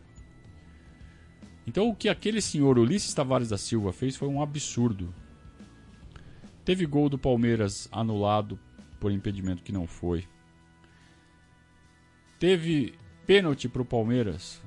Então 1.67 1.89
o 1.89 1.95
que 1.95 2.09
aquele 2.09 2.41
senhor 2.41 2.79
Ulisses 2.79 3.13
Tavares 3.13 3.51
da 3.51 3.59
Silva 3.59 3.93
fez 3.93 4.17
foi 4.17 4.29
um 4.29 4.41
absurdo. 4.41 5.15
Teve 6.69 6.85
gol 6.85 7.09
do 7.09 7.17
Palmeiras 7.17 7.89
anulado 7.91 8.59
por 9.01 9.11
impedimento 9.11 9.63
que 9.63 9.73
não 9.73 9.87
foi. 9.87 10.29
Teve 12.39 12.93
pênalti 13.27 13.71
para 13.71 13.81
o 13.81 13.87
Palmeiras. 13.87 14.61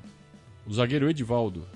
O 0.66 0.74
zagueiro 0.74 1.08
Edivaldo. 1.08 1.68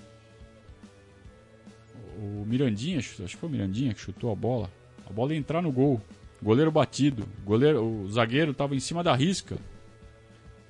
O 2.17 2.43
Mirandinha, 2.43 2.97
acho 2.97 3.17
que 3.23 3.37
foi 3.37 3.49
o 3.49 3.51
Mirandinha 3.51 3.93
que 3.93 4.01
chutou 4.01 4.31
a 4.31 4.35
bola. 4.35 4.71
A 5.07 5.13
bola 5.13 5.31
ia 5.31 5.37
entrar 5.37 5.61
no 5.61 5.71
gol. 5.71 6.01
Goleiro 6.41 6.71
batido. 6.71 7.29
Goleiro, 7.43 7.85
o 7.85 8.09
zagueiro 8.09 8.49
estava 8.49 8.75
em 8.75 8.79
cima 8.79 9.03
da 9.03 9.15
risca. 9.15 9.59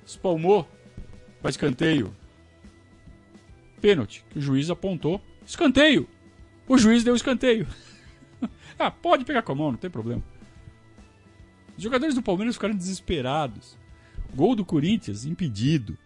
Espalmou 0.04 0.68
para 1.40 1.48
escanteio. 1.48 2.14
Pênalti, 3.80 4.22
que 4.28 4.38
o 4.38 4.42
juiz 4.42 4.68
apontou. 4.68 5.18
Escanteio! 5.46 6.06
O 6.68 6.76
juiz 6.76 7.02
deu 7.02 7.16
escanteio. 7.16 7.66
ah, 8.78 8.90
pode 8.90 9.24
pegar 9.24 9.42
com 9.42 9.52
a 9.52 9.54
mão, 9.54 9.72
não 9.72 9.78
tem 9.78 9.90
problema. 9.90 10.22
Os 11.76 11.82
jogadores 11.82 12.14
do 12.14 12.22
Palmeiras 12.22 12.56
ficaram 12.56 12.74
desesperados. 12.74 13.76
Gol 14.34 14.54
do 14.54 14.64
Corinthians, 14.64 15.24
impedido. 15.24 15.96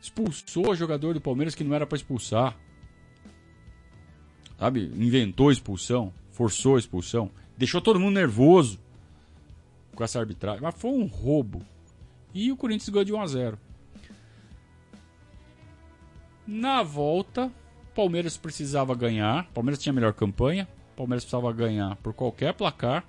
Expulsou 0.00 0.70
o 0.70 0.74
jogador 0.74 1.14
do 1.14 1.20
Palmeiras 1.20 1.54
que 1.54 1.64
não 1.64 1.74
era 1.74 1.86
para 1.86 1.96
expulsar. 1.96 2.56
Sabe? 4.58 4.84
Inventou 4.96 5.50
expulsão, 5.50 6.12
forçou 6.30 6.76
a 6.76 6.78
expulsão. 6.78 7.30
Deixou 7.56 7.80
todo 7.80 8.00
mundo 8.00 8.14
nervoso 8.14 8.78
com 9.94 10.04
essa 10.04 10.18
arbitragem. 10.18 10.62
Mas 10.62 10.74
foi 10.74 10.90
um 10.90 11.06
roubo. 11.06 11.62
E 12.32 12.50
o 12.50 12.56
Corinthians 12.56 12.88
ganhou 12.88 13.04
de 13.04 13.12
1 13.12 13.20
a 13.20 13.26
0. 13.26 13.58
Na 16.46 16.82
volta, 16.82 17.50
Palmeiras 17.94 18.36
precisava 18.36 18.94
ganhar. 18.94 19.46
Palmeiras 19.54 19.82
tinha 19.82 19.92
a 19.92 19.94
melhor 19.94 20.12
campanha. 20.12 20.68
Palmeiras 20.94 21.24
precisava 21.24 21.52
ganhar 21.52 21.96
por 21.96 22.14
qualquer 22.14 22.54
placar 22.54 23.04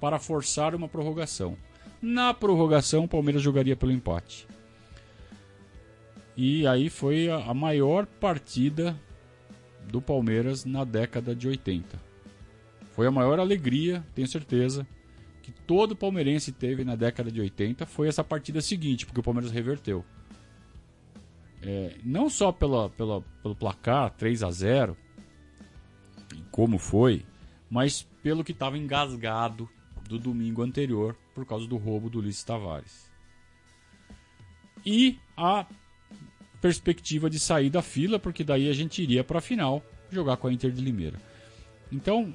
para 0.00 0.18
forçar 0.18 0.74
uma 0.74 0.88
prorrogação. 0.88 1.56
Na 2.00 2.32
prorrogação, 2.32 3.04
o 3.04 3.08
Palmeiras 3.08 3.42
jogaria 3.42 3.76
pelo 3.76 3.92
empate. 3.92 4.46
E 6.36 6.66
aí 6.66 6.88
foi 6.88 7.28
a 7.28 7.52
maior 7.52 8.06
partida 8.06 8.96
do 9.90 10.00
Palmeiras 10.00 10.64
na 10.64 10.84
década 10.84 11.34
de 11.34 11.48
80. 11.48 11.98
Foi 12.92 13.06
a 13.06 13.10
maior 13.10 13.40
alegria, 13.40 14.04
tenho 14.14 14.28
certeza, 14.28 14.86
que 15.42 15.50
todo 15.50 15.96
palmeirense 15.96 16.52
teve 16.52 16.84
na 16.84 16.94
década 16.94 17.30
de 17.30 17.40
80 17.40 17.86
foi 17.86 18.06
essa 18.06 18.22
partida 18.22 18.60
seguinte, 18.60 19.06
porque 19.06 19.20
o 19.20 19.22
Palmeiras 19.22 19.50
reverteu. 19.50 20.04
É, 21.62 21.96
não 22.04 22.28
só 22.28 22.52
pela, 22.52 22.88
pela, 22.90 23.20
pelo 23.42 23.56
placar 23.56 24.10
3 24.10 24.42
a 24.42 24.50
0 24.50 24.96
como 26.58 26.76
foi, 26.76 27.24
mas 27.70 28.02
pelo 28.20 28.42
que 28.42 28.50
estava 28.50 28.76
engasgado 28.76 29.70
do 30.08 30.18
domingo 30.18 30.60
anterior 30.60 31.16
por 31.32 31.46
causa 31.46 31.68
do 31.68 31.76
roubo 31.76 32.10
do 32.10 32.18
Ulisses 32.18 32.42
Tavares. 32.42 33.08
E 34.84 35.20
a 35.36 35.64
perspectiva 36.60 37.30
de 37.30 37.38
sair 37.38 37.70
da 37.70 37.80
fila, 37.80 38.18
porque 38.18 38.42
daí 38.42 38.68
a 38.68 38.72
gente 38.72 39.00
iria 39.00 39.22
para 39.22 39.38
a 39.38 39.40
final 39.40 39.84
jogar 40.10 40.36
com 40.36 40.48
a 40.48 40.52
Inter 40.52 40.72
de 40.72 40.82
Limeira. 40.82 41.20
Então, 41.92 42.34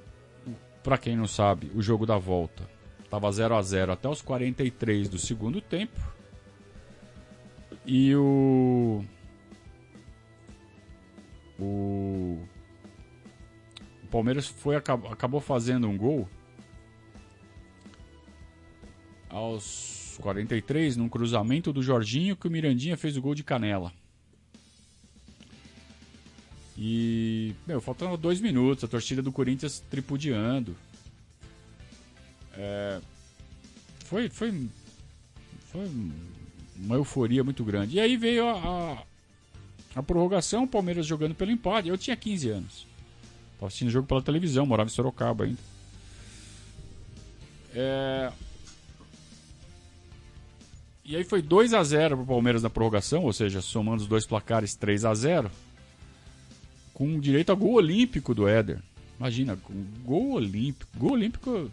para 0.81 0.97
quem 0.97 1.17
não 1.17 1.27
sabe, 1.27 1.69
o 1.75 1.81
jogo 1.81 2.05
da 2.05 2.17
volta 2.17 2.65
estava 3.03 3.29
0 3.29 3.55
a 3.55 3.61
0 3.61 3.91
até 3.91 4.07
os 4.07 4.21
43 4.21 5.09
do 5.09 5.19
segundo 5.19 5.59
tempo. 5.59 5.99
E 7.85 8.15
o 8.15 9.03
o, 11.59 12.39
o 12.39 12.52
Palmeiras 14.13 14.45
foi 14.45 14.75
acabou 14.75 15.41
fazendo 15.41 15.89
um 15.89 15.97
gol 15.97 16.29
aos 19.27 20.19
43 20.21 20.95
num 20.97 21.09
cruzamento 21.09 21.73
do 21.73 21.81
Jorginho 21.81 22.35
que 22.35 22.47
o 22.47 22.51
Mirandinha 22.51 22.95
fez 22.95 23.17
o 23.17 23.21
gol 23.23 23.33
de 23.33 23.43
canela. 23.43 23.91
E, 26.77 27.55
meu, 27.65 27.81
faltando 27.81 28.15
dois 28.15 28.39
minutos, 28.39 28.83
a 28.83 28.87
torcida 28.87 29.19
do 29.23 29.31
Corinthians 29.31 29.79
tripudiando. 29.89 30.75
É, 32.55 33.01
foi, 34.05 34.29
foi, 34.29 34.69
foi 35.71 35.89
uma 36.77 36.97
euforia 36.97 37.43
muito 37.43 37.63
grande. 37.63 37.95
E 37.95 37.99
aí 37.99 38.15
veio 38.15 38.45
a, 38.45 38.53
a, 38.53 39.03
a 39.95 40.03
prorrogação, 40.03 40.65
o 40.65 40.67
Palmeiras 40.67 41.07
jogando 41.07 41.33
pelo 41.33 41.49
empate. 41.49 41.89
Eu 41.89 41.97
tinha 41.97 42.15
15 42.15 42.49
anos. 42.49 42.92
Estava 43.63 43.67
assistindo 43.67 43.87
o 43.87 43.91
jogo 43.91 44.07
pela 44.07 44.21
televisão, 44.21 44.65
morava 44.65 44.89
em 44.89 44.93
Sorocaba 44.93 45.45
ainda. 45.45 45.59
É... 47.73 48.31
E 51.05 51.15
aí 51.15 51.23
foi 51.23 51.41
2 51.41 51.73
a 51.73 51.83
0 51.83 52.17
para 52.17 52.23
o 52.23 52.27
Palmeiras 52.27 52.63
na 52.63 52.69
prorrogação, 52.69 53.23
ou 53.23 53.33
seja, 53.33 53.61
somando 53.61 54.01
os 54.01 54.07
dois 54.07 54.25
placares 54.25 54.75
3 54.75 55.05
a 55.05 55.13
0 55.13 55.51
com 56.93 57.19
direito 57.19 57.51
a 57.51 57.55
gol 57.55 57.73
olímpico 57.73 58.33
do 58.33 58.47
Éder. 58.47 58.79
Imagina, 59.19 59.57
gol 60.05 60.33
olímpico. 60.33 60.91
Gol 60.97 61.13
olímpico. 61.13 61.71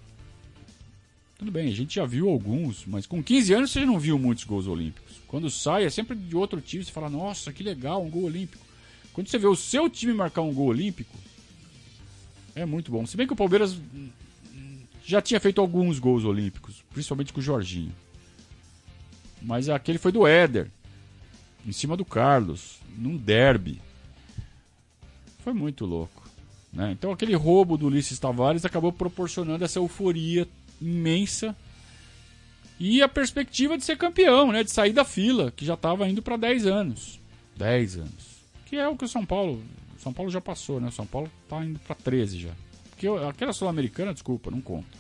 Tudo 1.39 1.51
bem, 1.51 1.69
a 1.69 1.75
gente 1.75 1.95
já 1.95 2.05
viu 2.05 2.29
alguns, 2.29 2.85
mas 2.87 3.07
com 3.07 3.23
15 3.23 3.53
anos 3.55 3.71
você 3.71 3.85
não 3.85 3.99
viu 3.99 4.19
muitos 4.19 4.45
gols 4.45 4.67
olímpicos. 4.67 5.17
Quando 5.27 5.51
sai 5.51 5.85
é 5.85 5.91
sempre 5.91 6.17
de 6.17 6.37
outro 6.37 6.61
time, 6.61 6.85
você 6.85 6.93
fala, 6.93 7.09
nossa, 7.09 7.53
que 7.53 7.63
legal, 7.63 8.03
um 8.03 8.11
gol 8.11 8.25
olímpico. 8.25 8.65
Quando 9.13 9.29
você 9.29 9.39
vê 9.39 9.47
o 9.47 9.57
seu 9.57 9.89
time 9.89 10.13
marcar 10.13 10.43
um 10.43 10.53
gol 10.53 10.69
olímpico, 10.69 11.17
é 12.61 12.67
muito 12.67 12.91
bom. 12.91 13.07
Se 13.07 13.17
bem 13.17 13.27
que 13.27 13.33
o 13.33 13.37
Palmeiras 13.37 13.79
já 15.05 15.21
tinha 15.21 15.41
feito 15.41 15.61
alguns 15.61 15.99
gols 15.99 16.25
olímpicos, 16.25 16.85
principalmente 16.93 17.33
com 17.33 17.41
o 17.41 17.43
Jorginho. 17.43 17.93
Mas 19.43 19.69
aquele 19.69 19.99
foi 19.99 20.13
do 20.13 20.27
Éder, 20.27 20.71
em 21.67 21.73
cima 21.73 21.97
do 21.97 22.05
Carlos, 22.05 22.79
num 22.97 23.17
derby. 23.17 23.81
Foi 25.43 25.53
muito 25.53 25.85
louco. 25.87 26.23
Né? 26.73 26.93
Então 26.93 27.11
aquele 27.11 27.35
roubo 27.35 27.77
do 27.77 27.87
Ulisses 27.87 28.19
Tavares 28.19 28.65
acabou 28.65 28.93
proporcionando 28.93 29.65
essa 29.65 29.79
euforia 29.79 30.47
imensa 30.81 31.57
e 32.79 33.03
a 33.03 33.09
perspectiva 33.09 33.77
de 33.77 33.85
ser 33.85 33.97
campeão, 33.97 34.53
né? 34.53 34.63
de 34.63 34.71
sair 34.71 34.93
da 34.93 35.05
fila, 35.05 35.51
que 35.51 35.65
já 35.65 35.75
estava 35.75 36.09
indo 36.09 36.23
para 36.23 36.37
10 36.37 36.67
anos. 36.67 37.19
10 37.57 37.97
anos. 37.97 38.31
Que 38.67 38.77
é 38.77 38.87
o 38.87 38.97
que 38.97 39.05
o 39.05 39.09
São 39.09 39.27
Paulo. 39.27 39.63
São 40.01 40.13
Paulo 40.13 40.31
já 40.31 40.41
passou, 40.41 40.81
né? 40.81 40.91
São 40.91 41.07
Paulo 41.07 41.31
está 41.45 41.63
indo 41.65 41.79
para 41.81 41.95
13 41.95 42.39
já. 42.39 42.51
Porque 42.89 43.07
aquela 43.29 43.53
Sul-Americana, 43.53 44.13
desculpa, 44.15 44.51
não 44.51 44.61
conta. 44.61 44.99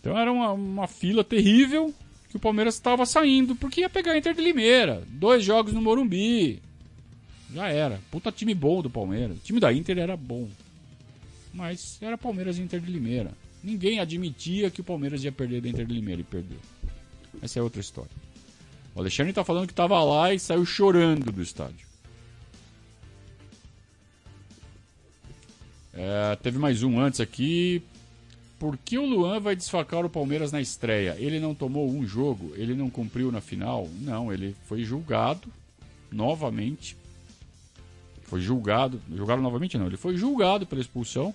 Então 0.00 0.18
era 0.18 0.32
uma, 0.32 0.50
uma 0.50 0.88
fila 0.88 1.22
terrível 1.22 1.94
que 2.28 2.36
o 2.36 2.40
Palmeiras 2.40 2.74
estava 2.74 3.06
saindo, 3.06 3.54
porque 3.54 3.82
ia 3.82 3.88
pegar 3.88 4.12
a 4.12 4.18
Inter 4.18 4.34
de 4.34 4.42
Limeira. 4.42 5.04
Dois 5.06 5.44
jogos 5.44 5.72
no 5.72 5.80
Morumbi 5.80 6.60
Já 7.54 7.68
era. 7.68 8.00
Puta 8.10 8.32
time 8.32 8.54
bom 8.54 8.82
do 8.82 8.90
Palmeiras. 8.90 9.36
O 9.36 9.40
time 9.40 9.60
da 9.60 9.72
Inter 9.72 9.98
era 9.98 10.16
bom. 10.16 10.48
Mas 11.54 11.98
era 12.00 12.18
Palmeiras 12.18 12.58
e 12.58 12.62
Inter 12.62 12.80
de 12.80 12.90
Limeira. 12.90 13.32
Ninguém 13.62 14.00
admitia 14.00 14.70
que 14.70 14.80
o 14.80 14.84
Palmeiras 14.84 15.22
ia 15.22 15.30
perder 15.30 15.60
da 15.60 15.68
Inter 15.68 15.86
de 15.86 15.94
Limeira 15.94 16.20
e 16.20 16.24
perdeu. 16.24 16.58
Essa 17.40 17.60
é 17.60 17.62
outra 17.62 17.80
história. 17.80 18.10
O 18.94 19.00
Alexandre 19.00 19.32
tá 19.32 19.44
falando 19.44 19.68
que 19.68 19.74
tava 19.74 20.02
lá 20.02 20.34
e 20.34 20.38
saiu 20.38 20.64
chorando 20.64 21.30
do 21.30 21.42
estádio. 21.42 21.91
É, 25.92 26.36
teve 26.36 26.58
mais 26.58 26.82
um 26.82 26.98
antes 26.98 27.20
aqui. 27.20 27.82
Por 28.58 28.76
que 28.76 28.96
o 28.96 29.04
Luan 29.04 29.40
vai 29.40 29.56
desfacar 29.56 30.04
o 30.04 30.10
Palmeiras 30.10 30.52
na 30.52 30.60
estreia? 30.60 31.16
Ele 31.18 31.40
não 31.40 31.54
tomou 31.54 31.90
um 31.90 32.06
jogo? 32.06 32.52
Ele 32.54 32.74
não 32.74 32.88
cumpriu 32.88 33.32
na 33.32 33.40
final? 33.40 33.88
Não, 34.00 34.32
ele 34.32 34.56
foi 34.66 34.84
julgado 34.84 35.52
novamente. 36.10 36.96
Foi 38.22 38.40
julgado. 38.40 39.00
Julgado 39.14 39.42
novamente 39.42 39.76
não, 39.76 39.86
ele 39.86 39.96
foi 39.96 40.16
julgado 40.16 40.66
pela 40.66 40.80
expulsão. 40.80 41.34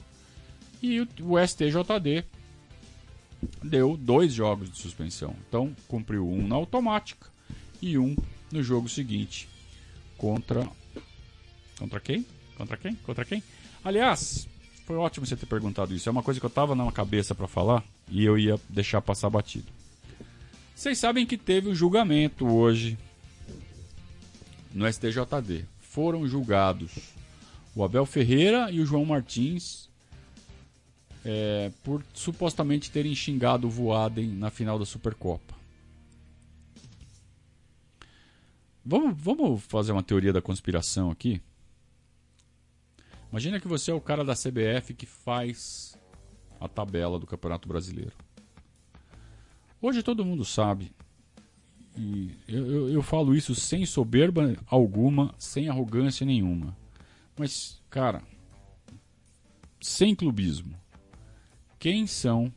E 0.82 1.02
o 1.22 1.38
STJD 1.46 2.24
deu 3.64 3.98
dois 3.98 4.34
jogos 4.34 4.72
de 4.72 4.78
suspensão. 4.78 5.36
Então 5.48 5.76
cumpriu 5.88 6.28
um 6.28 6.48
na 6.48 6.56
automática 6.56 7.28
e 7.82 7.98
um 7.98 8.16
no 8.52 8.64
jogo 8.64 8.88
seguinte 8.88 9.48
contra. 10.18 10.68
Contra 11.78 12.00
quem? 12.00 12.26
Contra 12.56 12.78
quem? 12.78 12.96
Contra 12.96 13.26
quem? 13.26 13.44
Aliás, 13.84 14.48
foi 14.86 14.96
ótimo 14.96 15.26
você 15.26 15.36
ter 15.36 15.46
perguntado 15.46 15.94
isso. 15.94 16.08
É 16.08 16.12
uma 16.12 16.24
coisa 16.24 16.40
que 16.40 16.46
eu 16.46 16.50
tava 16.50 16.76
na 16.76 16.92
cabeça 16.92 17.36
para 17.36 17.48
falar 17.48 17.84
e 18.10 18.24
eu 18.24 18.38
ia 18.38 18.60
deixar 18.70 19.02
passar 19.02 19.30
batido. 19.30 19.72
Vocês 20.76 20.98
sabem 20.98 21.26
que 21.26 21.38
teve 21.38 21.68
o 21.68 21.72
um 21.72 21.76
julgamento 21.76 22.48
hoje 22.48 22.98
no 24.74 24.92
STJD. 24.92 25.66
Foram 25.82 26.28
julgados 26.28 26.92
o 27.76 27.84
Abel 27.84 28.06
Ferreira 28.06 28.72
e 28.72 28.80
o 28.80 28.86
João 28.86 29.04
Martins 29.06 29.90
é, 31.26 31.72
por 31.84 32.04
supostamente 32.14 32.90
terem 32.90 33.14
xingado 33.14 33.68
o 33.68 33.70
Voaden 33.70 34.30
na 34.30 34.50
final 34.50 34.80
da 34.80 34.86
Supercopa. 34.86 35.56
Vamos, 38.86 39.22
vamos 39.22 39.64
fazer 39.64 39.92
uma 39.92 40.04
teoria 40.04 40.32
da 40.32 40.42
conspiração 40.42 41.12
aqui? 41.12 41.42
Imagina 43.32 43.60
que 43.60 43.68
você 43.68 43.92
é 43.92 43.94
o 43.94 44.02
cara 44.02 44.24
da 44.24 44.34
CBF 44.34 44.94
que 44.94 45.06
faz 45.06 45.98
a 46.60 46.68
tabela 46.68 47.20
do 47.20 47.28
Campeonato 47.28 47.68
Brasileiro. 47.68 48.14
Hoje 49.82 50.02
todo 50.02 50.26
mundo 50.26 50.44
sabe, 50.44 50.92
e 51.98 52.32
eu, 52.48 52.66
eu, 52.72 52.90
eu, 52.90 53.02
falo 53.02 53.36
isso 53.36 53.56
sem 53.56 53.86
soberba 53.86 54.56
alguma, 54.68 55.34
sem 55.38 55.68
arrogância 55.68 56.26
nenhuma. 56.26 56.78
Mas, 57.38 57.82
cara, 57.90 58.22
sem 59.82 60.14
clubismo. 60.14 60.76
Quem 61.80 62.06
são? 62.06 62.54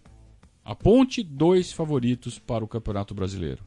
Aponte 0.62 1.22
dois 1.22 1.72
favoritos 1.72 2.38
para 2.38 2.64
o 2.64 2.68
Campeonato 2.68 3.14
Brasileiro. 3.14 3.64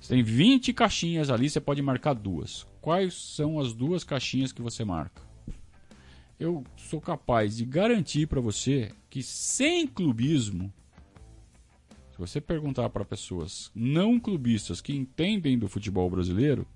Você 0.00 0.14
tem 0.14 0.22
20 0.22 0.72
caixinhas 0.72 1.30
ali, 1.30 1.48
você 1.48 1.60
pode 1.60 1.82
marcar 1.82 2.14
duas. 2.14 2.66
Quais 2.80 3.14
são 3.14 3.58
as 3.58 3.72
duas 3.72 4.04
caixinhas 4.04 4.52
que 4.52 4.62
você 4.62 4.84
marca? 4.84 5.22
Eu 6.38 6.64
sou 6.76 7.00
capaz 7.00 7.56
de 7.56 7.66
garantir 7.66 8.26
para 8.26 8.40
você 8.40 8.92
que 9.10 9.22
sem 9.22 9.86
clubismo, 9.86 10.72
se 12.12 12.18
você 12.18 12.40
perguntar 12.40 12.88
para 12.88 13.04
pessoas 13.04 13.70
não 13.74 14.18
clubistas 14.18 14.80
que 14.80 14.96
entendem 14.96 15.58
do 15.58 15.68
futebol 15.68 16.08
brasileiro, 16.08 16.66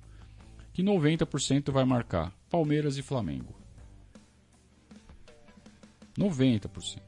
que 0.75 0.83
90% 0.83 1.73
vai 1.73 1.85
marcar 1.85 2.37
Palmeiras 2.51 2.99
e 2.99 3.03
Flamengo. 3.03 3.55
90%. 6.19 7.01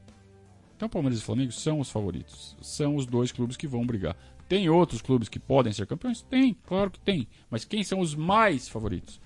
Então 0.75 0.89
Palmeiras 0.89 1.19
e 1.19 1.23
Flamengo 1.23 1.51
são 1.51 1.79
os 1.79 1.91
favoritos. 1.91 2.55
São 2.61 2.95
os 2.95 3.05
dois 3.05 3.31
clubes 3.31 3.57
que 3.57 3.67
vão 3.67 3.85
brigar. 3.85 4.15
Tem 4.47 4.69
outros 4.69 5.01
clubes 5.01 5.27
que 5.27 5.39
podem 5.39 5.73
ser 5.73 5.85
campeões? 5.85 6.21
Tem, 6.21 6.53
claro 6.65 6.89
que 6.89 6.99
tem. 6.99 7.27
Mas 7.49 7.65
quem 7.65 7.83
são 7.83 7.99
os 7.99 8.15
mais 8.15 8.69
favoritos? 8.69 9.19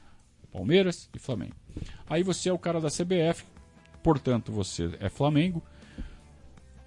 Palmeiras 0.52 1.10
e 1.16 1.20
Flamengo. 1.20 1.56
Aí 2.10 2.24
você 2.24 2.50
é 2.50 2.54
o 2.54 2.60
cara 2.60 2.82
da 2.82 2.90
CBF, 2.90 3.46
portanto 4.04 4.52
você 4.52 4.98
é 5.00 5.10
Flamengo. 5.10 5.64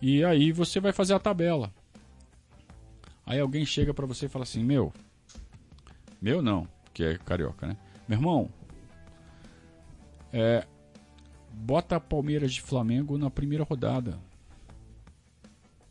E 0.03 0.24
aí 0.24 0.53
você 0.53 0.80
vai 0.80 0.93
fazer 0.93 1.14
a 1.14 1.18
tabela. 1.18 1.72
Aí 3.24 3.41
alguém 3.41 3.64
chega 3.64 3.95
para 3.95 4.05
você 4.05 4.26
e 4.26 4.28
fala 4.28 4.43
assim: 4.43 4.62
Meu, 4.62 4.93
meu 6.20 6.43
não, 6.43 6.68
que 6.93 7.05
é 7.05 7.16
carioca, 7.16 7.66
né? 7.66 7.76
Meu 8.07 8.18
irmão, 8.18 8.51
é, 10.32 10.66
bota 11.51 11.99
Palmeiras 11.99 12.53
de 12.53 12.61
Flamengo 12.61 13.16
na 13.16 13.30
primeira 13.30 13.64
rodada. 13.64 14.18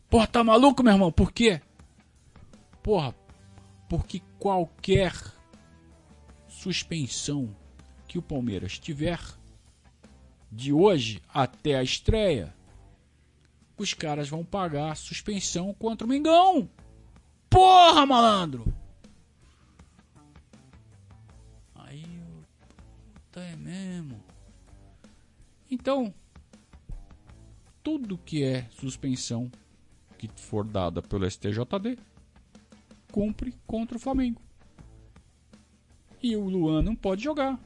Porra, 0.10 0.28
tá 0.28 0.44
maluco, 0.44 0.84
meu 0.84 0.94
irmão? 0.94 1.12
Por 1.12 1.32
quê? 1.32 1.60
Porra, 2.84 3.15
porque 3.88 4.21
qualquer 4.38 5.13
suspensão 6.49 7.55
que 8.07 8.17
o 8.17 8.21
Palmeiras 8.21 8.77
tiver 8.77 9.19
de 10.51 10.73
hoje 10.73 11.21
até 11.34 11.75
a 11.75 11.81
estreia, 11.84 12.53
os 13.77 13.93
caras 13.93 14.27
vão 14.27 14.43
pagar 14.43 14.95
suspensão 14.97 15.73
contra 15.73 16.05
o 16.05 16.09
Mengão. 16.09 16.69
Porra, 17.49 18.05
malandro! 18.05 18.71
Aí, 21.73 22.05
puta 23.13 23.39
é 23.39 23.55
mesmo. 23.55 24.21
Então, 25.71 26.13
tudo 27.81 28.17
que 28.17 28.43
é 28.43 28.67
suspensão 28.71 29.49
que 30.17 30.27
for 30.36 30.65
dada 30.65 31.01
pelo 31.01 31.29
STJD 31.29 31.97
cumpre 33.14 33.53
contra 33.68 33.95
o 33.95 33.99
Flamengo. 33.99 34.41
E 36.22 36.36
o 36.36 36.49
Luan 36.49 36.82
não 36.82 36.95
pode 36.95 37.24
jogar. 37.24 37.59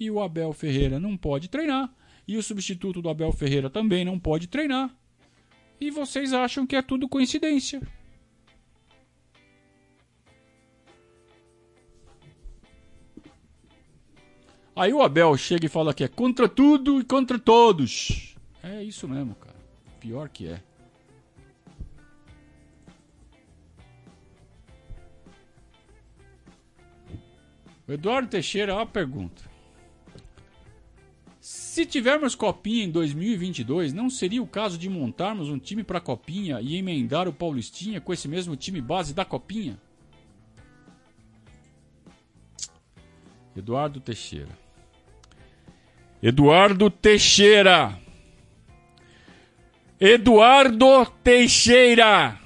E 0.00 0.10
o 0.10 0.22
Abel 0.22 0.54
Ferreira 0.54 0.98
não 0.98 1.18
pode 1.18 1.48
treinar. 1.48 1.94
E 2.26 2.38
o 2.38 2.42
substituto 2.42 3.02
do 3.02 3.10
Abel 3.10 3.30
Ferreira 3.30 3.68
também 3.68 4.06
não 4.06 4.18
pode 4.18 4.46
treinar. 4.46 4.90
E 5.78 5.90
vocês 5.90 6.32
acham 6.32 6.66
que 6.66 6.74
é 6.74 6.80
tudo 6.80 7.10
coincidência. 7.10 7.82
Aí 14.74 14.94
o 14.94 15.02
Abel 15.02 15.36
chega 15.36 15.66
e 15.66 15.70
fala 15.70 15.92
que 15.92 16.04
é 16.04 16.08
contra 16.08 16.48
tudo 16.48 17.00
e 17.00 17.04
contra 17.04 17.38
todos. 17.38 18.34
É 18.62 18.82
isso 18.82 19.06
mesmo, 19.06 19.34
cara. 19.34 19.56
Pior 20.00 20.28
que 20.30 20.48
é. 20.48 20.62
O 27.88 27.92
Eduardo 27.92 28.28
Teixeira, 28.28 28.74
uma 28.74 28.86
pergunta. 28.86 29.42
Se 31.40 31.86
tivermos 31.86 32.34
Copinha 32.34 32.84
em 32.84 32.90
2022, 32.90 33.92
não 33.92 34.10
seria 34.10 34.42
o 34.42 34.46
caso 34.46 34.76
de 34.76 34.88
montarmos 34.88 35.48
um 35.48 35.58
time 35.58 35.84
para 35.84 36.00
Copinha 36.00 36.60
e 36.60 36.76
emendar 36.76 37.28
o 37.28 37.32
Paulistinha 37.32 38.00
com 38.00 38.12
esse 38.12 38.26
mesmo 38.26 38.56
time 38.56 38.80
base 38.80 39.14
da 39.14 39.24
Copinha? 39.24 39.78
Eduardo 43.56 44.00
Teixeira. 44.00 44.58
Eduardo 46.20 46.90
Teixeira. 46.90 47.96
Eduardo 50.00 51.06
Teixeira. 51.22 52.45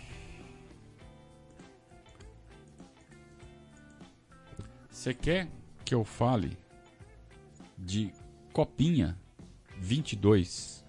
Você 5.01 5.15
quer 5.15 5.49
que 5.83 5.95
eu 5.95 6.05
fale 6.05 6.59
de 7.79 8.13
Copinha 8.53 9.19
22 9.79 10.85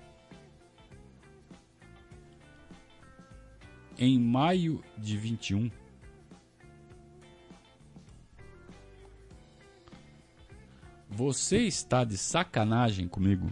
em 3.97 4.20
maio 4.20 4.84
de 4.97 5.16
21? 5.16 5.72
Você 11.07 11.59
está 11.59 12.03
de 12.03 12.18
sacanagem 12.18 13.07
comigo? 13.07 13.49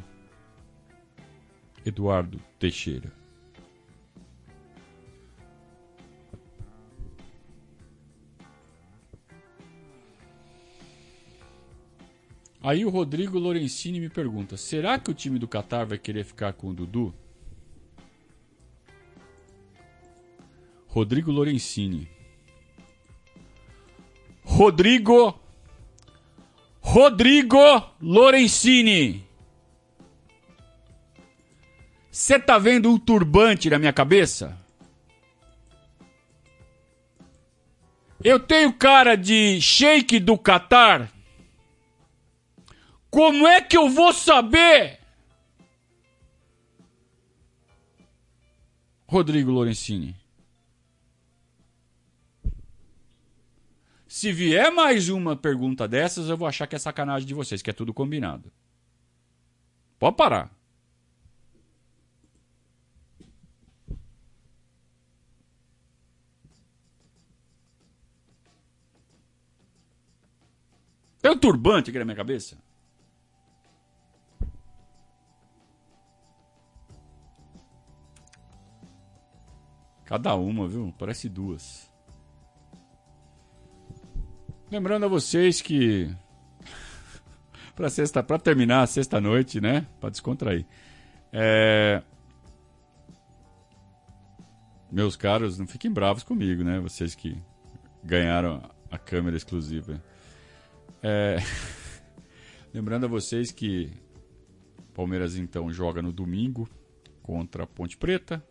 Eduardo 1.86 2.38
Teixeira. 2.60 3.19
Aí 12.62 12.86
o 12.86 12.90
Rodrigo 12.90 13.40
Lorenzini 13.40 14.00
me 14.00 14.10
pergunta: 14.10 14.58
será 14.58 15.00
que 15.00 15.10
o 15.10 15.14
time 15.14 15.40
do 15.40 15.48
Qatar 15.48 15.88
vai 15.88 15.98
querer 15.98 16.26
ficar 16.26 16.54
com 16.54 16.68
o 16.68 16.74
Dudu? 16.74 17.14
Rodrigo 20.88 21.32
Lorenzini. 21.32 22.10
Rodrigo 24.44 25.40
Rodrigo 26.82 27.60
Lorenzini. 28.02 29.24
Você 32.12 32.40
tá 32.40 32.58
vendo 32.58 32.92
um 32.92 32.98
turbante 32.98 33.70
na 33.70 33.80
minha 33.80 33.94
cabeça? 33.94 34.58
Eu 38.22 38.40
tenho 38.40 38.74
cara 38.74 39.16
de 39.16 39.62
shake 39.62 40.20
do 40.20 40.38
Catar. 40.38 41.19
Como 43.10 43.48
é 43.48 43.62
que 43.62 43.76
eu 43.76 43.90
vou 43.90 44.14
saber? 44.14 45.00
Rodrigo 49.08 49.50
Lorenzini. 49.52 50.16
Se 54.08 54.32
vier 54.32 54.72
mais 54.72 55.10
uma 55.10 55.36
pergunta 55.36 55.88
dessas, 55.88 56.30
eu 56.30 56.38
vou 56.38 56.48
achar 56.48 56.68
que 56.68 56.76
é 56.76 56.80
sacanagem 56.80 57.28
de 57.28 57.34
vocês, 57.34 57.62
que 57.62 57.70
é 57.70 57.74
tudo 57.74 57.94
combinado. 57.94 58.52
Pode 59.98 60.16
parar. 60.16 60.52
Tem 71.22 71.32
um 71.32 71.38
turbante 71.38 71.90
aqui 71.90 72.00
na 72.00 72.06
minha 72.06 72.16
cabeça? 72.16 72.58
Cada 80.10 80.34
uma, 80.34 80.68
viu? 80.68 80.92
Parece 80.98 81.30
duas. 81.30 81.88
Lembrando 84.72 85.06
a 85.06 85.08
vocês 85.08 85.62
que 85.62 86.12
para 87.76 87.92
sexta, 87.92 88.24
para 88.24 88.40
terminar 88.40 88.82
a 88.82 88.88
sexta 88.88 89.22
noite, 89.22 89.62
né, 89.62 89.86
para 90.00 90.10
descontrair. 90.10 90.66
É... 91.32 92.02
Meus 94.92 95.16
caros, 95.16 95.60
não 95.60 95.68
fiquem 95.68 95.92
bravos 95.94 96.24
comigo, 96.24 96.64
né? 96.64 96.80
Vocês 96.80 97.14
que 97.14 97.40
ganharam 98.04 98.68
a 98.90 98.98
câmera 98.98 99.38
exclusiva. 99.38 100.04
É... 101.04 101.38
Lembrando 102.74 103.06
a 103.06 103.08
vocês 103.08 103.52
que 103.52 103.94
Palmeiras 104.92 105.38
então 105.38 105.72
joga 105.72 106.02
no 106.02 106.12
domingo 106.12 106.68
contra 107.22 107.66
a 107.66 107.68
Ponte 107.68 107.96
Preta 107.96 108.44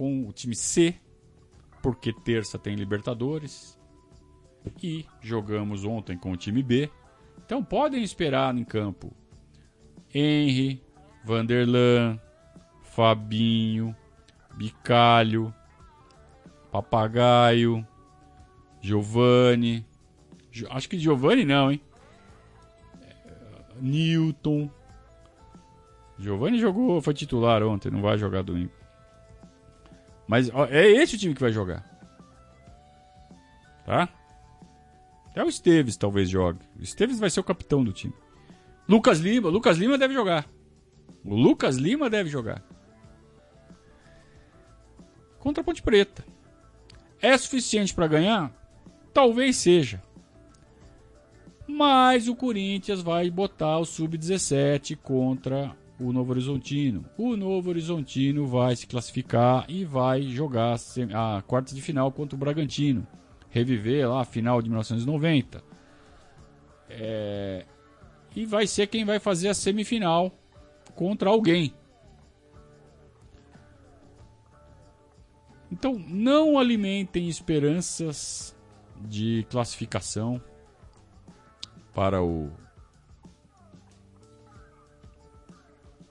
com 0.00 0.26
o 0.26 0.32
time 0.32 0.56
C, 0.56 0.94
porque 1.82 2.10
terça 2.10 2.58
tem 2.58 2.74
Libertadores 2.74 3.78
e 4.82 5.04
jogamos 5.20 5.84
ontem 5.84 6.16
com 6.16 6.32
o 6.32 6.38
time 6.38 6.62
B. 6.62 6.90
Então 7.44 7.62
podem 7.62 8.02
esperar 8.02 8.56
em 8.56 8.64
campo 8.64 9.12
Henry, 10.14 10.82
Vanderlan, 11.22 12.18
Fabinho, 12.80 13.94
Bicalho, 14.54 15.54
Papagaio, 16.72 17.86
Giovanni. 18.80 19.84
Acho 20.70 20.88
que 20.88 20.98
Giovanni 20.98 21.44
não, 21.44 21.70
hein? 21.70 21.80
Newton. 23.78 24.70
Giovanni 26.18 26.58
jogou, 26.58 27.02
foi 27.02 27.12
titular 27.12 27.62
ontem, 27.62 27.90
não 27.90 28.00
vai 28.00 28.16
jogar 28.16 28.40
domingo. 28.40 28.79
Mas 30.30 30.48
ó, 30.54 30.64
é 30.66 30.86
esse 30.88 31.16
o 31.16 31.18
time 31.18 31.34
que 31.34 31.40
vai 31.40 31.50
jogar. 31.50 31.84
Tá? 33.84 34.08
Até 35.26 35.42
o 35.42 35.48
Esteves 35.48 35.96
talvez 35.96 36.30
jogue. 36.30 36.60
O 36.78 36.82
Esteves 36.84 37.18
vai 37.18 37.28
ser 37.28 37.40
o 37.40 37.44
capitão 37.44 37.82
do 37.82 37.92
time. 37.92 38.14
Lucas 38.88 39.18
Lima, 39.18 39.48
Lucas 39.48 39.76
Lima 39.76 39.98
deve 39.98 40.14
jogar. 40.14 40.48
O 41.24 41.34
Lucas 41.34 41.78
Lima 41.78 42.08
deve 42.08 42.30
jogar. 42.30 42.62
Contra 45.40 45.62
a 45.62 45.64
Ponte 45.64 45.82
Preta. 45.82 46.24
É 47.20 47.36
suficiente 47.36 47.92
para 47.92 48.06
ganhar? 48.06 48.52
Talvez 49.12 49.56
seja. 49.56 50.00
Mas 51.66 52.28
o 52.28 52.36
Corinthians 52.36 53.02
vai 53.02 53.28
botar 53.28 53.78
o 53.78 53.84
sub-17 53.84 54.96
contra 55.02 55.76
o 56.00 56.12
Novo 56.12 56.32
Horizontino. 56.32 57.04
O 57.16 57.36
Novo 57.36 57.70
Horizontino 57.70 58.46
vai 58.46 58.74
se 58.74 58.86
classificar 58.86 59.64
e 59.68 59.84
vai 59.84 60.22
jogar 60.22 60.76
a 61.14 61.42
quarta 61.42 61.74
de 61.74 61.82
final 61.82 62.10
contra 62.10 62.34
o 62.34 62.38
Bragantino 62.38 63.06
reviver 63.50 64.08
lá 64.08 64.22
a 64.22 64.24
final 64.24 64.62
de 64.62 64.68
1990. 64.68 65.62
É... 66.88 67.66
E 68.34 68.46
vai 68.46 68.66
ser 68.66 68.86
quem 68.86 69.04
vai 69.04 69.18
fazer 69.18 69.48
a 69.48 69.54
semifinal 69.54 70.32
contra 70.94 71.28
alguém. 71.28 71.74
Então 75.70 75.94
não 76.08 76.58
alimentem 76.58 77.28
esperanças 77.28 78.56
de 79.02 79.46
classificação 79.50 80.40
para 81.94 82.22
o 82.22 82.50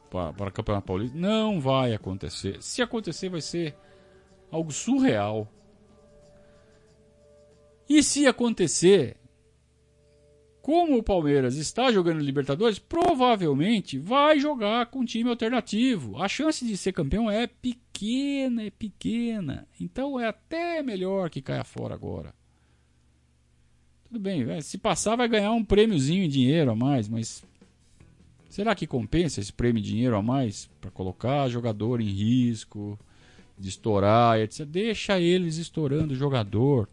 para, 0.10 0.50
o 0.50 0.52
Campeonato 0.52 0.88
Paulista. 0.88 1.18
Não 1.18 1.60
vai 1.60 1.94
acontecer. 1.94 2.62
Se 2.62 2.82
acontecer, 2.82 3.30
vai 3.30 3.42
ser 3.42 3.76
algo 4.52 4.72
surreal. 4.72 5.48
E 7.88 8.04
se 8.04 8.28
acontecer, 8.28 9.18
como 10.62 10.98
o 10.98 11.04
Palmeiras 11.04 11.56
está 11.56 11.92
jogando 11.92 12.20
Libertadores, 12.20 12.78
provavelmente 12.78 13.98
vai 13.98 14.40
jogar 14.40 14.88
com 14.88 15.06
time 15.06 15.30
alternativo. 15.30 16.22
A 16.22 16.28
chance 16.28 16.66
de 16.66 16.78
ser 16.78 16.94
campeão 16.94 17.30
é 17.30 17.48
pequena, 17.48 18.64
é 18.64 18.70
pequena. 18.70 19.68
Então 19.80 20.20
é 20.20 20.28
até 20.28 20.84
melhor 20.84 21.30
que 21.30 21.42
caia 21.42 21.64
fora 21.64 21.96
agora. 21.96 22.34
Tudo 24.08 24.20
bem, 24.20 24.62
se 24.62 24.78
passar 24.78 25.16
vai 25.16 25.28
ganhar 25.28 25.52
um 25.52 25.64
prêmiozinho 25.64 26.24
em 26.24 26.30
dinheiro 26.30 26.72
a 26.72 26.76
mais, 26.76 27.08
mas 27.08 27.44
será 28.50 28.76
que 28.76 28.86
compensa 28.86 29.40
esse 29.40 29.54
prêmio 29.54 29.82
dinheiro 29.82 30.18
a 30.18 30.22
mais 30.22 30.70
para 30.82 30.92
colocar 30.92 31.48
jogador 31.48 32.02
em 32.02 32.10
risco, 32.10 33.00
de 33.58 33.70
estourar, 33.70 34.40
etc. 34.40 34.66
Deixa 34.66 35.20
eles 35.20 35.58
estourando 35.58 36.14
o 36.14 36.18
jogador 36.18 36.90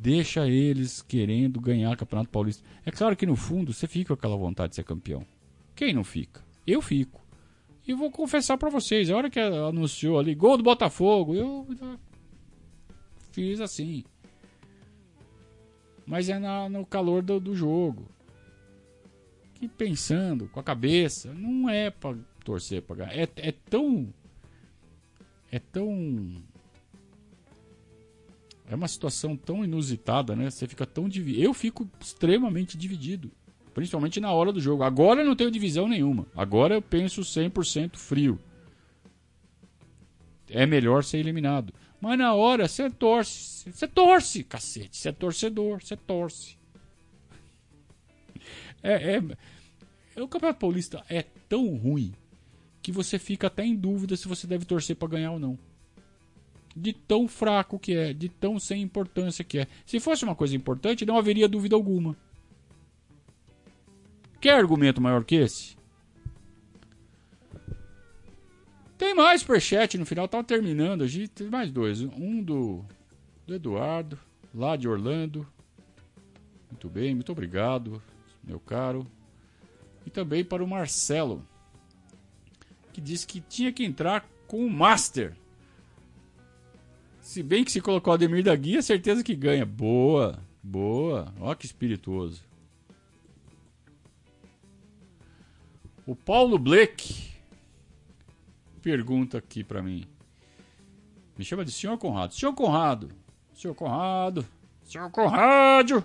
deixa 0.00 0.46
eles 0.46 1.02
querendo 1.02 1.60
ganhar 1.60 1.92
o 1.92 1.96
Campeonato 1.96 2.30
Paulista. 2.30 2.62
É 2.86 2.90
claro 2.90 3.16
que 3.16 3.26
no 3.26 3.34
fundo 3.34 3.72
você 3.72 3.88
fica 3.88 4.08
com 4.08 4.14
aquela 4.14 4.36
vontade 4.36 4.70
de 4.70 4.76
ser 4.76 4.84
campeão. 4.84 5.26
Quem 5.74 5.92
não 5.92 6.04
fica? 6.04 6.40
Eu 6.66 6.80
fico. 6.80 7.20
E 7.86 7.92
vou 7.92 8.10
confessar 8.10 8.56
para 8.56 8.70
vocês, 8.70 9.10
a 9.10 9.16
hora 9.16 9.30
que 9.30 9.40
anunciou 9.40 10.18
ali 10.18 10.34
gol 10.34 10.56
do 10.56 10.62
Botafogo, 10.62 11.34
eu 11.34 11.66
fiz 13.32 13.60
assim. 13.60 14.04
Mas 16.06 16.28
é 16.28 16.38
na, 16.38 16.68
no 16.68 16.86
calor 16.86 17.22
do, 17.22 17.40
do 17.40 17.54
jogo. 17.54 18.08
Que 19.58 19.68
pensando 19.68 20.48
com 20.48 20.60
a 20.60 20.62
cabeça, 20.62 21.32
não 21.34 21.68
é 21.68 21.90
para 21.90 22.16
torcer 22.44 22.82
para 22.82 22.96
ganhar. 22.96 23.12
É, 23.12 23.28
é 23.36 23.52
tão 23.52 24.12
é 25.50 25.58
tão 25.58 26.42
é 28.70 28.74
uma 28.74 28.86
situação 28.86 29.34
tão 29.34 29.64
inusitada, 29.64 30.36
né? 30.36 30.50
Você 30.50 30.66
fica 30.66 30.84
tão 30.84 31.08
dividido. 31.08 31.42
Eu 31.42 31.54
fico 31.54 31.88
extremamente 31.98 32.76
dividido. 32.76 33.30
Principalmente 33.72 34.20
na 34.20 34.30
hora 34.30 34.52
do 34.52 34.60
jogo. 34.60 34.82
Agora 34.82 35.22
eu 35.22 35.26
não 35.26 35.34
tenho 35.34 35.50
divisão 35.50 35.88
nenhuma. 35.88 36.26
Agora 36.36 36.74
eu 36.74 36.82
penso 36.82 37.22
100% 37.22 37.96
frio. 37.96 38.38
É 40.50 40.66
melhor 40.66 41.02
ser 41.02 41.18
eliminado. 41.18 41.72
Mas 41.98 42.18
na 42.18 42.34
hora 42.34 42.68
você 42.68 42.90
torce. 42.90 43.72
Você 43.72 43.88
torce, 43.88 44.44
cacete. 44.44 44.98
Você 44.98 45.08
é 45.08 45.12
torcedor. 45.12 45.82
Você 45.82 45.96
torce. 45.96 46.57
É, 48.82 49.16
é, 49.16 50.22
o 50.22 50.28
Campeonato 50.28 50.60
Paulista 50.60 51.04
é 51.08 51.24
tão 51.48 51.76
ruim 51.76 52.12
que 52.82 52.92
você 52.92 53.18
fica 53.18 53.46
até 53.46 53.64
em 53.64 53.76
dúvida 53.76 54.16
se 54.16 54.28
você 54.28 54.46
deve 54.46 54.64
torcer 54.64 54.96
para 54.96 55.08
ganhar 55.08 55.32
ou 55.32 55.38
não 55.38 55.58
de 56.78 56.92
tão 56.92 57.26
fraco 57.26 57.78
que 57.78 57.94
é, 57.94 58.12
de 58.12 58.28
tão 58.28 58.58
sem 58.58 58.82
importância 58.82 59.44
que 59.44 59.58
é. 59.58 59.66
Se 59.84 59.98
fosse 59.98 60.24
uma 60.24 60.34
coisa 60.34 60.54
importante, 60.54 61.04
não 61.04 61.18
haveria 61.18 61.48
dúvida 61.48 61.74
alguma. 61.74 62.16
Quer 64.40 64.54
argumento 64.54 65.00
maior 65.00 65.24
que 65.24 65.34
esse? 65.34 65.76
Tem 68.96 69.14
mais 69.14 69.40
superchat 69.40 69.98
no 69.98 70.06
final, 70.06 70.28
tava 70.28 70.44
terminando. 70.44 71.02
A 71.02 71.06
gente 71.06 71.28
tem 71.28 71.48
mais 71.48 71.70
dois. 71.70 72.02
Um 72.02 72.42
do, 72.42 72.84
do 73.46 73.54
Eduardo, 73.54 74.18
lá 74.54 74.76
de 74.76 74.88
Orlando. 74.88 75.46
Muito 76.70 76.88
bem, 76.88 77.14
muito 77.14 77.32
obrigado, 77.32 78.02
meu 78.48 78.58
caro. 78.58 79.06
E 80.04 80.10
também 80.10 80.42
para 80.42 80.64
o 80.64 80.66
Marcelo, 80.66 81.46
que 82.92 83.00
disse 83.00 83.26
que 83.26 83.40
tinha 83.40 83.72
que 83.72 83.84
entrar 83.84 84.26
com 84.46 84.64
o 84.64 84.70
Master 84.70 85.36
se 87.28 87.42
bem 87.42 87.62
que 87.62 87.70
se 87.70 87.82
colocou 87.82 88.10
o 88.10 88.14
Ademir 88.14 88.42
da 88.42 88.56
Guia, 88.56 88.80
certeza 88.80 89.22
que 89.22 89.34
ganha. 89.34 89.66
Boa, 89.66 90.42
boa. 90.62 91.30
Ó 91.38 91.54
que 91.54 91.66
espirituoso. 91.66 92.42
O 96.06 96.16
Paulo 96.16 96.58
Bleck 96.58 97.34
pergunta 98.80 99.36
aqui 99.36 99.62
para 99.62 99.82
mim. 99.82 100.06
Me 101.36 101.44
chama 101.44 101.66
de 101.66 101.70
senhor 101.70 101.98
Conrado. 101.98 102.32
Senhor 102.32 102.54
Conrado. 102.54 103.10
Senhor 103.52 103.74
Conrado. 103.74 104.48
Senhor 104.82 105.10
Conrado. 105.10 106.02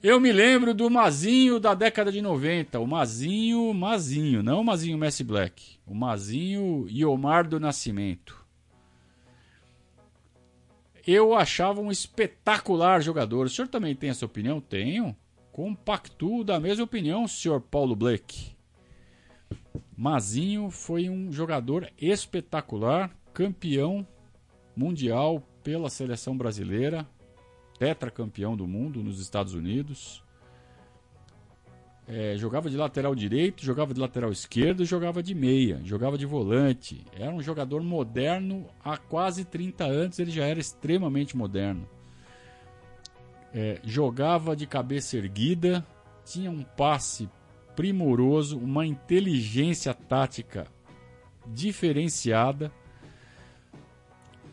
Eu 0.00 0.20
me 0.20 0.30
lembro 0.30 0.72
do 0.72 0.88
Mazinho 0.88 1.58
da 1.58 1.74
década 1.74 2.12
de 2.12 2.22
90. 2.22 2.78
O 2.78 2.86
Mazinho, 2.86 3.74
Mazinho, 3.74 4.44
não 4.44 4.60
o 4.60 4.64
Mazinho 4.64 4.96
Messi 4.96 5.24
Black. 5.24 5.80
O 5.84 5.92
Mazinho 5.92 6.86
Iomar 6.88 7.48
do 7.48 7.58
Nascimento. 7.58 8.46
Eu 11.04 11.34
achava 11.34 11.80
um 11.80 11.90
espetacular 11.90 13.02
jogador. 13.02 13.46
O 13.46 13.48
senhor 13.48 13.66
também 13.66 13.96
tem 13.96 14.10
essa 14.10 14.24
opinião? 14.24 14.60
Tenho. 14.60 15.16
Compactuo 15.50 16.44
da 16.44 16.60
mesma 16.60 16.84
opinião, 16.84 17.26
senhor 17.26 17.60
Paulo 17.60 17.96
Black. 17.96 18.56
Mazinho 19.96 20.70
foi 20.70 21.08
um 21.08 21.32
jogador 21.32 21.90
espetacular, 22.00 23.10
campeão 23.34 24.06
mundial 24.76 25.42
pela 25.64 25.90
seleção 25.90 26.36
brasileira, 26.36 27.04
tetracampeão 27.78 28.56
do 28.56 28.66
mundo 28.66 29.02
nos 29.02 29.20
Estados 29.20 29.54
Unidos. 29.54 30.22
É, 32.06 32.36
jogava 32.38 32.70
de 32.70 32.76
lateral 32.76 33.14
direito, 33.14 33.62
jogava 33.62 33.92
de 33.92 34.00
lateral 34.00 34.32
esquerdo, 34.32 34.84
jogava 34.84 35.22
de 35.22 35.34
meia, 35.34 35.78
jogava 35.84 36.16
de 36.16 36.24
volante. 36.24 37.04
Era 37.12 37.30
um 37.30 37.42
jogador 37.42 37.82
moderno 37.82 38.66
há 38.82 38.96
quase 38.96 39.44
30 39.44 39.84
anos, 39.84 40.18
ele 40.18 40.30
já 40.30 40.46
era 40.46 40.58
extremamente 40.58 41.36
moderno. 41.36 41.86
É, 43.52 43.78
jogava 43.84 44.56
de 44.56 44.66
cabeça 44.66 45.18
erguida, 45.18 45.86
tinha 46.24 46.50
um 46.50 46.62
passe 46.62 47.28
primoroso, 47.76 48.58
uma 48.58 48.86
inteligência 48.86 49.92
tática 49.92 50.66
diferenciada. 51.46 52.72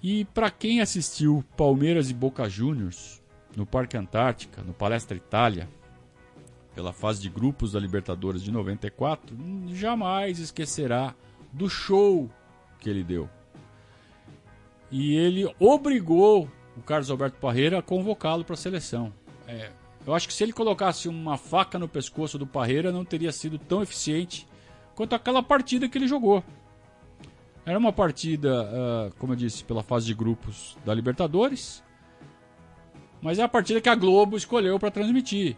E 0.08 0.24
para 0.24 0.51
quem 0.51 0.82
assistiu 0.82 1.43
Palmeiras 1.58 2.12
e 2.12 2.14
Boca 2.14 2.47
Juniors 2.47 3.24
no 3.56 3.66
Parque 3.66 3.97
Antártica, 3.97 4.62
no 4.62 4.72
Palestra 4.72 5.18
Itália, 5.18 5.68
pela 6.76 6.93
fase 6.93 7.20
de 7.24 7.28
grupos 7.28 7.72
da 7.72 7.80
Libertadores 7.80 8.43
de 8.43 8.51
94, 8.51 9.36
jamais 9.70 10.38
esquecerá 10.38 11.16
do 11.51 11.68
show 11.68 12.30
que 12.78 12.88
ele 12.88 13.03
deu. 13.03 13.28
E 14.91 15.16
ele 15.16 15.51
obrigou 15.60 16.51
o 16.78 16.84
Carlos 16.84 17.10
Alberto 17.10 17.39
Parreira 17.39 17.80
a 17.80 17.82
convocá-lo 17.82 18.45
para 18.45 18.53
a 18.53 18.58
seleção. 18.58 19.12
É, 19.47 19.72
eu 20.06 20.14
acho 20.14 20.28
que 20.28 20.36
se 20.36 20.43
ele 20.43 20.53
colocasse 20.53 21.10
uma 21.10 21.36
faca 21.36 21.80
no 21.80 21.88
pescoço 21.88 22.38
do 22.38 22.45
Parreira, 22.45 22.91
não 22.91 23.03
teria 23.03 23.32
sido 23.32 23.58
tão 23.58 23.82
eficiente 23.82 24.47
quanto 24.93 25.16
aquela 25.16 25.41
partida 25.41 25.89
que 25.89 25.97
ele 25.97 26.08
jogou. 26.08 26.43
Era 27.66 27.80
uma 27.80 27.91
partida, 27.91 28.63
uh, 28.63 29.16
como 29.18 29.34
eu 29.34 29.38
disse, 29.38 29.63
pela 29.63 29.82
fase 29.82 30.05
de 30.05 30.13
grupos 30.13 30.78
da 30.86 30.93
Libertadores. 30.93 31.84
Mas 33.22 33.39
é 33.39 33.43
a 33.43 33.47
partida 33.47 33.82
que 33.82 33.89
a 33.89 33.95
Globo 33.95 34.38
escolheu 34.38 34.78
para 34.78 34.91
transmitir. 34.91 35.57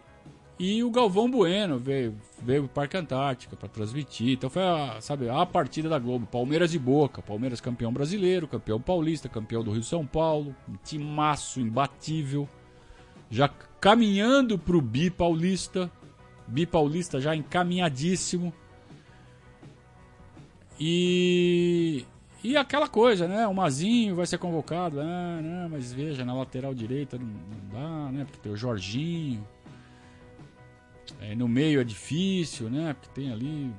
E 0.58 0.82
o 0.82 0.90
Galvão 0.90 1.30
Bueno 1.30 1.78
veio, 1.78 2.16
veio 2.42 2.64
para 2.64 2.82
Parque 2.82 2.96
Antártica 2.96 3.54
para 3.54 3.68
transmitir. 3.68 4.30
Então 4.30 4.50
foi 4.50 4.62
a, 4.62 5.00
sabe, 5.00 5.28
a 5.28 5.46
partida 5.46 5.88
da 5.88 5.98
Globo. 5.98 6.26
Palmeiras 6.26 6.74
e 6.74 6.78
Boca. 6.78 7.22
Palmeiras 7.22 7.60
campeão 7.60 7.92
brasileiro, 7.92 8.48
campeão 8.48 8.80
paulista, 8.80 9.28
campeão 9.28 9.62
do 9.62 9.70
Rio 9.70 9.84
São 9.84 10.04
Paulo. 10.04 10.56
Um 10.68 10.76
timaço 10.82 11.60
imbatível. 11.60 12.48
Já 13.30 13.48
caminhando 13.80 14.58
para 14.58 14.76
o 14.76 14.80
Bi 14.80 15.10
Paulista. 15.10 15.90
Bi 16.46 16.66
Paulista 16.66 17.20
já 17.20 17.36
encaminhadíssimo. 17.36 18.52
E 20.78 22.06
e 22.42 22.56
aquela 22.56 22.86
coisa, 22.88 23.26
né? 23.26 23.46
O 23.48 23.54
Mazinho 23.54 24.14
vai 24.14 24.26
ser 24.26 24.38
convocado. 24.38 25.00
Ah, 25.00 25.68
mas 25.70 25.92
veja, 25.92 26.24
na 26.24 26.32
lateral 26.34 26.72
direita 26.72 27.18
não, 27.18 27.26
não 27.26 27.68
dá, 27.72 28.12
né? 28.12 28.24
Porque 28.24 28.38
tem 28.40 28.52
o 28.52 28.56
Jorginho. 28.56 29.46
É, 31.20 31.34
no 31.34 31.48
meio 31.48 31.80
é 31.80 31.84
difícil, 31.84 32.70
né? 32.70 32.94
Porque 32.94 33.20
tem 33.20 33.32
ali. 33.32 33.72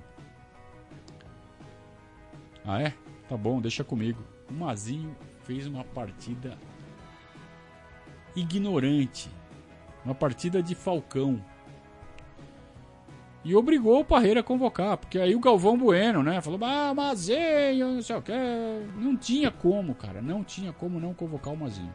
Ah, 2.65 2.81
é? 2.81 2.93
Tá 3.29 3.37
bom, 3.37 3.61
deixa 3.61 3.83
comigo. 3.83 4.21
O 4.49 4.53
Mazinho 4.53 5.15
fez 5.43 5.65
uma 5.65 5.83
partida 5.85 6.57
ignorante. 8.35 9.29
Uma 10.03 10.15
partida 10.15 10.61
de 10.61 10.75
Falcão. 10.75 11.43
E 13.43 13.55
obrigou 13.55 14.01
o 14.01 14.05
Parreira 14.05 14.41
a 14.41 14.43
convocar, 14.43 14.97
porque 14.97 15.17
aí 15.17 15.33
o 15.33 15.39
Galvão 15.39 15.77
Bueno, 15.77 16.21
né? 16.21 16.41
Falou, 16.41 16.59
ah, 16.63 16.93
Mazinho, 16.93 17.93
não 17.93 18.01
sei 18.01 18.15
o 18.15 18.21
que. 18.21 18.33
Não 18.97 19.15
tinha 19.15 19.49
como, 19.49 19.95
cara. 19.95 20.21
Não 20.21 20.43
tinha 20.43 20.73
como 20.73 20.99
não 20.99 21.13
convocar 21.13 21.53
o 21.53 21.57
Mazinho. 21.57 21.93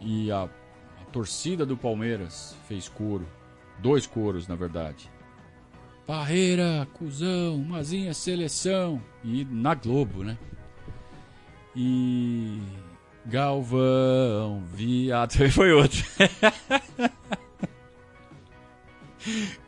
E 0.00 0.30
a 0.30 0.48
torcida 1.10 1.66
do 1.66 1.76
Palmeiras 1.76 2.56
fez 2.68 2.88
coro. 2.88 3.26
Dois 3.80 4.06
coros, 4.06 4.46
na 4.46 4.54
verdade. 4.54 5.10
Parreira, 6.06 6.86
cuzão, 6.94 7.58
Mazinha, 7.58 8.14
seleção. 8.14 9.02
E 9.24 9.44
na 9.44 9.74
Globo, 9.74 10.22
né? 10.22 10.38
E. 11.74 12.60
Galvão, 13.26 14.62
viado. 14.72 15.32
Foi 15.50 15.72
outro. 15.72 16.04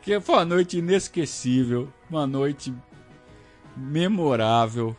que 0.01 0.19
foi 0.19 0.35
uma 0.35 0.45
noite 0.45 0.77
inesquecível. 0.77 1.91
Uma 2.09 2.27
noite 2.27 2.73
memorável. 3.75 4.95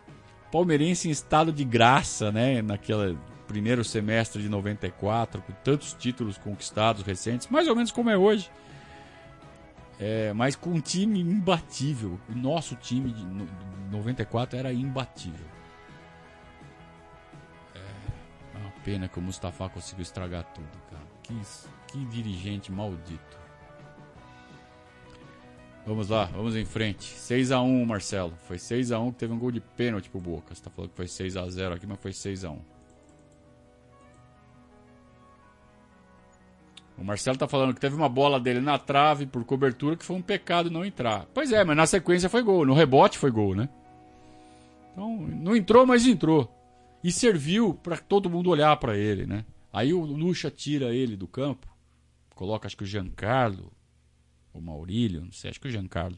Palmeirense 0.51 1.09
em 1.09 1.11
estado 1.11 1.53
de 1.53 1.65
graça, 1.65 2.31
né? 2.31 2.61
Naquela 2.61 3.17
primeiro 3.47 3.85
semestre 3.85 4.41
de 4.41 4.49
94, 4.49 5.43
com 5.43 5.53
tantos 5.63 5.93
títulos 5.93 6.39
conquistados 6.39 7.03
recentes, 7.03 7.49
mais 7.49 7.69
ou 7.69 7.77
menos 7.77 7.93
como 7.93 8.09
é 8.09 8.17
hoje. 8.17 8.51
É, 10.01 10.33
mas 10.33 10.57
com 10.57 10.71
um 10.71 10.81
time 10.81 11.21
imbatível. 11.21 12.19
O 12.29 12.35
nosso 12.35 12.75
time 12.77 13.13
de 13.13 13.25
94 13.91 14.59
era 14.59 14.73
imbatível. 14.73 15.47
É 17.75 18.59
uma 18.59 18.71
pena 18.83 19.07
que 19.07 19.19
o 19.19 19.23
Mustafa 19.23 19.69
conseguiu 19.69 20.03
estragar 20.03 20.45
tudo, 20.55 20.67
cara. 20.91 21.05
Que, 21.23 21.39
que 21.89 22.05
dirigente 22.07 22.73
maldito. 22.73 23.42
Vamos 25.85 26.09
lá, 26.09 26.27
vamos 26.27 26.55
em 26.55 26.65
frente. 26.65 27.05
6 27.05 27.51
a 27.51 27.61
1 27.61 27.85
Marcelo. 27.85 28.33
Foi 28.47 28.57
6 28.57 28.93
a 28.93 29.01
1 29.01 29.13
que 29.13 29.19
teve 29.19 29.33
um 29.33 29.39
gol 29.39 29.51
de 29.51 29.61
pênalti 29.61 30.09
pro 30.09 30.21
Boca. 30.21 30.55
Você 30.55 30.63
tá 30.63 30.71
falando 30.71 30.91
que 30.91 30.97
foi 30.97 31.09
6 31.09 31.37
a 31.37 31.49
0 31.49 31.75
aqui, 31.75 31.87
mas 31.87 31.99
foi 32.01 32.13
6 32.13 32.45
a 32.45 32.51
1 32.51 32.59
O 37.03 37.05
Marcelo 37.05 37.37
tá 37.37 37.49
falando 37.49 37.75
que 37.75 37.81
teve 37.81 37.97
uma 37.97 38.09
bola 38.09 38.39
dele 38.39 38.61
na 38.61 38.79
trave 38.79 39.27
por 39.27 39.45
cobertura 39.45 39.97
que 39.97 40.05
foi 40.05 40.15
um 40.15 40.23
pecado 40.23 40.71
não 40.71 40.85
entrar. 40.85 41.27
Pois 41.35 41.51
é, 41.51 41.65
mas 41.65 41.77
na 41.77 41.85
sequência 41.85 42.29
foi 42.29 42.43
gol. 42.43 42.65
No 42.65 42.75
rebote 42.75 43.19
foi 43.19 43.31
gol, 43.31 43.57
né? 43.57 43.69
Então, 44.93 45.17
não 45.17 45.57
entrou, 45.57 45.85
mas 45.85 46.07
entrou. 46.07 46.49
E 47.03 47.11
serviu 47.11 47.75
para 47.75 47.97
todo 47.97 48.31
mundo 48.31 48.51
olhar 48.51 48.77
para 48.77 48.97
ele, 48.97 49.27
né? 49.27 49.45
Aí 49.73 49.93
o 49.93 50.01
Lucha 50.05 50.49
tira 50.49 50.95
ele 50.95 51.17
do 51.17 51.27
campo, 51.27 51.67
coloca 52.37 52.67
acho 52.67 52.77
que 52.77 52.85
o 52.85 52.87
Giancarlo, 52.87 53.73
o 54.53 54.61
Maurílio, 54.61 55.23
não 55.23 55.33
sei, 55.33 55.51
acho 55.51 55.61
que 55.61 55.69
o 55.69 55.71
Giancarlo. 55.71 56.17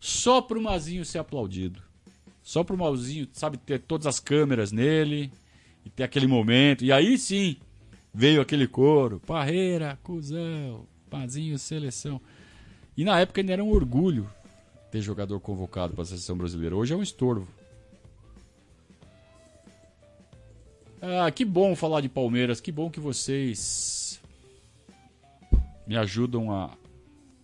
Só 0.00 0.40
pro 0.40 0.60
Mazinho 0.60 1.04
ser 1.04 1.18
aplaudido. 1.18 1.80
Só 2.42 2.64
pro 2.64 2.76
Mazinho, 2.76 3.28
sabe, 3.32 3.56
ter 3.56 3.80
todas 3.80 4.06
as 4.06 4.18
câmeras 4.18 4.72
nele 4.72 5.30
e 5.84 5.90
ter 5.90 6.02
aquele 6.02 6.26
momento. 6.26 6.84
E 6.84 6.90
aí 6.90 7.16
sim, 7.16 7.56
veio 8.12 8.40
aquele 8.40 8.66
coro, 8.66 9.20
Parreira, 9.20 9.98
cuzão, 10.02 10.86
Pazinho, 11.08 11.58
seleção. 11.58 12.20
E 12.96 13.04
na 13.04 13.20
época 13.20 13.40
ainda 13.40 13.52
era 13.52 13.64
um 13.64 13.70
orgulho 13.70 14.28
ter 14.90 15.00
jogador 15.00 15.40
convocado 15.40 15.94
para 15.94 16.02
a 16.02 16.06
seleção 16.06 16.36
brasileira. 16.36 16.76
Hoje 16.76 16.92
é 16.92 16.96
um 16.96 17.02
estorvo. 17.02 17.48
Ah, 21.00 21.30
que 21.30 21.44
bom 21.44 21.74
falar 21.74 22.00
de 22.00 22.08
Palmeiras, 22.08 22.60
que 22.60 22.70
bom 22.70 22.90
que 22.90 23.00
vocês 23.00 24.20
me 25.86 25.96
ajudam 25.96 26.52
a 26.52 26.76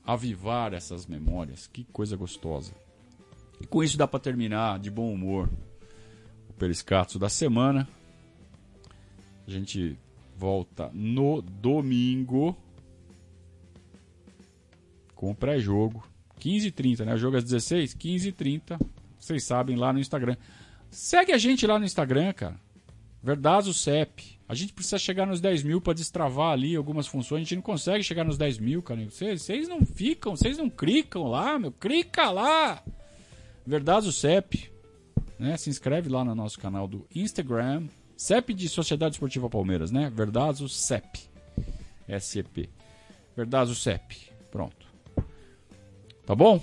avivar 0.09 0.73
essas 0.73 1.07
memórias. 1.07 1.67
Que 1.67 1.85
coisa 1.85 2.17
gostosa. 2.17 2.73
E 3.61 3.67
com 3.67 3.85
isso 3.85 3.99
dá 3.99 4.09
para 4.09 4.19
terminar 4.19 4.79
de 4.79 4.91
bom 4.91 5.13
humor 5.13 5.51
o 6.49 6.53
Periscato 6.55 7.19
da 7.19 7.29
semana. 7.29 7.87
A 9.47 9.51
gente 9.51 9.99
volta 10.35 10.91
no 10.95 11.43
domingo 11.43 12.57
com 15.15 15.31
o 15.31 15.35
pré-jogo. 15.35 16.03
15h30, 16.41 17.05
né? 17.05 17.15
O 17.15 17.19
jogo 17.19 17.37
às 17.37 17.45
16 17.45 17.95
15h30. 17.95 18.81
Vocês 19.19 19.45
sabem 19.45 19.77
lá 19.77 19.93
no 19.93 19.99
Instagram. 19.99 20.37
Segue 20.91 21.33
a 21.33 21.39
gente 21.39 21.67
lá 21.67 21.79
no 21.79 21.85
Instagram, 21.85 22.33
cara. 22.33 22.59
Verdazo 23.23 23.75
CEP. 23.75 24.38
A 24.49 24.55
gente 24.55 24.73
precisa 24.73 24.99
chegar 24.99 25.27
nos 25.27 25.43
10 25.43 25.63
mil 25.63 25.79
para 25.79 25.93
destravar 25.93 26.53
ali 26.53 26.75
algumas 26.75 27.07
funções. 27.07 27.41
A 27.41 27.45
gente 27.45 27.57
não 27.57 27.63
consegue 27.63 28.03
chegar 28.03 28.25
nos 28.25 28.39
10 28.39 28.59
mil, 28.59 28.83
cara. 28.83 29.05
Vocês, 29.05 29.69
não 29.69 29.85
ficam, 29.85 30.35
vocês 30.35 30.57
não 30.57 30.71
clicam 30.71 31.25
lá, 31.25 31.59
meu. 31.59 31.71
Clica 31.71 32.31
lá! 32.31 32.83
Verdades 33.67 34.09
o 34.09 34.13
CEP. 34.13 34.73
Né? 35.39 35.55
Se 35.59 35.69
inscreve 35.69 36.09
lá 36.09 36.25
no 36.25 36.35
nosso 36.35 36.59
canal 36.59 36.89
do 36.89 37.07
Instagram. 37.15 37.89
CEP 38.17 38.55
de 38.55 38.71
Sociedade 38.71 39.17
Esportiva 39.17 39.51
Palmeiras, 39.51 39.91
né? 39.91 40.11
Verdades 40.11 40.63
o 40.63 40.69
CEP. 40.69 41.29
SEP. 42.19 42.71
Verdades 43.37 43.71
o 43.71 43.77
CEP. 43.77 44.33
Pronto. 44.51 44.87
Tá 46.25 46.35
bom? 46.35 46.59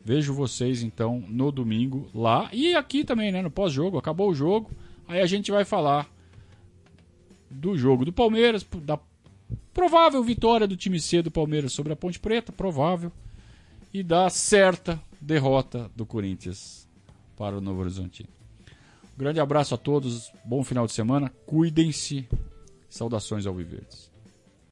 Vejo 0.00 0.32
vocês 0.32 0.82
então 0.84 1.24
no 1.28 1.50
domingo 1.50 2.08
lá 2.14 2.48
e 2.52 2.76
aqui 2.76 3.02
também, 3.04 3.32
né? 3.32 3.42
No 3.42 3.50
pós-jogo. 3.50 3.98
Acabou 3.98 4.30
o 4.30 4.34
jogo. 4.34 4.70
Aí 5.08 5.20
a 5.20 5.26
gente 5.26 5.50
vai 5.50 5.64
falar 5.64 6.13
do 7.54 7.76
jogo 7.76 8.04
do 8.04 8.12
Palmeiras, 8.12 8.66
da 8.82 8.98
provável 9.72 10.22
vitória 10.22 10.66
do 10.66 10.76
time 10.76 11.00
C 11.00 11.22
do 11.22 11.30
Palmeiras 11.30 11.72
sobre 11.72 11.92
a 11.92 11.96
Ponte 11.96 12.18
Preta, 12.18 12.52
provável, 12.52 13.12
e 13.92 14.02
da 14.02 14.28
certa 14.28 15.00
derrota 15.20 15.90
do 15.94 16.04
Corinthians 16.04 16.88
para 17.36 17.56
o 17.56 17.60
Novo 17.60 17.80
Horizonte. 17.80 18.28
Um 19.14 19.18
grande 19.18 19.38
abraço 19.38 19.74
a 19.74 19.78
todos, 19.78 20.32
bom 20.44 20.64
final 20.64 20.86
de 20.86 20.92
semana, 20.92 21.32
cuidem-se, 21.46 22.28
saudações 22.88 23.46
ao 23.46 23.54
Viverdes. 23.54 24.13